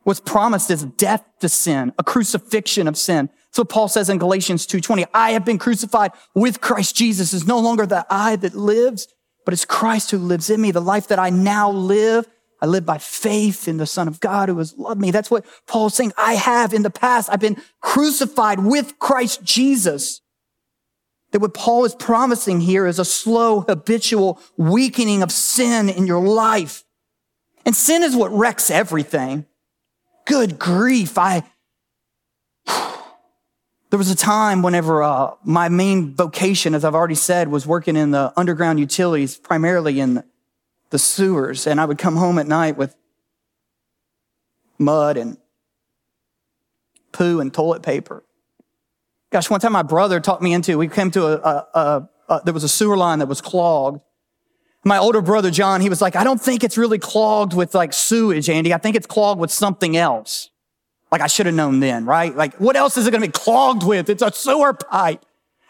What's 0.04 0.20
promised 0.20 0.70
is 0.72 0.84
death 0.84 1.24
to 1.40 1.50
sin, 1.50 1.94
a 1.98 2.04
crucifixion 2.04 2.88
of 2.88 2.98
sin. 2.98 3.30
So 3.52 3.64
Paul 3.64 3.88
says 3.88 4.10
in 4.10 4.18
Galatians 4.18 4.66
2:20, 4.66 5.06
I 5.14 5.32
have 5.32 5.46
been 5.46 5.58
crucified 5.58 6.12
with 6.34 6.62
Christ 6.62 6.96
Jesus. 6.96 7.34
It's 7.34 7.46
no 7.46 7.60
longer 7.60 7.86
the 7.86 8.06
I 8.10 8.36
that 8.38 8.56
lives, 8.56 9.08
but 9.46 9.54
it's 9.54 9.66
Christ 9.66 10.12
who 10.12 10.18
lives 10.18 10.50
in 10.50 10.62
me. 10.62 10.72
The 10.72 10.82
life 10.82 11.08
that 11.08 11.20
I 11.20 11.30
now 11.30 11.70
live, 11.72 12.28
I 12.62 12.66
live 12.68 12.86
by 12.86 12.98
faith 12.98 13.68
in 13.68 13.78
the 13.78 13.86
Son 13.86 14.08
of 14.08 14.20
God 14.20 14.50
who 14.50 14.58
has 14.60 14.78
loved 14.78 15.02
me. 15.02 15.12
That's 15.12 15.32
what 15.32 15.46
Paul's 15.68 15.96
saying. 15.96 16.14
I 16.18 16.34
have 16.34 16.74
in 16.74 16.84
the 16.84 16.90
past, 16.90 17.30
I've 17.32 17.40
been 17.40 17.62
crucified 17.82 18.60
with 18.60 19.00
Christ 19.00 19.44
Jesus. 19.44 20.22
That 21.32 21.40
what 21.40 21.54
Paul 21.54 21.86
is 21.86 21.96
promising 21.96 22.60
here 22.60 22.86
is 22.86 23.00
a 23.00 23.06
slow, 23.06 23.62
habitual 23.62 24.40
weakening 24.58 25.24
of 25.24 25.32
sin 25.32 25.90
in 25.90 26.06
your 26.06 26.26
life. 26.26 26.84
And 27.66 27.76
sin 27.76 28.04
is 28.04 28.16
what 28.16 28.32
wrecks 28.32 28.70
everything. 28.70 29.46
Good 30.26 30.60
grief. 30.60 31.18
I, 31.18 31.44
there 33.92 33.98
was 33.98 34.10
a 34.10 34.16
time 34.16 34.62
whenever 34.62 35.04
uh, 35.04 35.32
my 35.44 35.68
main 35.68 36.16
vocation, 36.16 36.74
as 36.74 36.86
I've 36.86 36.96
already 36.96 37.16
said, 37.16 37.50
was 37.50 37.68
working 37.68 37.98
in 37.98 38.12
the 38.12 38.32
underground 38.38 38.80
utilities, 38.80 39.36
primarily 39.36 40.00
in 40.00 40.24
the 40.92 40.98
sewers. 40.98 41.68
And 41.68 41.80
I 41.80 41.84
would 41.84 41.98
come 41.98 42.16
home 42.16 42.40
at 42.40 42.48
night 42.48 42.78
with 42.78 42.96
mud 44.80 45.18
and 45.18 45.38
poo 47.12 47.42
and 47.42 47.54
toilet 47.54 47.84
paper. 47.84 48.24
Gosh, 49.30 49.50
one 49.50 49.60
time 49.60 49.74
my 49.74 49.84
brother 49.84 50.22
talked 50.22 50.42
me 50.42 50.54
into, 50.54 50.78
we 50.78 50.88
came 50.88 51.12
to 51.12 51.26
a, 51.26 51.36
a, 51.36 51.68
a, 51.74 52.10
a 52.30 52.42
there 52.46 52.54
was 52.54 52.64
a 52.64 52.70
sewer 52.70 52.96
line 52.96 53.20
that 53.20 53.28
was 53.28 53.42
clogged. 53.42 54.00
My 54.86 55.00
older 55.00 55.22
brother, 55.22 55.52
John, 55.52 55.82
he 55.82 55.90
was 55.90 56.02
like, 56.02 56.16
I 56.16 56.24
don't 56.24 56.42
think 56.42 56.64
it's 56.64 56.78
really 56.78 56.98
clogged 56.98 57.54
with 57.54 57.76
like 57.76 57.92
sewage, 57.92 58.50
Andy. 58.50 58.74
I 58.74 58.78
think 58.78 58.96
it's 58.96 59.06
clogged 59.06 59.42
with 59.42 59.52
something 59.52 59.98
else. 59.98 60.50
Like 61.12 61.22
I 61.22 61.28
should 61.28 61.46
have 61.46 61.56
known 61.56 61.80
then, 61.80 62.06
right? 62.06 62.36
Like 62.36 62.56
what 62.56 62.76
else 62.76 62.98
is 62.98 63.08
it 63.08 63.12
going 63.12 63.22
to 63.22 63.28
be 63.28 63.32
clogged 63.32 63.84
with? 63.84 64.10
It's 64.10 64.22
a 64.22 64.32
sewer 64.32 64.74
pipe. 64.74 65.24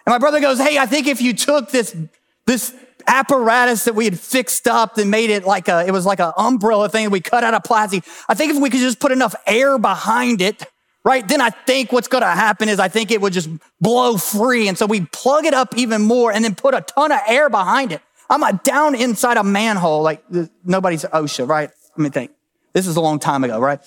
And 0.06 0.14
my 0.14 0.18
brother 0.18 0.39
goes, 0.39 0.60
Hey, 0.60 0.78
I 0.78 0.86
think 0.86 1.08
if 1.08 1.22
you 1.22 1.34
took 1.34 1.72
this, 1.72 1.96
this 2.46 2.74
apparatus 3.08 3.86
that 3.86 3.96
we 3.96 4.06
had 4.06 4.20
fixed 4.20 4.68
up 4.68 4.98
and 4.98 5.10
made 5.10 5.30
it 5.30 5.46
like 5.46 5.68
a, 5.68 5.86
it 5.86 5.92
was 5.92 6.06
like 6.06 6.20
an 6.20 6.32
umbrella 6.38 6.89
thing 6.89 7.10
we 7.10 7.22
cut 7.22 7.44
out 7.44 7.54
of 7.54 7.64
plastic. 7.64 8.04
I 8.30 8.34
think 8.34 8.54
if 8.54 8.62
we 8.62 8.70
could 8.70 8.80
just 8.80 9.00
put 9.00 9.12
enough 9.12 9.36
air 9.48 9.78
behind 9.78 10.42
it, 10.42 10.64
right? 11.04 11.28
Then 11.28 11.42
I 11.42 11.50
think 11.50 11.92
what's 11.92 12.08
going 12.08 12.24
to 12.24 12.30
happen 12.30 12.70
is 12.70 12.80
I 12.80 12.88
think 12.88 13.12
it 13.12 13.22
would 13.22 13.34
just 13.34 13.50
blow 13.80 14.18
free. 14.18 14.68
And 14.68 14.78
so 14.78 14.86
we 14.86 15.02
plug 15.08 15.46
it 15.46 15.54
up 15.54 15.76
even 15.78 16.04
more 16.04 16.32
and 16.32 16.44
then 16.44 16.56
put 16.56 16.74
a 16.74 16.82
ton 16.82 17.12
of 17.12 17.20
air 17.28 17.50
behind 17.50 17.92
it. 17.92 18.02
I'm 18.30 18.58
down 18.58 18.96
inside 18.96 19.38
a 19.38 19.44
manhole, 19.44 20.04
like 20.04 20.24
nobody's 20.64 21.04
OSHA, 21.04 21.48
right? 21.48 21.70
Let 21.98 22.04
me 22.04 22.10
think. 22.10 22.32
This 22.74 22.88
is 22.88 22.96
a 22.96 23.02
long 23.02 23.20
time 23.20 23.44
ago, 23.44 23.60
right? 23.60 23.82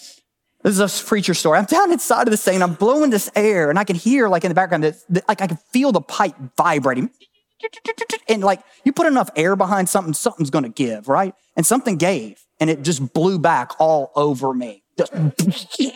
This 0.65 0.81
is 0.81 1.03
a 1.03 1.07
preacher 1.07 1.35
story. 1.35 1.59
I'm 1.59 1.67
down 1.67 1.93
inside 1.93 2.27
of 2.27 2.31
this 2.31 2.43
thing 2.43 2.55
and 2.55 2.65
I'm 2.65 2.73
blowing 2.73 3.11
this 3.11 3.31
air 3.37 3.69
and 3.69 3.79
I 3.79 3.85
can 3.85 3.97
hear 3.97 4.31
like 4.31 4.45
in 4.45 4.49
the 4.49 4.55
background, 4.55 4.83
that, 4.85 5.29
like 5.29 5.43
I 5.43 5.47
can 5.47 5.59
feel 5.73 5.93
the 5.93 6.01
pipe 6.01 6.35
vibrating. 6.57 7.11
And 8.29 8.43
like 8.43 8.61
you 8.83 8.93
put 8.95 9.07
enough 9.07 9.29
air 9.37 9.57
behind 9.57 9.91
something, 9.91 10.15
something's 10.15 10.49
to 10.49 10.69
give, 10.71 11.07
right? 11.07 11.35
And 11.55 11.67
something 11.67 11.99
gave 11.99 12.43
and 12.61 12.71
it 12.71 12.81
just 12.81 13.13
blew 13.13 13.39
back 13.39 13.73
all 13.79 14.11
over 14.17 14.55
me. 14.55 14.83
Just, 14.97 15.13
I 15.15 15.19
mean, 15.19 15.93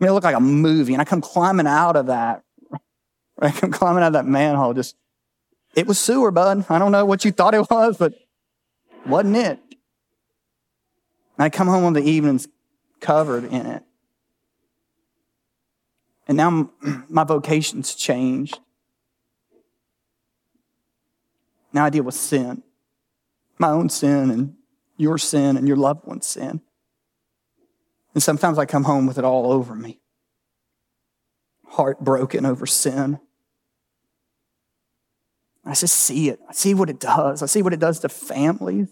it 0.00 0.10
looked 0.10 0.24
like 0.24 0.34
a 0.34 0.40
movie 0.40 0.94
and 0.94 1.00
I 1.00 1.04
come 1.04 1.20
climbing 1.20 1.68
out 1.68 1.94
of 1.94 2.06
that. 2.06 2.42
I 3.38 3.52
come 3.52 3.70
climbing 3.70 4.02
out 4.02 4.08
of 4.08 4.12
that 4.14 4.26
manhole. 4.26 4.74
Just, 4.74 4.96
it 5.76 5.86
was 5.86 6.00
sewer, 6.00 6.32
bud. 6.32 6.66
I 6.68 6.80
don't 6.80 6.90
know 6.90 7.04
what 7.04 7.24
you 7.24 7.30
thought 7.30 7.54
it 7.54 7.70
was, 7.70 7.96
but 7.96 8.12
wasn't 9.06 9.36
it? 9.36 9.60
And 11.38 11.44
I 11.44 11.48
come 11.48 11.68
home 11.68 11.84
on 11.84 11.92
the 11.92 12.02
evenings 12.02 12.48
covered 13.00 13.44
in 13.44 13.66
it. 13.66 13.82
And 16.28 16.36
now 16.36 16.70
my 17.08 17.24
vocation's 17.24 17.94
changed. 17.94 18.58
Now 21.72 21.84
I 21.84 21.90
deal 21.90 22.04
with 22.04 22.14
sin, 22.14 22.62
my 23.58 23.68
own 23.68 23.88
sin 23.90 24.30
and 24.30 24.54
your 24.96 25.18
sin 25.18 25.56
and 25.56 25.68
your 25.68 25.76
loved 25.76 26.06
one's 26.06 26.26
sin. 26.26 26.62
And 28.14 28.22
sometimes 28.22 28.58
I 28.58 28.64
come 28.64 28.84
home 28.84 29.06
with 29.06 29.18
it 29.18 29.24
all 29.24 29.52
over 29.52 29.74
me. 29.74 30.00
Heartbroken 31.66 32.46
over 32.46 32.64
sin. 32.64 33.20
I 35.66 35.74
just 35.74 35.96
see 35.96 36.30
it. 36.30 36.40
I 36.48 36.52
see 36.52 36.72
what 36.72 36.88
it 36.88 37.00
does. 37.00 37.42
I 37.42 37.46
see 37.46 37.60
what 37.60 37.74
it 37.74 37.80
does 37.80 37.98
to 38.00 38.08
families. 38.08 38.88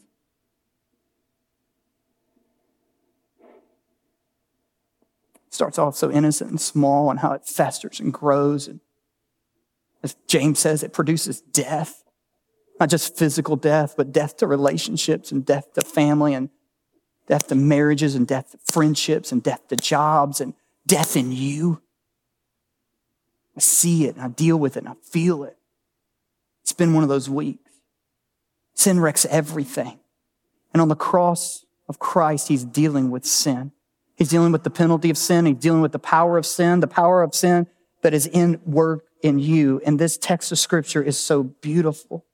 It 5.44 5.44
starts 5.55 5.79
off 5.79 5.97
so 5.97 6.11
innocent 6.11 6.51
and 6.51 6.61
small 6.61 7.11
and 7.11 7.21
how 7.21 7.33
it 7.33 7.47
festers 7.47 8.01
and 8.01 8.13
grows. 8.13 8.67
And 8.67 8.81
as 10.03 10.17
James 10.27 10.59
says, 10.59 10.83
it 10.83 10.93
produces 10.93 11.41
death. 11.41 12.03
Not 12.81 12.91
just 12.91 13.17
physical 13.17 13.55
death, 13.55 13.95
but 13.97 14.13
death 14.13 14.37
to 14.39 14.49
relationships 14.49 15.31
and 15.31 15.47
death 15.47 15.73
to 15.75 15.83
family 15.83 16.35
and 16.35 16.51
death 17.29 17.47
to 17.49 17.55
marriages 17.55 18.17
and 18.17 18.27
death 18.27 18.51
to 18.51 18.59
friendships 18.73 19.31
and 19.31 19.43
death 19.43 19.69
to 19.69 19.77
jobs 19.77 20.41
and 20.41 20.55
death 20.87 21.17
in 21.17 21.31
you. 21.31 21.81
I 23.57 23.61
see 23.61 24.07
it 24.07 24.17
and 24.17 24.25
I 24.25 24.29
deal 24.29 24.57
with 24.57 24.77
it 24.77 24.81
and 24.81 24.89
I 24.89 24.95
feel 25.05 25.45
it. 25.45 25.57
It's 26.63 26.73
been 26.73 26.95
one 26.95 27.05
of 27.05 27.09
those 27.09 27.31
weeks. 27.31 27.71
Sin 28.75 28.99
wrecks 28.99 29.25
everything. 29.27 30.01
And 30.73 30.83
on 30.83 30.89
the 30.89 30.97
cross 30.97 31.65
of 31.89 32.01
Christ, 32.01 32.49
he's 32.49 32.65
dealing 32.65 33.11
with 33.11 33.25
sin. 33.25 33.71
He's 34.17 34.29
dealing 34.29 34.53
with 34.53 34.63
the 34.63 34.71
penalty 34.71 35.11
of 35.11 35.19
sin. 35.19 35.47
He's 35.47 35.57
dealing 35.57 35.81
with 35.81 35.93
the 35.93 35.99
power 35.99 36.39
of 36.39 36.47
sin, 36.47 36.81
the 36.81 36.87
power 36.87 37.23
of 37.23 37.35
sin 37.35 37.67
that 38.03 38.15
is 38.15 38.27
in 38.27 38.61
work 38.65 39.07
in 39.23 39.39
you. 39.39 39.81
And 39.85 39.99
this 39.99 40.17
text 40.17 40.53
of 40.53 40.59
scripture 40.59 41.03
is 41.03 41.19
so 41.19 41.43
beautiful 41.43 42.27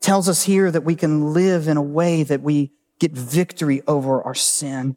tells 0.00 0.28
us 0.28 0.44
here 0.44 0.70
that 0.70 0.84
we 0.84 0.94
can 0.94 1.32
live 1.32 1.68
in 1.68 1.76
a 1.76 1.82
way 1.82 2.22
that 2.22 2.40
we 2.40 2.72
get 2.98 3.12
victory 3.12 3.82
over 3.86 4.22
our 4.22 4.34
sin. 4.34 4.96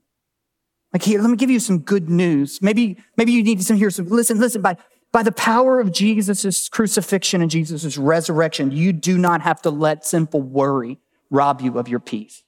Like 0.94 1.04
here, 1.04 1.22
let 1.22 1.30
me 1.30 1.38
give 1.38 1.50
you 1.50 1.60
some 1.60 1.80
good 1.80 2.10
news. 2.10 2.62
Maybe, 2.62 2.98
maybe 3.16 3.32
you 3.32 3.44
need 3.44 3.62
to 3.62 3.76
hear 3.76 3.90
some, 3.90 4.08
listen, 4.08 4.40
listen, 4.40 4.62
by, 4.62 4.78
by 5.12 5.24
the 5.24 5.32
power 5.32 5.80
of 5.80 5.92
Jesus' 5.92 6.70
crucifixion 6.70 7.42
and 7.42 7.50
Jesus' 7.50 7.98
resurrection, 7.98 8.72
you 8.72 8.92
do 8.94 9.18
not 9.18 9.42
have 9.42 9.62
to 9.64 9.70
let 9.70 10.06
sinful 10.06 10.42
worry 10.42 11.00
rob 11.30 11.62
you 11.62 11.78
of 11.78 11.88
your 11.88 12.00
peace. 12.00 12.44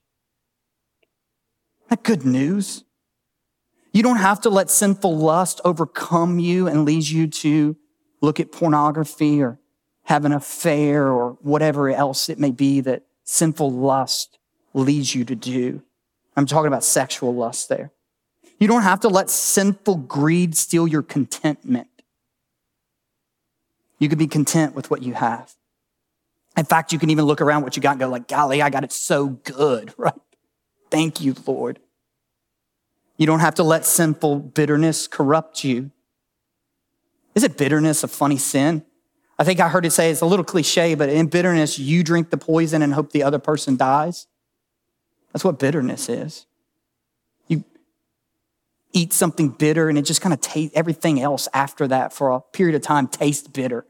That 1.89 2.03
good 2.03 2.26
news. 2.26 2.84
You 3.94 4.02
don't 4.02 4.18
have 4.18 4.41
to 4.41 4.50
let 4.50 4.72
sinful 4.72 5.16
lust 5.16 5.62
overcome 5.64 6.39
you 6.39 6.68
and 6.68 6.84
lead 6.84 7.08
you 7.08 7.28
to 7.28 7.78
look 8.22 8.39
at 8.39 8.52
pornography 8.52 9.41
or 9.41 9.60
have 10.06 10.26
an 10.26 10.34
affair 10.34 11.08
or 11.08 11.38
whatever 11.41 11.89
else 11.89 12.28
it 12.28 12.39
may 12.39 12.52
be 12.52 12.82
that 12.82 13.04
sinful 13.24 13.72
lust 13.72 14.39
leads 14.74 15.14
you 15.14 15.24
to 15.26 15.36
do. 15.36 15.84
I'm 16.36 16.48
talking 16.48 16.68
about 16.68 16.84
sexual 16.84 17.36
lust 17.36 17.70
there. 17.70 17.91
You 18.60 18.68
don't 18.68 18.82
have 18.82 19.02
to 19.02 19.10
let 19.10 19.30
sinful 19.30 19.98
greed 19.98 20.58
steal 20.58 20.88
your 20.88 21.04
contentment. 21.04 21.88
You 24.00 24.10
can 24.10 24.18
be 24.18 24.28
content 24.28 24.74
with 24.74 24.89
what 24.89 25.04
you 25.04 25.14
have. 25.14 25.54
In 26.58 26.66
fact, 26.66 26.91
you 26.91 27.00
can 27.00 27.10
even 27.10 27.26
look 27.26 27.41
around 27.41 27.64
what 27.64 27.76
you 27.76 27.82
got 27.82 27.91
and 27.91 28.00
go 28.00 28.10
like, 28.10 28.28
golly, 28.28 28.62
I 28.62 28.70
got 28.70 28.84
it 28.84 28.91
so 28.91 29.28
good, 29.28 29.94
right? 29.98 30.14
Thank 30.89 31.22
you, 31.22 31.36
Lord. 31.46 31.80
You 33.18 33.28
don't 33.28 33.39
have 33.39 33.55
to 33.55 33.64
let 33.64 33.86
sinful 33.86 34.39
bitterness 34.39 35.07
corrupt 35.07 35.64
you. 35.64 35.91
Is 37.36 37.43
it 37.43 37.57
bitterness 37.57 38.03
a 38.03 38.07
funny 38.07 38.38
sin? 38.38 38.84
I 39.38 39.43
think 39.43 39.59
I 39.59 39.70
heard 39.70 39.86
it 39.86 39.91
say 39.91 40.11
it's 40.11 40.22
a 40.22 40.26
little 40.26 40.45
cliche, 40.45 40.95
but 40.95 41.09
in 41.09 41.28
bitterness, 41.28 41.80
you 41.80 42.03
drink 42.03 42.30
the 42.30 42.38
poison 42.38 42.82
and 42.82 42.93
hope 42.93 43.11
the 43.11 43.24
other 43.24 43.39
person 43.39 43.76
dies. 43.76 44.28
That's 45.32 45.43
what 45.43 45.57
bitterness 45.57 46.09
is. 46.09 46.45
You 47.47 47.64
eat 48.93 49.14
something 49.14 49.49
bitter 49.49 49.89
and 49.89 49.97
it 49.97 50.03
just 50.03 50.22
kind 50.22 50.34
of 50.34 50.41
tastes, 50.41 50.76
everything 50.76 51.20
else 51.20 51.47
after 51.53 51.88
that 51.88 52.14
for 52.14 52.30
a 52.32 52.41
period 52.41 52.76
of 52.76 52.84
time 52.84 53.07
tastes 53.07 53.47
bitter. 53.47 53.86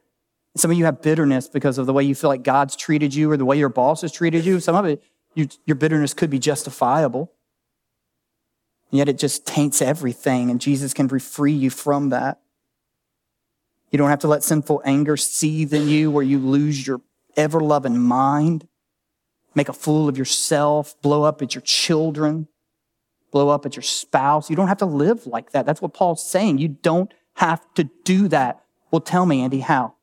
Some 0.55 0.71
of 0.71 0.78
you 0.78 0.86
have 0.86 1.01
bitterness 1.01 1.49
because 1.49 1.78
of 1.78 1.88
the 1.88 1.93
way 1.93 2.03
you 2.03 2.15
feel 2.15 2.30
like 2.30 2.43
God's 2.43 2.76
treated 2.76 3.13
you 3.13 3.30
or 3.32 3.38
the 3.38 3.45
way 3.45 3.57
your 3.57 3.69
boss 3.69 4.01
has 4.01 4.11
treated 4.11 4.45
you. 4.45 4.59
Some 4.59 4.76
of 4.76 4.86
it, 4.86 5.03
you, 5.34 5.49
your 5.65 5.76
bitterness 5.76 6.13
could 6.13 6.30
be 6.30 6.39
justifiable. 6.39 7.32
And 8.94 9.00
yet 9.00 9.10
it 9.10 9.18
just 9.18 9.48
taints 9.48 9.82
everything, 9.82 10.52
and 10.52 10.62
Jesus 10.62 10.94
can 10.94 11.10
free 11.18 11.52
you 11.52 11.72
from 11.72 12.10
that. 12.10 12.39
You 13.89 13.98
don't 13.98 14.12
have 14.12 14.20
to 14.20 14.28
let 14.28 14.44
sinful 14.44 14.84
anger 14.86 15.18
seethe 15.18 15.74
in 15.74 15.89
you 15.89 16.12
where 16.12 16.24
you 16.24 16.38
lose 16.38 16.86
your 16.86 17.02
ever 17.36 17.60
loving 17.60 17.98
mind, 17.98 18.68
make 19.56 19.68
a 19.68 19.74
fool 19.74 20.08
of 20.08 20.16
yourself, 20.16 20.94
blow 21.02 21.24
up 21.24 21.41
at 21.41 21.56
your 21.56 21.64
children, 21.64 22.48
blow 23.32 23.50
up 23.50 23.66
at 23.66 23.76
your 23.76 23.82
spouse. 23.82 24.52
You 24.52 24.56
don't 24.56 24.68
have 24.68 24.78
to 24.78 24.86
live 24.86 25.26
like 25.26 25.54
that. 25.54 25.66
That's 25.66 25.82
what 25.82 25.96
Paul's 25.96 26.24
saying. 26.24 26.60
You 26.60 26.68
don't 26.68 27.12
have 27.38 27.62
to 27.74 27.86
do 28.04 28.28
that. 28.28 28.64
Well, 28.91 29.02
tell 29.02 29.26
me, 29.26 29.41
Andy, 29.41 29.62
how? 29.62 29.96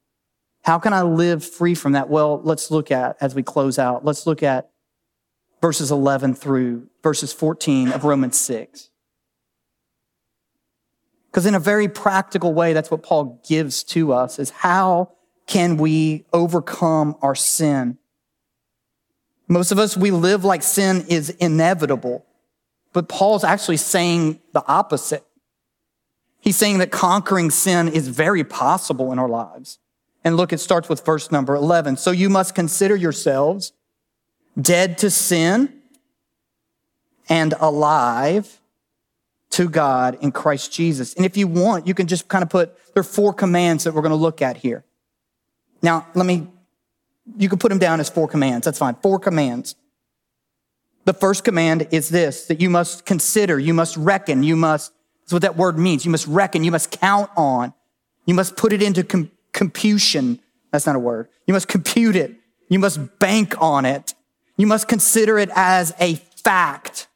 How 0.65 0.81
can 0.81 0.93
I 0.93 1.03
live 1.03 1.45
free 1.45 1.77
from 1.77 1.93
that? 1.93 2.11
Well, 2.11 2.41
let's 2.43 2.73
look 2.73 2.91
at, 2.91 3.19
as 3.21 3.37
we 3.37 3.45
close 3.45 3.79
out, 3.79 4.05
let's 4.05 4.27
look 4.27 4.43
at 4.43 4.70
verses 5.61 5.91
11 5.91 6.35
through 6.35 6.89
verses 7.03 7.33
14 7.33 7.93
of 7.93 8.05
Romans 8.05 8.39
6. 8.39 8.91
Because 11.31 11.47
in 11.47 11.55
a 11.55 11.61
very 11.61 11.89
practical 11.89 12.53
way, 12.53 12.73
that's 12.73 12.91
what 12.91 13.03
Paul 13.03 13.41
gives 13.47 13.85
to 13.85 14.13
us 14.13 14.39
is 14.39 14.51
how 14.51 15.13
can 15.47 15.77
we 15.77 16.25
overcome 16.33 17.17
our 17.23 17.35
sin? 17.35 17.99
Most 19.47 19.73
of 19.73 19.79
us, 19.79 19.97
we 19.97 20.11
live 20.11 20.45
like 20.45 20.63
sin 20.63 21.05
is 21.09 21.31
inevitable, 21.31 22.25
but 22.93 23.09
Paul's 23.09 23.45
actually 23.45 23.77
saying 23.77 24.41
the 24.53 24.65
opposite. 24.67 25.25
He's 26.41 26.57
saying 26.57 26.79
that 26.79 26.91
conquering 26.91 27.51
sin 27.51 27.89
is 27.89 28.09
very 28.09 28.45
possible 28.45 29.13
in 29.13 29.19
our 29.19 29.29
lives. 29.29 29.79
And 30.25 30.37
look, 30.37 30.53
it 30.53 30.59
starts 30.59 30.89
with 30.89 31.05
verse 31.05 31.31
number 31.31 31.55
11. 31.55 31.97
So 31.97 32.11
you 32.11 32.31
must 32.31 32.55
consider 32.55 32.97
yourselves 32.97 33.73
dead 34.61 34.99
to 34.99 35.11
sin 35.11 35.81
and 37.29 37.55
alive 37.61 38.61
to 39.51 39.69
God 39.69 40.17
in 40.21 40.33
Christ 40.33 40.73
Jesus. 40.73 41.15
And 41.15 41.27
if 41.27 41.37
you 41.37 41.47
want, 41.47 41.87
you 41.87 41.95
can 41.95 42.07
just 42.07 42.29
kind 42.29 42.43
of 42.43 42.51
put, 42.51 42.77
there 42.95 43.01
are 43.01 43.05
four 43.05 43.33
commands 43.33 43.85
that 43.85 43.95
we're 43.95 44.03
going 44.03 44.11
to 44.11 44.17
look 44.17 44.43
at 44.43 44.57
here. 44.59 44.85
Now, 45.83 46.07
let 46.15 46.27
me, 46.27 46.47
you 47.37 47.49
can 47.49 47.59
put 47.59 47.69
them 47.69 47.79
down 47.79 48.01
as 48.01 48.09
four 48.09 48.29
commands. 48.29 48.65
That's 48.65 48.79
fine. 48.79 48.97
Four 48.97 49.19
commands. 49.19 49.75
The 51.05 51.15
first 51.15 51.45
command 51.45 51.89
is 51.91 52.11
this, 52.11 52.47
that 52.47 52.61
you 52.61 52.71
must 52.71 53.07
consider, 53.07 53.59
you 53.59 53.75
must 53.75 53.97
reckon, 53.97 54.43
you 54.43 54.55
must, 54.55 54.93
that's 55.23 55.33
what 55.33 55.43
that 55.43 55.57
word 55.57 55.79
means. 55.79 56.05
You 56.05 56.11
must 56.11 56.27
reckon, 56.27 56.63
you 56.63 56.71
must 56.71 56.91
count 56.91 57.31
on, 57.37 57.73
you 58.27 58.35
must 58.35 58.57
put 58.57 58.73
it 58.73 58.83
into 58.83 59.03
com- 59.03 59.31
computation. 59.53 60.41
That's 60.71 60.87
not 60.87 60.97
a 60.97 61.01
word. 61.01 61.29
You 61.47 61.55
must 61.55 61.69
compute 61.69 62.17
it. 62.17 62.37
You 62.69 62.79
must 62.79 63.19
bank 63.19 63.55
on 63.61 63.85
it. 63.85 64.15
You 64.61 64.67
must 64.67 64.89
consider 64.89 65.39
it 65.39 65.49
as 65.55 65.95
a 65.99 66.17
fact. 66.45 67.09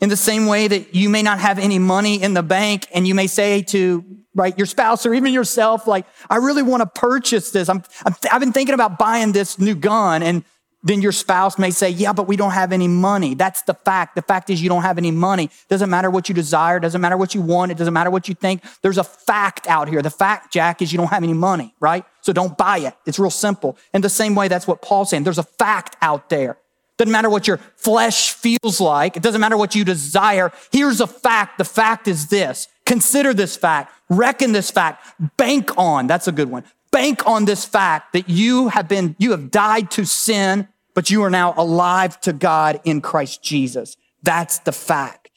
In 0.00 0.08
the 0.08 0.16
same 0.16 0.46
way 0.46 0.68
that 0.68 0.94
you 0.94 1.08
may 1.08 1.22
not 1.22 1.40
have 1.40 1.58
any 1.58 1.80
money 1.80 2.22
in 2.22 2.34
the 2.34 2.42
bank 2.42 2.86
and 2.94 3.04
you 3.04 3.16
may 3.16 3.26
say 3.26 3.62
to, 3.62 4.04
right, 4.32 4.56
your 4.56 4.66
spouse 4.66 5.06
or 5.06 5.12
even 5.12 5.32
yourself, 5.32 5.88
like, 5.88 6.06
I 6.30 6.36
really 6.36 6.62
want 6.62 6.82
to 6.82 7.00
purchase 7.00 7.50
this. 7.50 7.68
I'm, 7.68 7.82
i 8.04 8.14
have 8.30 8.40
been 8.40 8.52
thinking 8.52 8.74
about 8.74 8.96
buying 8.96 9.32
this 9.32 9.58
new 9.58 9.74
gun. 9.74 10.22
And 10.22 10.44
then 10.88 11.02
your 11.02 11.12
spouse 11.12 11.58
may 11.58 11.70
say, 11.70 11.90
yeah, 11.90 12.12
but 12.12 12.28
we 12.28 12.36
don't 12.36 12.52
have 12.52 12.72
any 12.72 12.88
money. 12.88 13.34
That's 13.34 13.62
the 13.62 13.74
fact. 13.74 14.14
The 14.14 14.22
fact 14.22 14.50
is 14.50 14.62
you 14.62 14.68
don't 14.68 14.82
have 14.82 14.98
any 14.98 15.10
money. 15.10 15.50
Doesn't 15.68 15.90
matter 15.90 16.10
what 16.10 16.28
you 16.28 16.34
desire. 16.34 16.78
Doesn't 16.78 17.00
matter 17.00 17.16
what 17.16 17.34
you 17.34 17.42
want. 17.42 17.72
It 17.72 17.78
doesn't 17.78 17.92
matter 17.94 18.10
what 18.10 18.28
you 18.28 18.34
think. 18.34 18.62
There's 18.82 18.98
a 18.98 19.04
fact 19.04 19.66
out 19.66 19.88
here. 19.88 20.00
The 20.02 20.10
fact, 20.10 20.52
Jack, 20.52 20.80
is 20.82 20.92
you 20.92 20.98
don't 20.98 21.08
have 21.08 21.22
any 21.22 21.32
money, 21.32 21.74
right? 21.80 22.04
So 22.20 22.32
don't 22.32 22.56
buy 22.56 22.78
it. 22.78 22.94
It's 23.04 23.18
real 23.18 23.30
simple. 23.30 23.76
In 23.92 24.02
the 24.02 24.08
same 24.08 24.34
way, 24.34 24.48
that's 24.48 24.66
what 24.66 24.80
Paul's 24.80 25.10
saying. 25.10 25.24
There's 25.24 25.38
a 25.38 25.42
fact 25.42 25.96
out 26.00 26.28
there. 26.28 26.58
Doesn't 26.98 27.12
matter 27.12 27.30
what 27.30 27.46
your 27.46 27.58
flesh 27.76 28.32
feels 28.32 28.80
like. 28.80 29.16
It 29.16 29.22
doesn't 29.22 29.40
matter 29.40 29.56
what 29.56 29.74
you 29.74 29.84
desire. 29.84 30.52
Here's 30.72 31.00
a 31.00 31.06
fact. 31.06 31.58
The 31.58 31.64
fact 31.64 32.08
is 32.08 32.28
this. 32.28 32.68
Consider 32.86 33.34
this 33.34 33.56
fact. 33.56 33.92
Reckon 34.08 34.52
this 34.52 34.70
fact. 34.70 35.04
Bank 35.36 35.76
on. 35.76 36.06
That's 36.06 36.28
a 36.28 36.32
good 36.32 36.50
one. 36.50 36.64
bank 36.96 37.26
on 37.26 37.44
this 37.44 37.62
fact 37.66 38.14
that 38.14 38.26
you 38.30 38.68
have 38.68 38.88
been, 38.88 39.14
you 39.18 39.32
have 39.32 39.50
died 39.50 39.90
to 39.90 40.06
sin, 40.06 40.66
but 40.96 41.10
you 41.10 41.22
are 41.22 41.30
now 41.30 41.52
alive 41.58 42.18
to 42.22 42.32
God 42.32 42.80
in 42.84 43.02
Christ 43.02 43.42
Jesus. 43.42 43.98
That's 44.22 44.60
the 44.60 44.72
fact. 44.72 45.30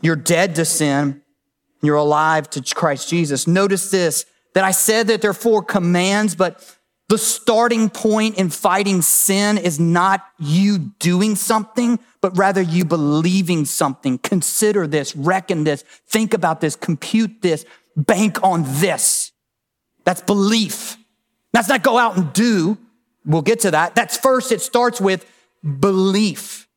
You're 0.00 0.14
dead 0.14 0.54
to 0.54 0.64
sin. 0.64 1.22
You're 1.82 1.96
alive 1.96 2.48
to 2.50 2.62
Christ 2.74 3.08
Jesus. 3.10 3.48
Notice 3.48 3.90
this, 3.90 4.24
that 4.54 4.62
I 4.62 4.70
said 4.70 5.08
that 5.08 5.20
there 5.20 5.32
are 5.32 5.34
four 5.34 5.64
commands, 5.64 6.36
but 6.36 6.64
the 7.08 7.18
starting 7.18 7.90
point 7.90 8.38
in 8.38 8.50
fighting 8.50 9.02
sin 9.02 9.58
is 9.58 9.80
not 9.80 10.24
you 10.38 10.78
doing 11.00 11.34
something, 11.34 11.98
but 12.20 12.38
rather 12.38 12.62
you 12.62 12.84
believing 12.84 13.64
something. 13.64 14.16
Consider 14.18 14.86
this, 14.86 15.16
reckon 15.16 15.64
this, 15.64 15.82
think 16.06 16.32
about 16.32 16.60
this, 16.60 16.76
compute 16.76 17.42
this, 17.42 17.64
bank 17.96 18.44
on 18.44 18.62
this. 18.64 19.32
That's 20.04 20.22
belief. 20.22 20.96
That's 21.52 21.68
not 21.68 21.82
go 21.82 21.98
out 21.98 22.16
and 22.16 22.32
do. 22.32 22.78
We'll 23.24 23.42
get 23.42 23.60
to 23.60 23.70
that. 23.72 23.94
That's 23.94 24.16
first, 24.16 24.52
it 24.52 24.60
starts 24.60 25.00
with 25.00 25.26
belief 25.62 26.68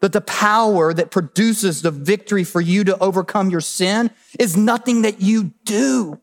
that 0.00 0.12
the 0.12 0.20
power 0.20 0.92
that 0.92 1.10
produces 1.10 1.80
the 1.80 1.90
victory 1.90 2.44
for 2.44 2.60
you 2.60 2.84
to 2.84 2.98
overcome 2.98 3.48
your 3.48 3.62
sin 3.62 4.10
is 4.38 4.56
nothing 4.56 5.02
that 5.02 5.22
you 5.22 5.54
do. 5.64 6.20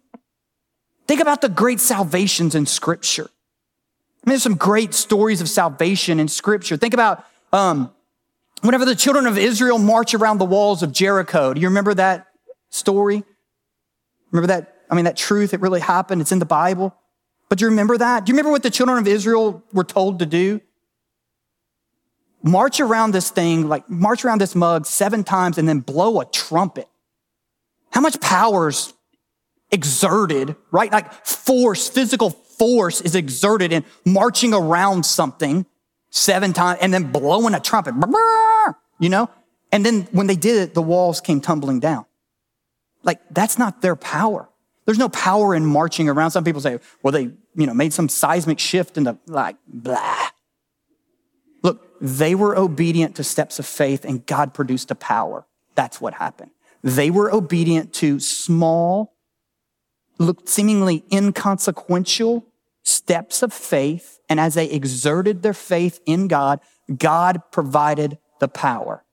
Think 1.07 1.19
about 1.19 1.41
the 1.41 1.49
great 1.49 1.79
salvations 1.79 2.53
in 2.53 2.67
scripture. 2.67 3.23
I 3.23 4.29
mean, 4.29 4.33
there's 4.33 4.43
some 4.43 4.55
great 4.55 4.93
stories 4.93 5.41
of 5.41 5.49
salvation 5.49 6.19
in 6.19 6.27
scripture. 6.27 6.77
Think 6.77 6.93
about 6.93 7.25
um, 7.51 7.91
whenever 8.61 8.85
the 8.85 8.95
children 8.95 9.25
of 9.25 9.35
Israel 9.37 9.79
march 9.79 10.13
around 10.13 10.37
the 10.37 10.45
walls 10.45 10.83
of 10.83 10.91
Jericho. 10.91 11.53
Do 11.53 11.59
you 11.59 11.67
remember 11.67 11.95
that 11.95 12.27
story? 12.69 13.23
Remember 14.29 14.47
that? 14.47 14.75
I 14.91 14.95
mean, 14.95 15.05
that 15.05 15.17
truth, 15.17 15.55
it 15.55 15.59
really 15.59 15.79
happened. 15.79 16.21
It's 16.21 16.31
in 16.31 16.39
the 16.39 16.45
Bible. 16.45 16.95
But 17.51 17.57
do 17.57 17.65
you 17.65 17.69
remember 17.69 17.97
that? 17.97 18.25
Do 18.25 18.29
you 18.29 18.33
remember 18.35 18.51
what 18.51 18.63
the 18.63 18.69
children 18.69 18.97
of 18.97 19.05
Israel 19.05 19.61
were 19.73 19.83
told 19.83 20.19
to 20.19 20.25
do? 20.25 20.61
March 22.41 22.79
around 22.79 23.11
this 23.11 23.29
thing, 23.29 23.67
like 23.67 23.89
march 23.89 24.23
around 24.23 24.39
this 24.39 24.55
mug 24.55 24.85
seven 24.85 25.25
times 25.25 25.57
and 25.57 25.67
then 25.67 25.81
blow 25.81 26.21
a 26.21 26.25
trumpet. 26.25 26.87
How 27.89 27.99
much 27.99 28.21
power's 28.21 28.93
exerted, 29.69 30.55
right? 30.71 30.89
Like 30.93 31.11
force, 31.25 31.89
physical 31.89 32.29
force 32.29 33.01
is 33.01 33.15
exerted 33.15 33.73
in 33.73 33.83
marching 34.05 34.53
around 34.53 35.05
something 35.05 35.65
seven 36.09 36.53
times 36.53 36.79
and 36.81 36.93
then 36.93 37.11
blowing 37.11 37.53
a 37.53 37.59
trumpet, 37.59 37.95
you 38.97 39.09
know? 39.09 39.29
And 39.73 39.85
then 39.85 40.03
when 40.13 40.27
they 40.27 40.37
did 40.37 40.55
it, 40.55 40.73
the 40.73 40.81
walls 40.81 41.19
came 41.19 41.41
tumbling 41.41 41.81
down. 41.81 42.05
Like, 43.03 43.19
that's 43.29 43.57
not 43.57 43.81
their 43.81 43.97
power. 43.97 44.47
There's 44.91 44.99
no 44.99 45.07
power 45.07 45.55
in 45.55 45.65
marching 45.65 46.09
around. 46.09 46.31
Some 46.31 46.43
people 46.43 46.59
say, 46.59 46.77
well, 47.01 47.13
they, 47.13 47.31
you 47.55 47.65
know, 47.65 47.73
made 47.73 47.93
some 47.93 48.09
seismic 48.09 48.59
shift 48.59 48.97
in 48.97 49.05
the, 49.05 49.17
like, 49.25 49.55
blah. 49.65 50.27
Look, 51.63 51.87
they 52.01 52.35
were 52.35 52.57
obedient 52.57 53.15
to 53.15 53.23
steps 53.23 53.57
of 53.57 53.65
faith 53.65 54.03
and 54.03 54.25
God 54.25 54.53
produced 54.53 54.91
a 54.91 54.95
power. 54.95 55.47
That's 55.75 56.01
what 56.01 56.15
happened. 56.15 56.51
They 56.83 57.09
were 57.09 57.33
obedient 57.33 57.93
to 57.93 58.19
small, 58.19 59.13
seemingly 60.43 61.05
inconsequential 61.09 62.45
steps 62.83 63.41
of 63.43 63.53
faith. 63.53 64.19
And 64.27 64.41
as 64.41 64.55
they 64.55 64.69
exerted 64.69 65.41
their 65.41 65.53
faith 65.53 66.01
in 66.05 66.27
God, 66.27 66.59
God 66.97 67.43
provided 67.49 68.17
the 68.41 68.49
power. 68.49 69.05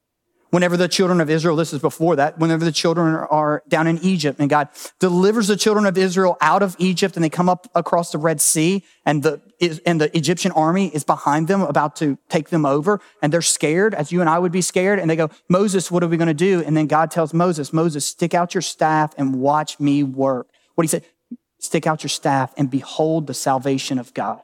Whenever 0.51 0.79
the 0.79 0.89
children 0.89 1.21
of 1.21 1.29
Israel, 1.29 1.57
this 1.57 1.75
is 1.75 1.81
before 1.81 2.17
that, 2.17 2.39
whenever 2.39 2.65
the 2.65 2.73
children 2.73 3.15
are 3.15 3.63
down 3.69 3.87
in 3.87 3.99
Egypt 3.99 4.41
and 4.41 4.49
God 4.49 4.69
delivers 4.99 5.49
the 5.49 5.57
children 5.57 5.85
of 5.85 5.99
Israel 5.99 6.39
out 6.41 6.63
of 6.63 6.75
Egypt 6.79 7.17
and 7.17 7.25
they 7.25 7.29
come 7.29 7.51
up 7.51 7.71
across 7.75 8.13
the 8.13 8.19
Red 8.19 8.41
Sea 8.41 8.83
and 9.05 9.23
the, 9.23 9.43
and 9.85 10.01
the 10.01 10.17
Egyptian 10.17 10.51
army 10.53 10.89
is 10.89 11.05
behind 11.05 11.49
them 11.49 11.61
about 11.61 11.97
to 11.97 12.17
take 12.31 12.49
them 12.49 12.65
over 12.65 12.99
and 13.21 13.31
they're 13.31 13.43
scared 13.43 13.95
as 13.95 14.11
you 14.11 14.23
and 14.23 14.31
I 14.31 14.39
would 14.39 14.53
be 14.53 14.63
scared. 14.63 14.99
And 14.99 15.11
they 15.11 15.17
go, 15.17 15.29
Moses, 15.51 15.91
what 15.91 16.03
are 16.03 16.09
we 16.09 16.17
going 16.17 16.29
to 16.29 16.35
do? 16.35 16.63
And 16.65 16.75
then 16.75 16.87
God 16.87 17.11
tells 17.11 17.35
Moses, 17.35 17.71
Moses, 17.71 18.07
stick 18.07 18.33
out 18.33 18.55
your 18.55 18.63
staff 18.63 19.13
and 19.19 19.41
watch 19.41 19.79
me 19.79 20.03
work. 20.03 20.49
What 20.77 20.85
he 20.85 20.89
said, 20.89 21.05
stick 21.59 21.87
out 21.87 22.03
your 22.03 22.09
staff 22.09 22.55
and 22.57 22.71
behold 22.71 23.27
the 23.27 23.35
salvation 23.35 23.99
of 23.99 24.15
God. 24.15 24.41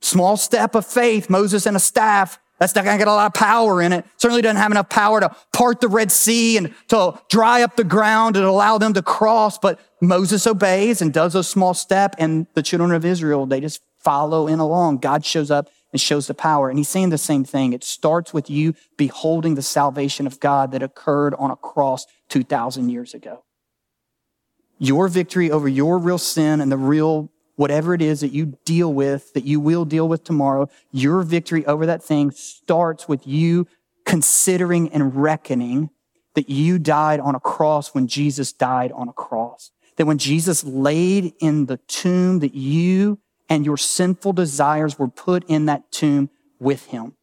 Small 0.00 0.36
step 0.36 0.76
of 0.76 0.86
faith, 0.86 1.28
Moses 1.28 1.66
and 1.66 1.76
a 1.76 1.80
staff 1.80 2.38
that's 2.60 2.74
not 2.74 2.82
to 2.82 2.98
get 2.98 3.08
a 3.08 3.12
lot 3.12 3.26
of 3.26 3.32
power 3.32 3.80
in 3.80 3.94
it. 3.94 4.04
Certainly 4.18 4.42
doesn't 4.42 4.58
have 4.58 4.70
enough 4.70 4.90
power 4.90 5.18
to 5.18 5.34
part 5.50 5.80
the 5.80 5.88
Red 5.88 6.12
Sea 6.12 6.58
and 6.58 6.74
to 6.88 7.18
dry 7.30 7.62
up 7.62 7.74
the 7.76 7.84
ground 7.84 8.36
and 8.36 8.44
allow 8.44 8.76
them 8.76 8.92
to 8.92 9.02
cross. 9.02 9.58
But 9.58 9.80
Moses 10.02 10.46
obeys 10.46 11.00
and 11.00 11.10
does 11.10 11.34
a 11.34 11.42
small 11.42 11.72
step 11.72 12.14
and 12.18 12.46
the 12.52 12.62
children 12.62 12.92
of 12.92 13.06
Israel, 13.06 13.46
they 13.46 13.60
just 13.60 13.80
follow 13.98 14.46
in 14.46 14.58
along. 14.58 14.98
God 14.98 15.24
shows 15.24 15.50
up 15.50 15.70
and 15.90 15.98
shows 15.98 16.26
the 16.26 16.34
power. 16.34 16.68
And 16.68 16.78
he's 16.78 16.88
saying 16.90 17.08
the 17.08 17.18
same 17.18 17.44
thing. 17.44 17.72
It 17.72 17.82
starts 17.82 18.34
with 18.34 18.50
you 18.50 18.74
beholding 18.98 19.54
the 19.54 19.62
salvation 19.62 20.26
of 20.26 20.38
God 20.38 20.70
that 20.72 20.82
occurred 20.82 21.34
on 21.36 21.50
a 21.50 21.56
cross 21.56 22.06
2,000 22.28 22.90
years 22.90 23.14
ago. 23.14 23.42
Your 24.78 25.08
victory 25.08 25.50
over 25.50 25.66
your 25.66 25.98
real 25.98 26.18
sin 26.18 26.60
and 26.60 26.70
the 26.70 26.76
real 26.76 27.30
whatever 27.60 27.92
it 27.92 28.00
is 28.00 28.20
that 28.22 28.32
you 28.32 28.56
deal 28.64 28.90
with, 28.90 29.34
that 29.34 29.44
you 29.44 29.60
will 29.60 29.84
deal 29.84 30.08
with 30.08 30.24
tomorrow, 30.24 30.66
your 30.92 31.20
victory 31.20 31.66
over 31.66 31.84
that 31.84 32.02
thing 32.02 32.30
starts 32.30 33.06
with 33.06 33.26
you 33.26 33.66
considering 34.06 34.88
and 34.94 35.14
reckoning 35.14 35.90
that 36.34 36.48
you 36.48 36.78
died 36.78 37.20
on 37.20 37.34
a 37.34 37.40
cross 37.40 37.94
when 37.94 38.06
Jesus 38.06 38.50
died 38.50 38.90
on 38.92 39.10
a 39.10 39.12
cross. 39.12 39.72
That 39.96 40.06
when 40.06 40.16
Jesus 40.16 40.64
laid 40.64 41.34
in 41.38 41.66
the 41.66 41.76
tomb, 41.86 42.38
that 42.38 42.54
you 42.54 43.18
and 43.50 43.66
your 43.66 43.76
sinful 43.76 44.32
desires 44.32 44.98
were 44.98 45.08
put 45.08 45.44
in 45.44 45.66
that 45.66 45.92
tomb 45.92 46.30
with 46.58 46.86
him. 46.86 47.14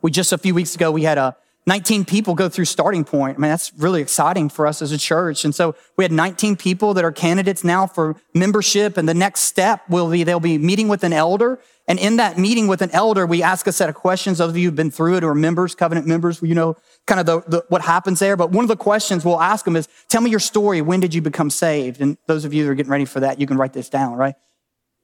We 0.00 0.10
just 0.10 0.32
a 0.32 0.38
few 0.38 0.54
weeks 0.54 0.74
ago, 0.74 0.90
we 0.90 1.02
had 1.02 1.18
a 1.18 1.36
19 1.66 2.04
people 2.04 2.34
go 2.34 2.48
through 2.48 2.64
starting 2.64 3.04
point. 3.04 3.38
I 3.38 3.40
mean, 3.40 3.50
that's 3.50 3.72
really 3.78 4.02
exciting 4.02 4.48
for 4.48 4.66
us 4.66 4.82
as 4.82 4.90
a 4.90 4.98
church. 4.98 5.44
And 5.44 5.54
so 5.54 5.76
we 5.96 6.04
had 6.04 6.10
19 6.10 6.56
people 6.56 6.92
that 6.94 7.04
are 7.04 7.12
candidates 7.12 7.62
now 7.62 7.86
for 7.86 8.16
membership. 8.34 8.96
And 8.96 9.08
the 9.08 9.14
next 9.14 9.42
step 9.42 9.88
will 9.88 10.10
be 10.10 10.24
they'll 10.24 10.40
be 10.40 10.58
meeting 10.58 10.88
with 10.88 11.04
an 11.04 11.12
elder. 11.12 11.60
And 11.86 12.00
in 12.00 12.16
that 12.16 12.36
meeting 12.36 12.66
with 12.66 12.82
an 12.82 12.90
elder, 12.92 13.26
we 13.26 13.42
ask 13.42 13.66
a 13.66 13.72
set 13.72 13.88
of 13.88 13.94
questions. 13.94 14.38
Those 14.38 14.50
of 14.50 14.56
you 14.56 14.68
who've 14.68 14.76
been 14.76 14.90
through 14.90 15.16
it 15.16 15.24
or 15.24 15.34
members, 15.34 15.74
covenant 15.74 16.06
members, 16.06 16.40
you 16.42 16.54
know 16.54 16.76
kind 17.06 17.20
of 17.20 17.26
the, 17.26 17.40
the, 17.48 17.64
what 17.68 17.82
happens 17.82 18.18
there. 18.18 18.36
But 18.36 18.50
one 18.50 18.64
of 18.64 18.68
the 18.68 18.76
questions 18.76 19.24
we'll 19.24 19.40
ask 19.40 19.64
them 19.64 19.76
is, 19.76 19.88
tell 20.08 20.20
me 20.20 20.30
your 20.30 20.40
story. 20.40 20.80
When 20.82 21.00
did 21.00 21.14
you 21.14 21.22
become 21.22 21.50
saved? 21.50 22.00
And 22.00 22.18
those 22.26 22.44
of 22.44 22.52
you 22.54 22.64
that 22.64 22.70
are 22.70 22.74
getting 22.74 22.92
ready 22.92 23.04
for 23.04 23.20
that, 23.20 23.40
you 23.40 23.46
can 23.46 23.56
write 23.56 23.72
this 23.72 23.88
down, 23.88 24.16
right? 24.16 24.34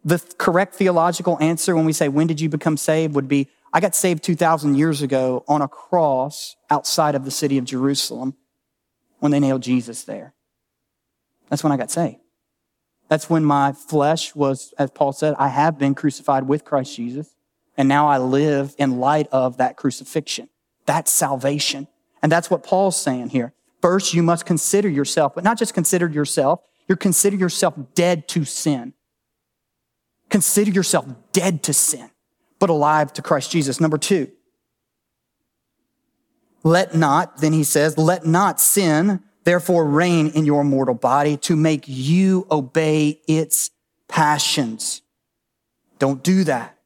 The 0.05 0.19
correct 0.39 0.75
theological 0.75 1.37
answer 1.41 1.75
when 1.75 1.85
we 1.85 1.93
say, 1.93 2.09
when 2.09 2.27
did 2.29 2.41
you 2.41 2.49
become 2.49 2.77
saved 2.77 3.15
would 3.15 3.29
be, 3.29 3.49
I 3.79 3.81
got 3.81 3.95
saved 3.95 4.25
2,000 4.25 4.75
years 4.75 5.03
ago 5.03 5.45
on 5.47 5.63
a 5.63 5.69
cross 5.69 6.57
outside 6.69 7.15
of 7.15 7.25
the 7.25 7.31
city 7.31 7.59
of 7.59 7.65
Jerusalem 7.65 8.35
when 9.21 9.31
they 9.31 9.39
nailed 9.39 9.63
Jesus 9.63 10.03
there. 10.03 10.35
That's 11.49 11.63
when 11.63 11.71
I 11.71 11.77
got 11.77 11.89
saved. 11.89 12.19
That's 13.07 13.31
when 13.31 13.45
my 13.45 13.71
flesh 13.71 14.35
was, 14.35 14.75
as 14.81 14.91
Paul 14.91 15.13
said, 15.13 15.37
I 15.39 15.47
have 15.47 15.79
been 15.79 15.95
crucified 15.95 16.49
with 16.49 16.65
Christ 16.65 16.97
Jesus. 16.97 17.37
And 17.77 17.89
now 17.89 18.09
I 18.09 18.19
live 18.19 18.75
in 18.79 18.99
light 18.99 19.29
of 19.31 19.59
that 19.59 19.77
crucifixion. 19.77 20.49
That's 20.85 21.13
salvation. 21.13 21.87
And 22.21 22.33
that's 22.33 22.51
what 22.51 22.65
Paul's 22.65 23.01
saying 23.01 23.29
here. 23.29 23.53
First, 23.81 24.13
you 24.13 24.25
must 24.25 24.45
consider 24.45 24.89
yourself, 24.89 25.37
but 25.37 25.45
not 25.45 25.57
just 25.57 25.73
consider 25.73 26.09
yourself, 26.09 26.63
you're 26.89 26.97
consider 26.97 27.37
yourself 27.37 27.79
dead 27.95 28.27
to 28.27 28.45
sin. 28.45 28.95
Consider 30.31 30.73
yourself 30.73 31.07
dead 31.31 31.63
to 31.63 31.73
sin 31.73 32.11
but 32.59 32.71
alive 32.71 33.13
to 33.15 33.23
Christ 33.23 33.51
Jesus. 33.51 33.81
Number 33.81 33.99
two, 33.99 34.31
let 36.63 36.95
not, 36.95 37.39
then 37.39 37.53
he 37.53 37.65
says, 37.65 37.97
let 37.97 38.27
not 38.27 38.61
sin 38.61 39.23
therefore 39.45 39.87
reign 39.87 40.29
in 40.29 40.45
your 40.45 40.63
mortal 40.65 40.95
body 40.95 41.37
to 41.39 41.57
make 41.57 41.85
you 41.87 42.47
obey 42.51 43.21
its 43.27 43.71
passions. 44.07 45.01
Don't 45.99 46.23
do 46.23 46.45
that. 46.45 46.77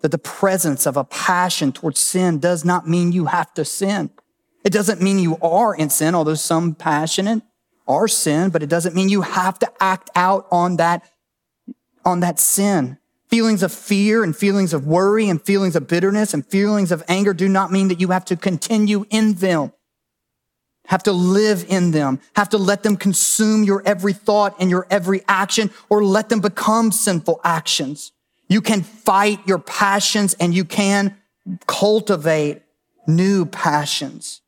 That 0.00 0.10
the 0.10 0.18
presence 0.18 0.86
of 0.86 0.96
a 0.96 1.04
passion 1.04 1.70
towards 1.72 2.00
sin 2.00 2.38
does 2.38 2.64
not 2.64 2.88
mean 2.88 3.12
you 3.12 3.26
have 3.26 3.54
to 3.54 3.64
sin. 3.64 4.10
It 4.64 4.72
doesn't 4.72 5.00
mean 5.00 5.18
you 5.18 5.38
are 5.38 5.74
in 5.74 5.90
sin, 5.90 6.14
although 6.14 6.34
some 6.34 6.74
passionate 6.74 7.42
are 7.86 8.08
sin, 8.08 8.50
but 8.50 8.62
it 8.62 8.68
doesn't 8.68 8.94
mean 8.94 9.08
you 9.08 9.22
have 9.22 9.58
to 9.60 9.72
act 9.80 10.10
out 10.14 10.46
on 10.50 10.76
that, 10.76 11.08
on 12.04 12.20
that 12.20 12.38
sin. 12.40 12.98
Feelings 13.28 13.62
of 13.62 13.72
fear 13.72 14.24
and 14.24 14.34
feelings 14.34 14.72
of 14.72 14.86
worry 14.86 15.28
and 15.28 15.40
feelings 15.40 15.76
of 15.76 15.86
bitterness 15.86 16.32
and 16.32 16.46
feelings 16.46 16.90
of 16.90 17.04
anger 17.08 17.34
do 17.34 17.48
not 17.48 17.70
mean 17.70 17.88
that 17.88 18.00
you 18.00 18.08
have 18.08 18.24
to 18.26 18.36
continue 18.36 19.04
in 19.10 19.34
them, 19.34 19.72
have 20.86 21.02
to 21.02 21.12
live 21.12 21.66
in 21.68 21.90
them, 21.90 22.20
have 22.36 22.48
to 22.50 22.58
let 22.58 22.82
them 22.82 22.96
consume 22.96 23.64
your 23.64 23.82
every 23.84 24.14
thought 24.14 24.56
and 24.58 24.70
your 24.70 24.86
every 24.90 25.22
action 25.28 25.70
or 25.90 26.02
let 26.02 26.30
them 26.30 26.40
become 26.40 26.90
sinful 26.90 27.40
actions. 27.44 28.12
You 28.48 28.62
can 28.62 28.82
fight 28.82 29.46
your 29.46 29.58
passions 29.58 30.34
and 30.40 30.54
you 30.54 30.64
can 30.64 31.14
cultivate 31.66 32.62
new 33.06 33.44
passions. 33.44 34.40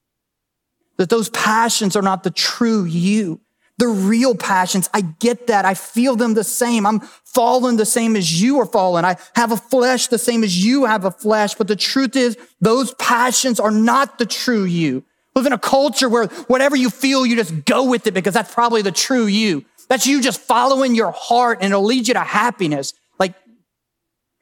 That 0.97 1.11
those 1.11 1.29
passions 1.31 1.97
are 1.97 2.03
not 2.03 2.23
the 2.23 2.31
true 2.31 2.85
you. 2.85 3.41
The 3.81 3.89
real 3.89 4.35
passions. 4.35 4.91
I 4.93 5.01
get 5.01 5.47
that. 5.47 5.65
I 5.65 5.73
feel 5.73 6.15
them 6.15 6.35
the 6.35 6.45
same. 6.45 6.85
I'm 6.85 7.01
fallen 7.01 7.77
the 7.77 7.87
same 7.87 8.15
as 8.15 8.41
you 8.41 8.61
are 8.61 8.67
fallen. 8.67 9.07
I 9.07 9.17
have 9.35 9.53
a 9.53 9.57
flesh 9.57 10.09
the 10.09 10.19
same 10.19 10.45
as 10.45 10.63
you 10.63 10.85
have 10.85 11.07
a 11.07 11.11
flesh. 11.11 11.55
But 11.55 11.67
the 11.67 11.77
truth 11.77 12.15
is 12.15 12.37
those 12.61 12.93
passions 12.95 13.59
are 13.59 13.71
not 13.71 14.19
the 14.19 14.27
true 14.27 14.65
you. 14.65 15.03
Live 15.35 15.47
in 15.47 15.55
a 15.55 15.59
culture 15.59 16.11
where 16.11 16.27
whatever 16.47 16.77
you 16.77 16.91
feel, 16.91 17.25
you 17.25 17.37
just 17.37 17.65
go 17.65 17.89
with 17.89 18.07
it 18.07 18.13
because 18.13 18.35
that's 18.35 18.53
probably 18.53 18.83
the 18.83 18.93
true 18.93 19.25
you. 19.25 19.65
That's 19.89 20.07
you 20.07 20.21
just 20.21 20.43
following 20.43 20.95
your 20.95 21.11
heart 21.13 21.61
and 21.63 21.73
it'll 21.73 21.83
lead 21.83 22.07
you 22.07 22.15
to 22.15 22.21
happiness. 22.21 22.93
Like 23.19 23.35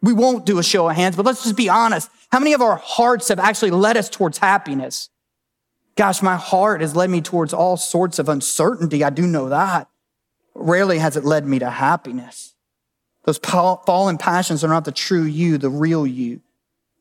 we 0.03 0.13
won't 0.13 0.47
do 0.47 0.59
a 0.59 0.65
show 0.65 0.89
of 0.89 0.97
hands, 0.97 1.15
but 1.15 1.25
let's 1.25 1.45
just 1.45 1.57
be 1.57 1.69
honest. 1.69 2.11
How 2.33 2.41
many 2.41 2.55
of 2.55 2.61
our 2.61 2.75
hearts 2.77 3.29
have 3.29 3.39
actually 3.39 3.71
led 3.71 3.97
us 3.97 4.11
towards 4.11 4.39
happiness? 4.39 5.11
Gosh, 5.99 6.23
my 6.23 6.37
heart 6.37 6.81
has 6.81 6.95
led 6.95 7.11
me 7.11 7.21
towards 7.21 7.53
all 7.53 7.77
sorts 7.77 8.21
of 8.21 8.29
uncertainty. 8.29 9.03
I 9.03 9.11
do 9.11 9.27
know 9.27 9.49
that. 9.49 9.89
Rarely 10.55 10.99
has 10.99 11.17
it 11.17 11.25
led 11.25 11.45
me 11.45 11.59
to 11.59 11.69
happiness. 11.69 12.55
Those 13.25 13.39
fallen 13.39 14.17
passions 14.17 14.63
are 14.63 14.69
not 14.69 14.85
the 14.85 14.93
true 14.93 15.25
you, 15.25 15.59
the 15.59 15.69
real 15.69 16.07
you. 16.07 16.41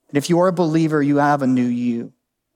And 0.10 0.18
if 0.18 0.32
you 0.32 0.40
are 0.40 0.48
a 0.48 0.52
believer, 0.52 1.04
you 1.04 1.18
have 1.18 1.44
a 1.44 1.48
new 1.48 1.68
you 1.68 2.12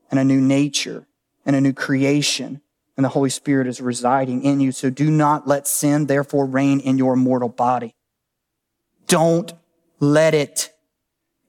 and 0.10 0.20
a 0.20 0.24
new 0.24 0.42
nature 0.42 1.06
and 1.46 1.56
a 1.56 1.62
new 1.62 1.74
creation, 1.74 2.62
and 2.98 3.06
the 3.06 3.10
Holy 3.10 3.30
Spirit 3.30 3.68
is 3.68 3.80
residing 3.80 4.44
in 4.44 4.60
you. 4.60 4.72
So 4.72 4.90
do 4.90 5.12
not 5.12 5.48
let 5.48 5.68
sin, 5.68 6.08
therefore, 6.08 6.48
reign 6.48 6.80
in 6.80 6.98
your 6.98 7.16
mortal 7.16 7.50
body. 7.50 7.94
Don't 9.06 9.54
let 10.00 10.34
it. 10.34 10.72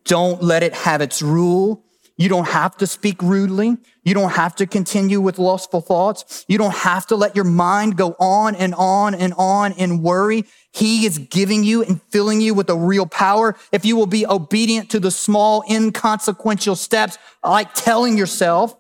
Don't 0.05 0.43
let 0.43 0.63
it 0.63 0.75
have 0.75 1.01
its 1.01 1.23
rule. 1.23 1.83
You 2.17 2.29
don't 2.29 2.49
have 2.49 2.77
to 2.77 2.87
speak 2.87 3.23
rudely. 3.23 3.79
You 4.05 4.15
don't 4.15 4.33
have 4.33 4.55
to 4.57 4.67
continue 4.67 5.21
with 5.21 5.39
lustful 5.39 5.81
thoughts. 5.81 6.45
You 6.47 6.59
don't 6.59 6.75
have 6.75 7.07
to 7.09 7.17
let 7.17 7.35
your 7.35 7.45
mind 7.45 7.97
go 7.97 8.15
on 8.21 8.55
and 8.55 8.75
on 8.75 9.15
and 9.15 9.35
on 9.37 9.73
in 9.73 10.03
worry. 10.03 10.45
He 10.73 11.07
is 11.07 11.19
giving 11.19 11.65
you 11.65 11.83
and 11.83 12.03
filling 12.11 12.41
you 12.41 12.55
with 12.55 12.69
a 12.71 12.77
real 12.77 13.07
power. 13.07 13.57
If 13.73 13.85
you 13.85 13.97
will 13.97 14.07
be 14.07 14.27
obedient 14.27 14.91
to 14.91 15.01
the 15.01 15.11
small, 15.11 15.65
inconsequential 15.69 16.77
steps, 16.77 17.19
like 17.43 17.75
telling 17.75 18.17
yourself 18.17 18.77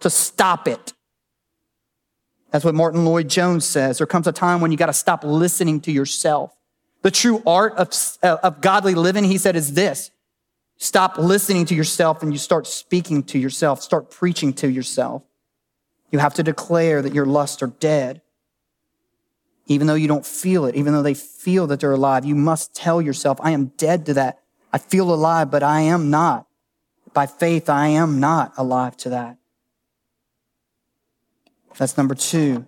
to 0.00 0.10
stop 0.10 0.68
it. 0.68 0.92
That's 2.50 2.64
what 2.64 2.74
Martyn 2.74 3.04
Lloyd-Jones 3.04 3.64
says. 3.64 3.98
There 3.98 4.06
comes 4.06 4.26
a 4.26 4.32
time 4.32 4.60
when 4.60 4.70
you 4.70 4.76
got 4.76 4.86
to 4.86 4.92
stop 4.92 5.24
listening 5.24 5.80
to 5.82 5.92
yourself. 5.92 6.54
The 7.02 7.10
true 7.10 7.42
art 7.46 7.74
of, 7.74 7.90
of 8.22 8.60
godly 8.60 8.94
living, 8.94 9.24
he 9.24 9.38
said, 9.38 9.56
is 9.56 9.74
this 9.74 10.10
Stop 10.84 11.16
listening 11.16 11.64
to 11.64 11.74
yourself 11.74 12.22
and 12.22 12.30
you 12.30 12.36
start 12.36 12.66
speaking 12.66 13.22
to 13.22 13.38
yourself, 13.38 13.80
start 13.80 14.10
preaching 14.10 14.52
to 14.52 14.68
yourself. 14.68 15.22
You 16.10 16.18
have 16.18 16.34
to 16.34 16.42
declare 16.42 17.00
that 17.00 17.14
your 17.14 17.24
lusts 17.24 17.62
are 17.62 17.68
dead. 17.68 18.20
Even 19.66 19.86
though 19.86 19.94
you 19.94 20.08
don't 20.08 20.26
feel 20.26 20.66
it, 20.66 20.74
even 20.74 20.92
though 20.92 21.02
they 21.02 21.14
feel 21.14 21.66
that 21.68 21.80
they're 21.80 21.92
alive, 21.92 22.26
you 22.26 22.34
must 22.34 22.74
tell 22.74 23.00
yourself, 23.00 23.38
I 23.42 23.52
am 23.52 23.72
dead 23.78 24.04
to 24.04 24.14
that. 24.14 24.42
I 24.74 24.76
feel 24.76 25.10
alive, 25.10 25.50
but 25.50 25.62
I 25.62 25.80
am 25.80 26.10
not. 26.10 26.46
By 27.14 27.28
faith, 27.28 27.70
I 27.70 27.88
am 27.88 28.20
not 28.20 28.52
alive 28.58 28.94
to 28.98 29.08
that. 29.08 29.38
That's 31.78 31.96
number 31.96 32.14
two. 32.14 32.66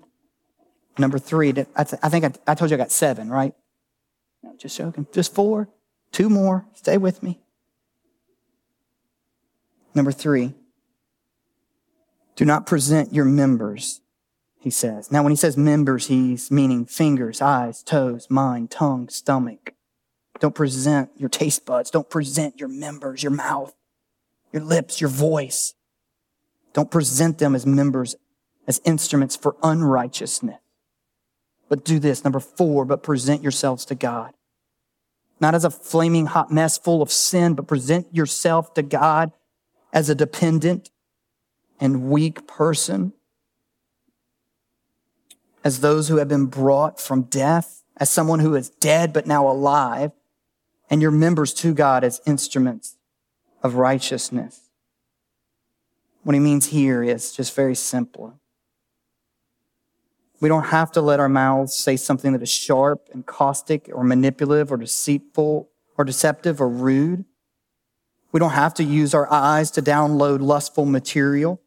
Number 0.96 1.18
three, 1.18 1.52
I, 1.76 1.84
think 1.84 2.24
I, 2.24 2.32
I 2.46 2.54
told 2.54 2.70
you 2.70 2.76
I 2.76 2.78
got 2.78 2.92
seven, 2.92 3.28
right? 3.28 3.52
No, 4.42 4.54
just 4.56 4.74
joking. 4.78 5.06
Just 5.12 5.34
four. 5.34 5.68
Two 6.12 6.30
more. 6.30 6.64
Stay 6.72 6.96
with 6.96 7.22
me. 7.22 7.40
Number 9.97 10.12
three, 10.12 10.53
do 12.36 12.44
not 12.44 12.66
present 12.66 13.14
your 13.14 13.24
members, 13.24 14.03
he 14.61 14.68
says. 14.68 15.11
Now, 15.11 15.22
when 15.22 15.32
he 15.32 15.36
says 15.36 15.57
members, 15.57 16.09
he's 16.09 16.51
meaning 16.51 16.84
fingers, 16.84 17.40
eyes, 17.40 17.82
toes, 17.82 18.26
mind, 18.28 18.70
tongue, 18.70 19.09
stomach. 19.09 19.72
Don't 20.38 20.55
present 20.55 21.09
your 21.16 21.30
taste 21.30 21.64
buds. 21.64 21.90
Don't 21.90 22.11
present 22.11 22.61
your 22.61 22.68
members, 22.68 23.22
your 23.22 23.32
mouth, 23.32 23.74
your 24.53 24.62
lips, 24.62 25.01
your 25.01 25.09
voice. 25.09 25.72
Don't 26.74 26.90
present 26.90 27.38
them 27.38 27.55
as 27.55 27.64
members, 27.64 28.16
as 28.66 28.82
instruments 28.84 29.34
for 29.34 29.57
unrighteousness. 29.62 30.59
But 31.70 31.86
do 31.86 31.99
this. 31.99 32.22
Number 32.22 32.38
four, 32.38 32.84
but 32.84 33.03
present 33.03 33.42
yourselves 33.42 33.86
to 33.86 33.94
God. 33.94 34.34
Not 35.40 35.55
as 35.55 35.64
a 35.64 35.70
flaming 35.70 36.26
hot 36.26 36.53
mess 36.53 36.76
full 36.76 37.01
of 37.01 37.11
sin, 37.11 37.55
but 37.55 37.66
present 37.66 38.14
yourself 38.14 38.74
to 38.74 38.82
God 38.82 39.32
as 39.93 40.09
a 40.09 40.14
dependent 40.14 40.91
and 41.80 42.11
weak 42.11 42.47
person, 42.47 43.12
as 45.64 45.80
those 45.80 46.09
who 46.09 46.16
have 46.16 46.28
been 46.28 46.47
brought 46.47 47.01
from 47.01 47.22
death, 47.22 47.82
as 47.97 48.11
someone 48.11 48.41
who 48.41 48.55
is 48.55 48.70
dead 48.70 49.12
but 49.12 49.26
now 49.26 49.49
alive, 49.49 50.12
and 50.89 51.03
your 51.03 51.11
members 51.11 51.53
to 51.55 51.74
God 51.74 52.05
as 52.05 52.20
instruments 52.26 52.97
of 53.62 53.74
righteousness. 53.74 54.70
What 56.22 56.34
he 56.34 56.41
means 56.41 56.66
here 56.66 57.03
is 57.03 57.32
just 57.32 57.55
very 57.55 57.74
simple. 57.74 58.39
We 60.41 60.49
don't 60.49 60.64
have 60.64 60.93
to 60.93 61.01
let 61.01 61.20
our 61.20 61.28
mouths 61.28 61.74
say 61.74 61.97
something 61.97 62.32
that 62.32 62.43
is 62.43 62.51
sharp 62.51 63.09
and 63.12 63.24
caustic 63.24 63.89
or 63.93 64.05
manipulative 64.05 64.70
or 64.70 64.76
deceitful 64.76 65.68
or 65.97 66.05
deceptive 66.05 66.61
or 66.61 66.68
rude. 66.68 67.24
We 68.37 68.41
don't 68.41 68.51
have 68.51 68.74
to 68.74 68.84
use 68.84 69.14
our 69.14 69.32
eyes 69.32 69.70
to 69.70 69.80
download 69.80 70.43
lustful 70.43 70.84
material. 70.84 71.59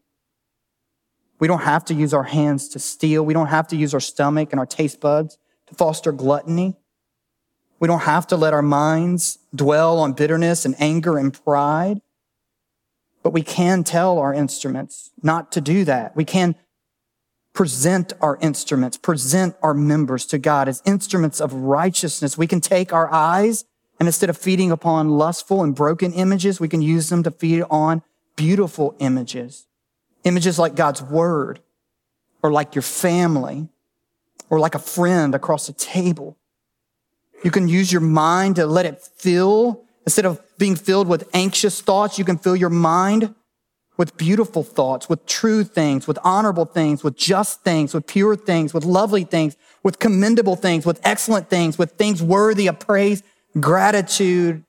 We 1.39 1.47
don't 1.47 1.63
have 1.63 1.83
to 1.85 1.95
use 1.95 2.13
our 2.13 2.21
hands 2.21 2.69
to 2.69 2.77
steal. 2.77 3.25
We 3.25 3.33
don't 3.33 3.47
have 3.47 3.67
to 3.69 3.75
use 3.75 3.95
our 3.95 3.99
stomach 3.99 4.49
and 4.51 4.59
our 4.59 4.67
taste 4.67 5.01
buds 5.01 5.39
to 5.65 5.73
foster 5.73 6.11
gluttony. 6.11 6.77
We 7.79 7.87
don't 7.87 8.01
have 8.01 8.27
to 8.27 8.37
let 8.37 8.53
our 8.53 8.61
minds 8.61 9.39
dwell 9.55 9.97
on 9.97 10.13
bitterness 10.13 10.63
and 10.63 10.75
anger 10.77 11.17
and 11.17 11.33
pride. 11.33 12.01
But 13.23 13.33
we 13.33 13.41
can 13.41 13.83
tell 13.83 14.19
our 14.19 14.31
instruments 14.31 15.09
not 15.23 15.51
to 15.53 15.61
do 15.61 15.83
that. 15.85 16.15
We 16.15 16.23
can 16.23 16.53
present 17.51 18.13
our 18.21 18.37
instruments, 18.43 18.95
present 18.95 19.55
our 19.63 19.73
members 19.73 20.23
to 20.27 20.37
God 20.37 20.67
as 20.67 20.83
instruments 20.85 21.41
of 21.41 21.51
righteousness. 21.51 22.37
We 22.37 22.45
can 22.45 22.61
take 22.61 22.93
our 22.93 23.11
eyes 23.11 23.65
and 23.99 24.07
instead 24.07 24.29
of 24.29 24.37
feeding 24.37 24.71
upon 24.71 25.09
lustful 25.09 25.61
and 25.61 25.75
broken 25.75 26.13
images, 26.13 26.59
we 26.59 26.69
can 26.69 26.81
use 26.81 27.09
them 27.09 27.21
to 27.23 27.31
feed 27.31 27.63
on 27.69 28.01
beautiful 28.37 28.95
images. 28.99 29.67
Images 30.23 30.57
like 30.57 30.75
God's 30.75 31.01
word, 31.01 31.59
or 32.41 32.51
like 32.51 32.75
your 32.75 32.81
family, 32.81 33.67
or 34.49 34.59
like 34.59 34.73
a 34.73 34.79
friend 34.79 35.35
across 35.35 35.67
the 35.67 35.73
table. 35.73 36.37
You 37.43 37.51
can 37.51 37.67
use 37.67 37.91
your 37.91 38.01
mind 38.01 38.55
to 38.55 38.65
let 38.65 38.85
it 38.85 39.01
fill. 39.01 39.83
Instead 40.05 40.25
of 40.25 40.41
being 40.57 40.75
filled 40.75 41.07
with 41.07 41.29
anxious 41.33 41.81
thoughts, 41.81 42.17
you 42.17 42.25
can 42.25 42.37
fill 42.37 42.55
your 42.55 42.69
mind 42.69 43.35
with 43.97 44.15
beautiful 44.15 44.63
thoughts, 44.63 45.09
with 45.09 45.25
true 45.25 45.65
things, 45.65 46.07
with 46.07 46.17
honorable 46.23 46.63
things, 46.63 47.03
with 47.03 47.17
just 47.17 47.63
things, 47.63 47.93
with 47.93 48.07
pure 48.07 48.35
things, 48.37 48.73
with 48.73 48.85
lovely 48.85 49.25
things, 49.25 49.57
with 49.83 49.99
commendable 49.99 50.55
things, 50.55 50.85
with 50.85 51.01
excellent 51.03 51.49
things, 51.49 51.77
with 51.77 51.91
things 51.91 52.23
worthy 52.23 52.67
of 52.67 52.79
praise 52.79 53.23
gratitude, 53.61 54.63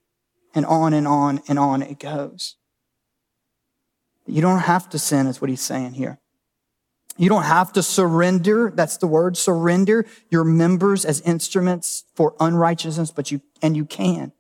and 0.55 0.67
on 0.67 0.93
and 0.95 1.07
on 1.07 1.41
and 1.49 1.59
on 1.59 1.83
it 1.83 1.99
goes. 1.99 2.57
You 4.27 4.41
don't 4.41 4.61
have 4.61 4.89
to 4.91 4.99
sin, 4.99 5.27
is 5.27 5.41
what 5.41 5.51
he's 5.51 5.61
saying 5.61 5.95
here. 5.95 6.19
You 7.17 7.29
don't 7.29 7.45
have 7.45 7.73
to 7.75 7.83
surrender. 7.83 8.73
That's 8.75 8.97
the 8.97 9.07
word, 9.07 9.37
surrender 9.37 10.07
your 10.31 10.45
members 10.45 11.05
as 11.05 11.21
instruments 11.23 12.05
for 12.15 12.35
unrighteousness, 12.41 13.11
but 13.11 13.31
you, 13.31 13.43
and 13.61 13.77
you 13.77 13.85
can. 13.85 14.33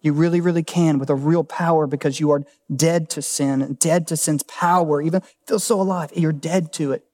You 0.00 0.12
really, 0.12 0.40
really 0.40 0.62
can 0.62 0.98
with 0.98 1.10
a 1.10 1.14
real 1.14 1.44
power 1.44 1.86
because 1.86 2.20
you 2.20 2.30
are 2.30 2.44
dead 2.74 3.08
to 3.10 3.22
sin 3.22 3.74
dead 3.78 4.06
to 4.08 4.16
sin's 4.16 4.42
power. 4.42 5.00
Even 5.00 5.22
feel 5.46 5.58
so 5.58 5.80
alive. 5.80 6.10
You're 6.14 6.32
dead 6.32 6.72
to 6.74 6.92
it. 6.92 7.04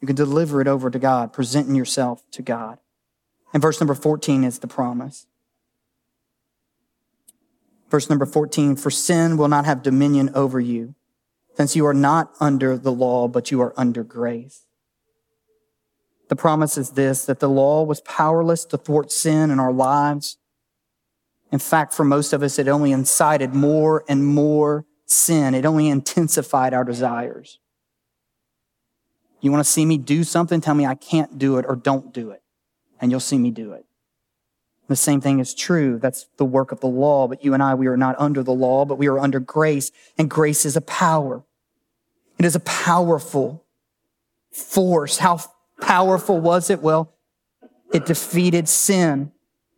You 0.00 0.06
can 0.06 0.16
deliver 0.16 0.60
it 0.60 0.68
over 0.68 0.90
to 0.90 0.98
God, 0.98 1.32
presenting 1.32 1.74
yourself 1.74 2.22
to 2.32 2.42
God. 2.42 2.78
And 3.52 3.60
verse 3.60 3.80
number 3.80 3.94
14 3.94 4.44
is 4.44 4.60
the 4.60 4.68
promise. 4.68 5.26
Verse 7.90 8.08
number 8.08 8.24
14, 8.24 8.76
for 8.76 8.90
sin 8.90 9.36
will 9.36 9.48
not 9.48 9.64
have 9.64 9.82
dominion 9.82 10.30
over 10.34 10.60
you, 10.60 10.94
since 11.54 11.74
you 11.74 11.84
are 11.86 11.94
not 11.94 12.32
under 12.38 12.78
the 12.78 12.92
law, 12.92 13.26
but 13.26 13.50
you 13.50 13.60
are 13.60 13.74
under 13.76 14.04
grace. 14.04 14.64
The 16.28 16.36
promise 16.36 16.78
is 16.78 16.90
this, 16.90 17.24
that 17.24 17.40
the 17.40 17.48
law 17.48 17.82
was 17.82 18.00
powerless 18.02 18.64
to 18.66 18.78
thwart 18.78 19.10
sin 19.10 19.50
in 19.50 19.58
our 19.58 19.72
lives. 19.72 20.38
In 21.50 21.58
fact, 21.58 21.92
for 21.92 22.04
most 22.04 22.32
of 22.32 22.44
us, 22.44 22.60
it 22.60 22.68
only 22.68 22.92
incited 22.92 23.54
more 23.54 24.04
and 24.08 24.24
more 24.24 24.86
sin. 25.06 25.52
It 25.54 25.66
only 25.66 25.88
intensified 25.88 26.72
our 26.72 26.84
desires. 26.84 27.58
You 29.40 29.50
want 29.50 29.64
to 29.64 29.70
see 29.70 29.84
me 29.84 29.98
do 29.98 30.22
something? 30.22 30.60
Tell 30.60 30.76
me 30.76 30.86
I 30.86 30.94
can't 30.94 31.38
do 31.38 31.58
it 31.58 31.64
or 31.66 31.74
don't 31.74 32.14
do 32.14 32.30
it, 32.30 32.42
and 33.00 33.10
you'll 33.10 33.18
see 33.18 33.38
me 33.38 33.50
do 33.50 33.72
it. 33.72 33.84
The 34.90 34.96
same 34.96 35.20
thing 35.20 35.38
is 35.38 35.54
true. 35.54 36.00
That's 36.00 36.26
the 36.36 36.44
work 36.44 36.72
of 36.72 36.80
the 36.80 36.88
law. 36.88 37.28
But 37.28 37.44
you 37.44 37.54
and 37.54 37.62
I, 37.62 37.76
we 37.76 37.86
are 37.86 37.96
not 37.96 38.16
under 38.18 38.42
the 38.42 38.50
law, 38.50 38.84
but 38.84 38.98
we 38.98 39.06
are 39.06 39.20
under 39.20 39.38
grace. 39.38 39.92
And 40.18 40.28
grace 40.28 40.64
is 40.64 40.74
a 40.74 40.80
power. 40.80 41.44
It 42.40 42.44
is 42.44 42.56
a 42.56 42.60
powerful 42.60 43.64
force. 44.50 45.18
How 45.18 45.38
powerful 45.80 46.40
was 46.40 46.70
it? 46.70 46.82
Well, 46.82 47.14
it 47.94 48.04
defeated 48.04 48.68
sin 48.68 49.30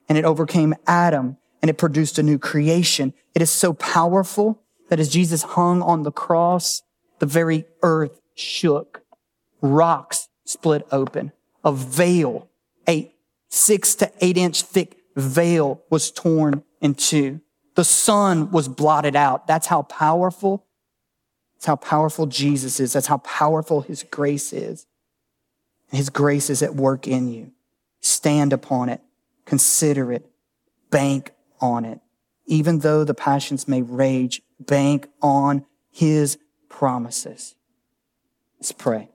and 0.08 0.16
it 0.16 0.24
overcame 0.24 0.74
Adam 0.86 1.36
and 1.60 1.68
it 1.68 1.76
produced 1.76 2.18
a 2.18 2.22
new 2.22 2.38
creation. 2.38 3.12
It 3.34 3.42
is 3.42 3.50
so 3.50 3.74
powerful 3.74 4.62
that 4.88 4.98
as 4.98 5.10
Jesus 5.10 5.42
hung 5.42 5.82
on 5.82 6.04
the 6.04 6.12
cross, 6.12 6.80
the 7.18 7.26
very 7.26 7.66
earth 7.82 8.18
shook. 8.34 9.02
Rocks 9.60 10.28
split 10.46 10.86
open. 10.90 11.32
A 11.64 11.72
veil, 11.72 12.48
a 12.88 13.12
six 13.50 13.94
to 13.96 14.10
eight 14.22 14.38
inch 14.38 14.62
thick 14.62 14.96
veil 15.16 15.82
was 15.90 16.10
torn 16.10 16.62
in 16.80 16.94
two. 16.94 17.40
The 17.74 17.84
sun 17.84 18.50
was 18.50 18.68
blotted 18.68 19.16
out. 19.16 19.46
That's 19.46 19.66
how 19.66 19.82
powerful, 19.82 20.66
that's 21.54 21.66
how 21.66 21.76
powerful 21.76 22.26
Jesus 22.26 22.80
is. 22.80 22.92
That's 22.92 23.06
how 23.06 23.18
powerful 23.18 23.82
his 23.82 24.02
grace 24.02 24.52
is. 24.52 24.86
His 25.90 26.10
grace 26.10 26.50
is 26.50 26.62
at 26.62 26.74
work 26.74 27.06
in 27.06 27.28
you. 27.28 27.52
Stand 28.00 28.52
upon 28.52 28.88
it. 28.88 29.00
Consider 29.44 30.12
it. 30.12 30.28
Bank 30.90 31.32
on 31.60 31.84
it. 31.84 32.00
Even 32.46 32.80
though 32.80 33.04
the 33.04 33.14
passions 33.14 33.68
may 33.68 33.82
rage, 33.82 34.42
bank 34.58 35.08
on 35.20 35.64
his 35.90 36.38
promises. 36.68 37.54
Let's 38.58 38.72
pray. 38.72 39.08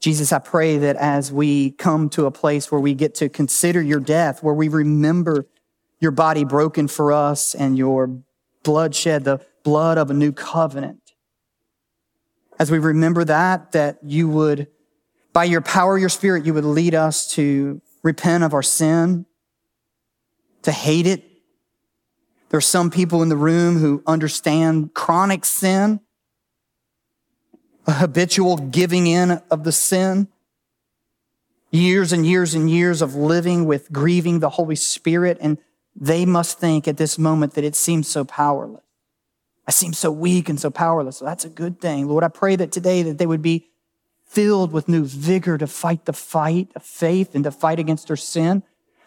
Jesus, 0.00 0.32
I 0.32 0.38
pray 0.38 0.78
that 0.78 0.96
as 0.96 1.30
we 1.30 1.72
come 1.72 2.08
to 2.10 2.24
a 2.24 2.30
place 2.30 2.72
where 2.72 2.80
we 2.80 2.94
get 2.94 3.14
to 3.16 3.28
consider 3.28 3.82
your 3.82 4.00
death, 4.00 4.42
where 4.42 4.54
we 4.54 4.68
remember 4.68 5.46
your 6.00 6.10
body 6.10 6.44
broken 6.44 6.88
for 6.88 7.12
us 7.12 7.54
and 7.54 7.76
your 7.76 8.18
bloodshed, 8.62 9.24
the 9.24 9.44
blood 9.62 9.98
of 9.98 10.10
a 10.10 10.14
new 10.14 10.32
covenant, 10.32 11.12
as 12.58 12.70
we 12.70 12.78
remember 12.78 13.24
that, 13.24 13.72
that 13.72 13.98
you 14.02 14.28
would, 14.28 14.68
by 15.32 15.44
your 15.44 15.60
power, 15.60 15.98
your 15.98 16.08
spirit, 16.08 16.46
you 16.46 16.54
would 16.54 16.64
lead 16.64 16.94
us 16.94 17.30
to 17.32 17.80
repent 18.02 18.44
of 18.44 18.54
our 18.54 18.62
sin, 18.62 19.26
to 20.62 20.72
hate 20.72 21.06
it. 21.06 21.24
There 22.48 22.58
are 22.58 22.62
some 22.62 22.90
people 22.90 23.22
in 23.22 23.28
the 23.28 23.36
room 23.36 23.78
who 23.78 24.02
understand 24.06 24.94
chronic 24.94 25.44
sin 25.44 26.00
a 27.90 27.94
habitual 27.94 28.56
giving 28.56 29.06
in 29.06 29.42
of 29.50 29.64
the 29.64 29.72
sin, 29.72 30.28
years 31.70 32.12
and 32.12 32.24
years 32.24 32.54
and 32.54 32.70
years 32.70 33.02
of 33.02 33.14
living 33.14 33.66
with 33.66 33.92
grieving 33.92 34.38
the 34.38 34.50
Holy 34.50 34.76
Spirit, 34.76 35.36
and 35.40 35.58
they 35.94 36.24
must 36.24 36.58
think 36.58 36.86
at 36.88 36.96
this 36.96 37.18
moment 37.18 37.54
that 37.54 37.64
it 37.64 37.74
seems 37.74 38.08
so 38.08 38.24
powerless. 38.24 38.82
I 39.66 39.72
seem 39.72 39.92
so 39.92 40.10
weak 40.10 40.48
and 40.48 40.58
so 40.58 40.70
powerless. 40.70 41.18
So 41.18 41.24
that's 41.24 41.44
a 41.44 41.48
good 41.48 41.80
thing. 41.80 42.08
Lord, 42.08 42.24
I 42.24 42.28
pray 42.28 42.56
that 42.56 42.72
today 42.72 43.02
that 43.02 43.18
they 43.18 43.26
would 43.26 43.42
be 43.42 43.68
filled 44.24 44.72
with 44.72 44.88
new 44.88 45.04
vigor 45.04 45.58
to 45.58 45.66
fight 45.66 46.04
the 46.04 46.12
fight 46.12 46.70
of 46.76 46.82
faith 46.82 47.34
and 47.34 47.44
to 47.44 47.50
fight 47.50 47.78
against 47.78 48.06
their 48.06 48.16
sin. 48.16 48.62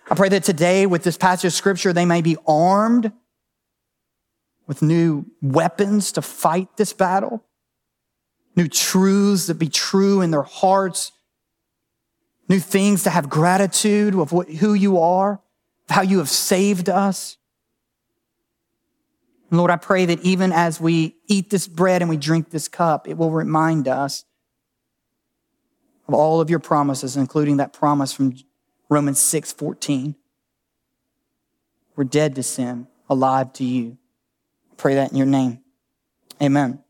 I 0.10 0.16
pray 0.16 0.30
that 0.30 0.44
today 0.44 0.86
with 0.86 1.04
this 1.04 1.18
passage 1.18 1.46
of 1.46 1.54
scripture, 1.54 1.94
they 1.94 2.06
may 2.06 2.22
be 2.22 2.38
armed 2.46 3.14
with 4.68 4.82
new 4.82 5.26
weapons 5.42 6.12
to 6.14 6.22
fight 6.22 6.76
this 6.76 6.92
battle 6.92 7.44
new 8.56 8.68
truths 8.68 9.48
that 9.48 9.56
be 9.56 9.70
true 9.70 10.22
in 10.22 10.32
their 10.32 10.44
hearts, 10.44 11.12
new 12.48 12.60
things 12.60 13.04
to 13.04 13.10
have 13.10 13.30
gratitude 13.30 14.16
of 14.16 14.32
what, 14.32 14.50
who 14.50 14.74
you 14.74 15.00
are, 15.00 15.42
how 15.90 16.02
you 16.02 16.20
have 16.20 16.30
saved 16.30 16.90
us. 16.90 17.38
And 19.50 19.58
Lord, 19.58 19.72
I 19.72 19.78
pray 19.78 20.06
that 20.06 20.20
even 20.22 20.52
as 20.52 20.80
we 20.80 21.16
eat 21.28 21.50
this 21.50 21.68
bread 21.68 22.02
and 22.02 22.10
we 22.10 22.18
drink 22.18 22.50
this 22.50 22.68
cup, 22.68 23.08
it 23.08 23.18
will 23.18 23.32
remind 23.32 23.88
us 23.88 24.26
of 26.08 26.14
all 26.14 26.42
of 26.42 26.50
your 26.50 26.60
promises, 26.60 27.16
including 27.16 27.58
that 27.58 27.74
promise 27.74 28.12
from 28.14 28.36
Romans 28.90 29.20
6 29.20 29.54
14. 29.54 30.16
We're 31.96 32.04
dead 32.04 32.36
to 32.36 32.44
sin, 32.44 32.88
alive 33.10 33.54
to 33.54 33.64
you. 33.64 33.98
I 34.72 34.76
pray 34.76 34.96
that 34.96 35.12
in 35.12 35.18
your 35.18 35.28
name. 35.28 35.60
Amen. 36.42 36.83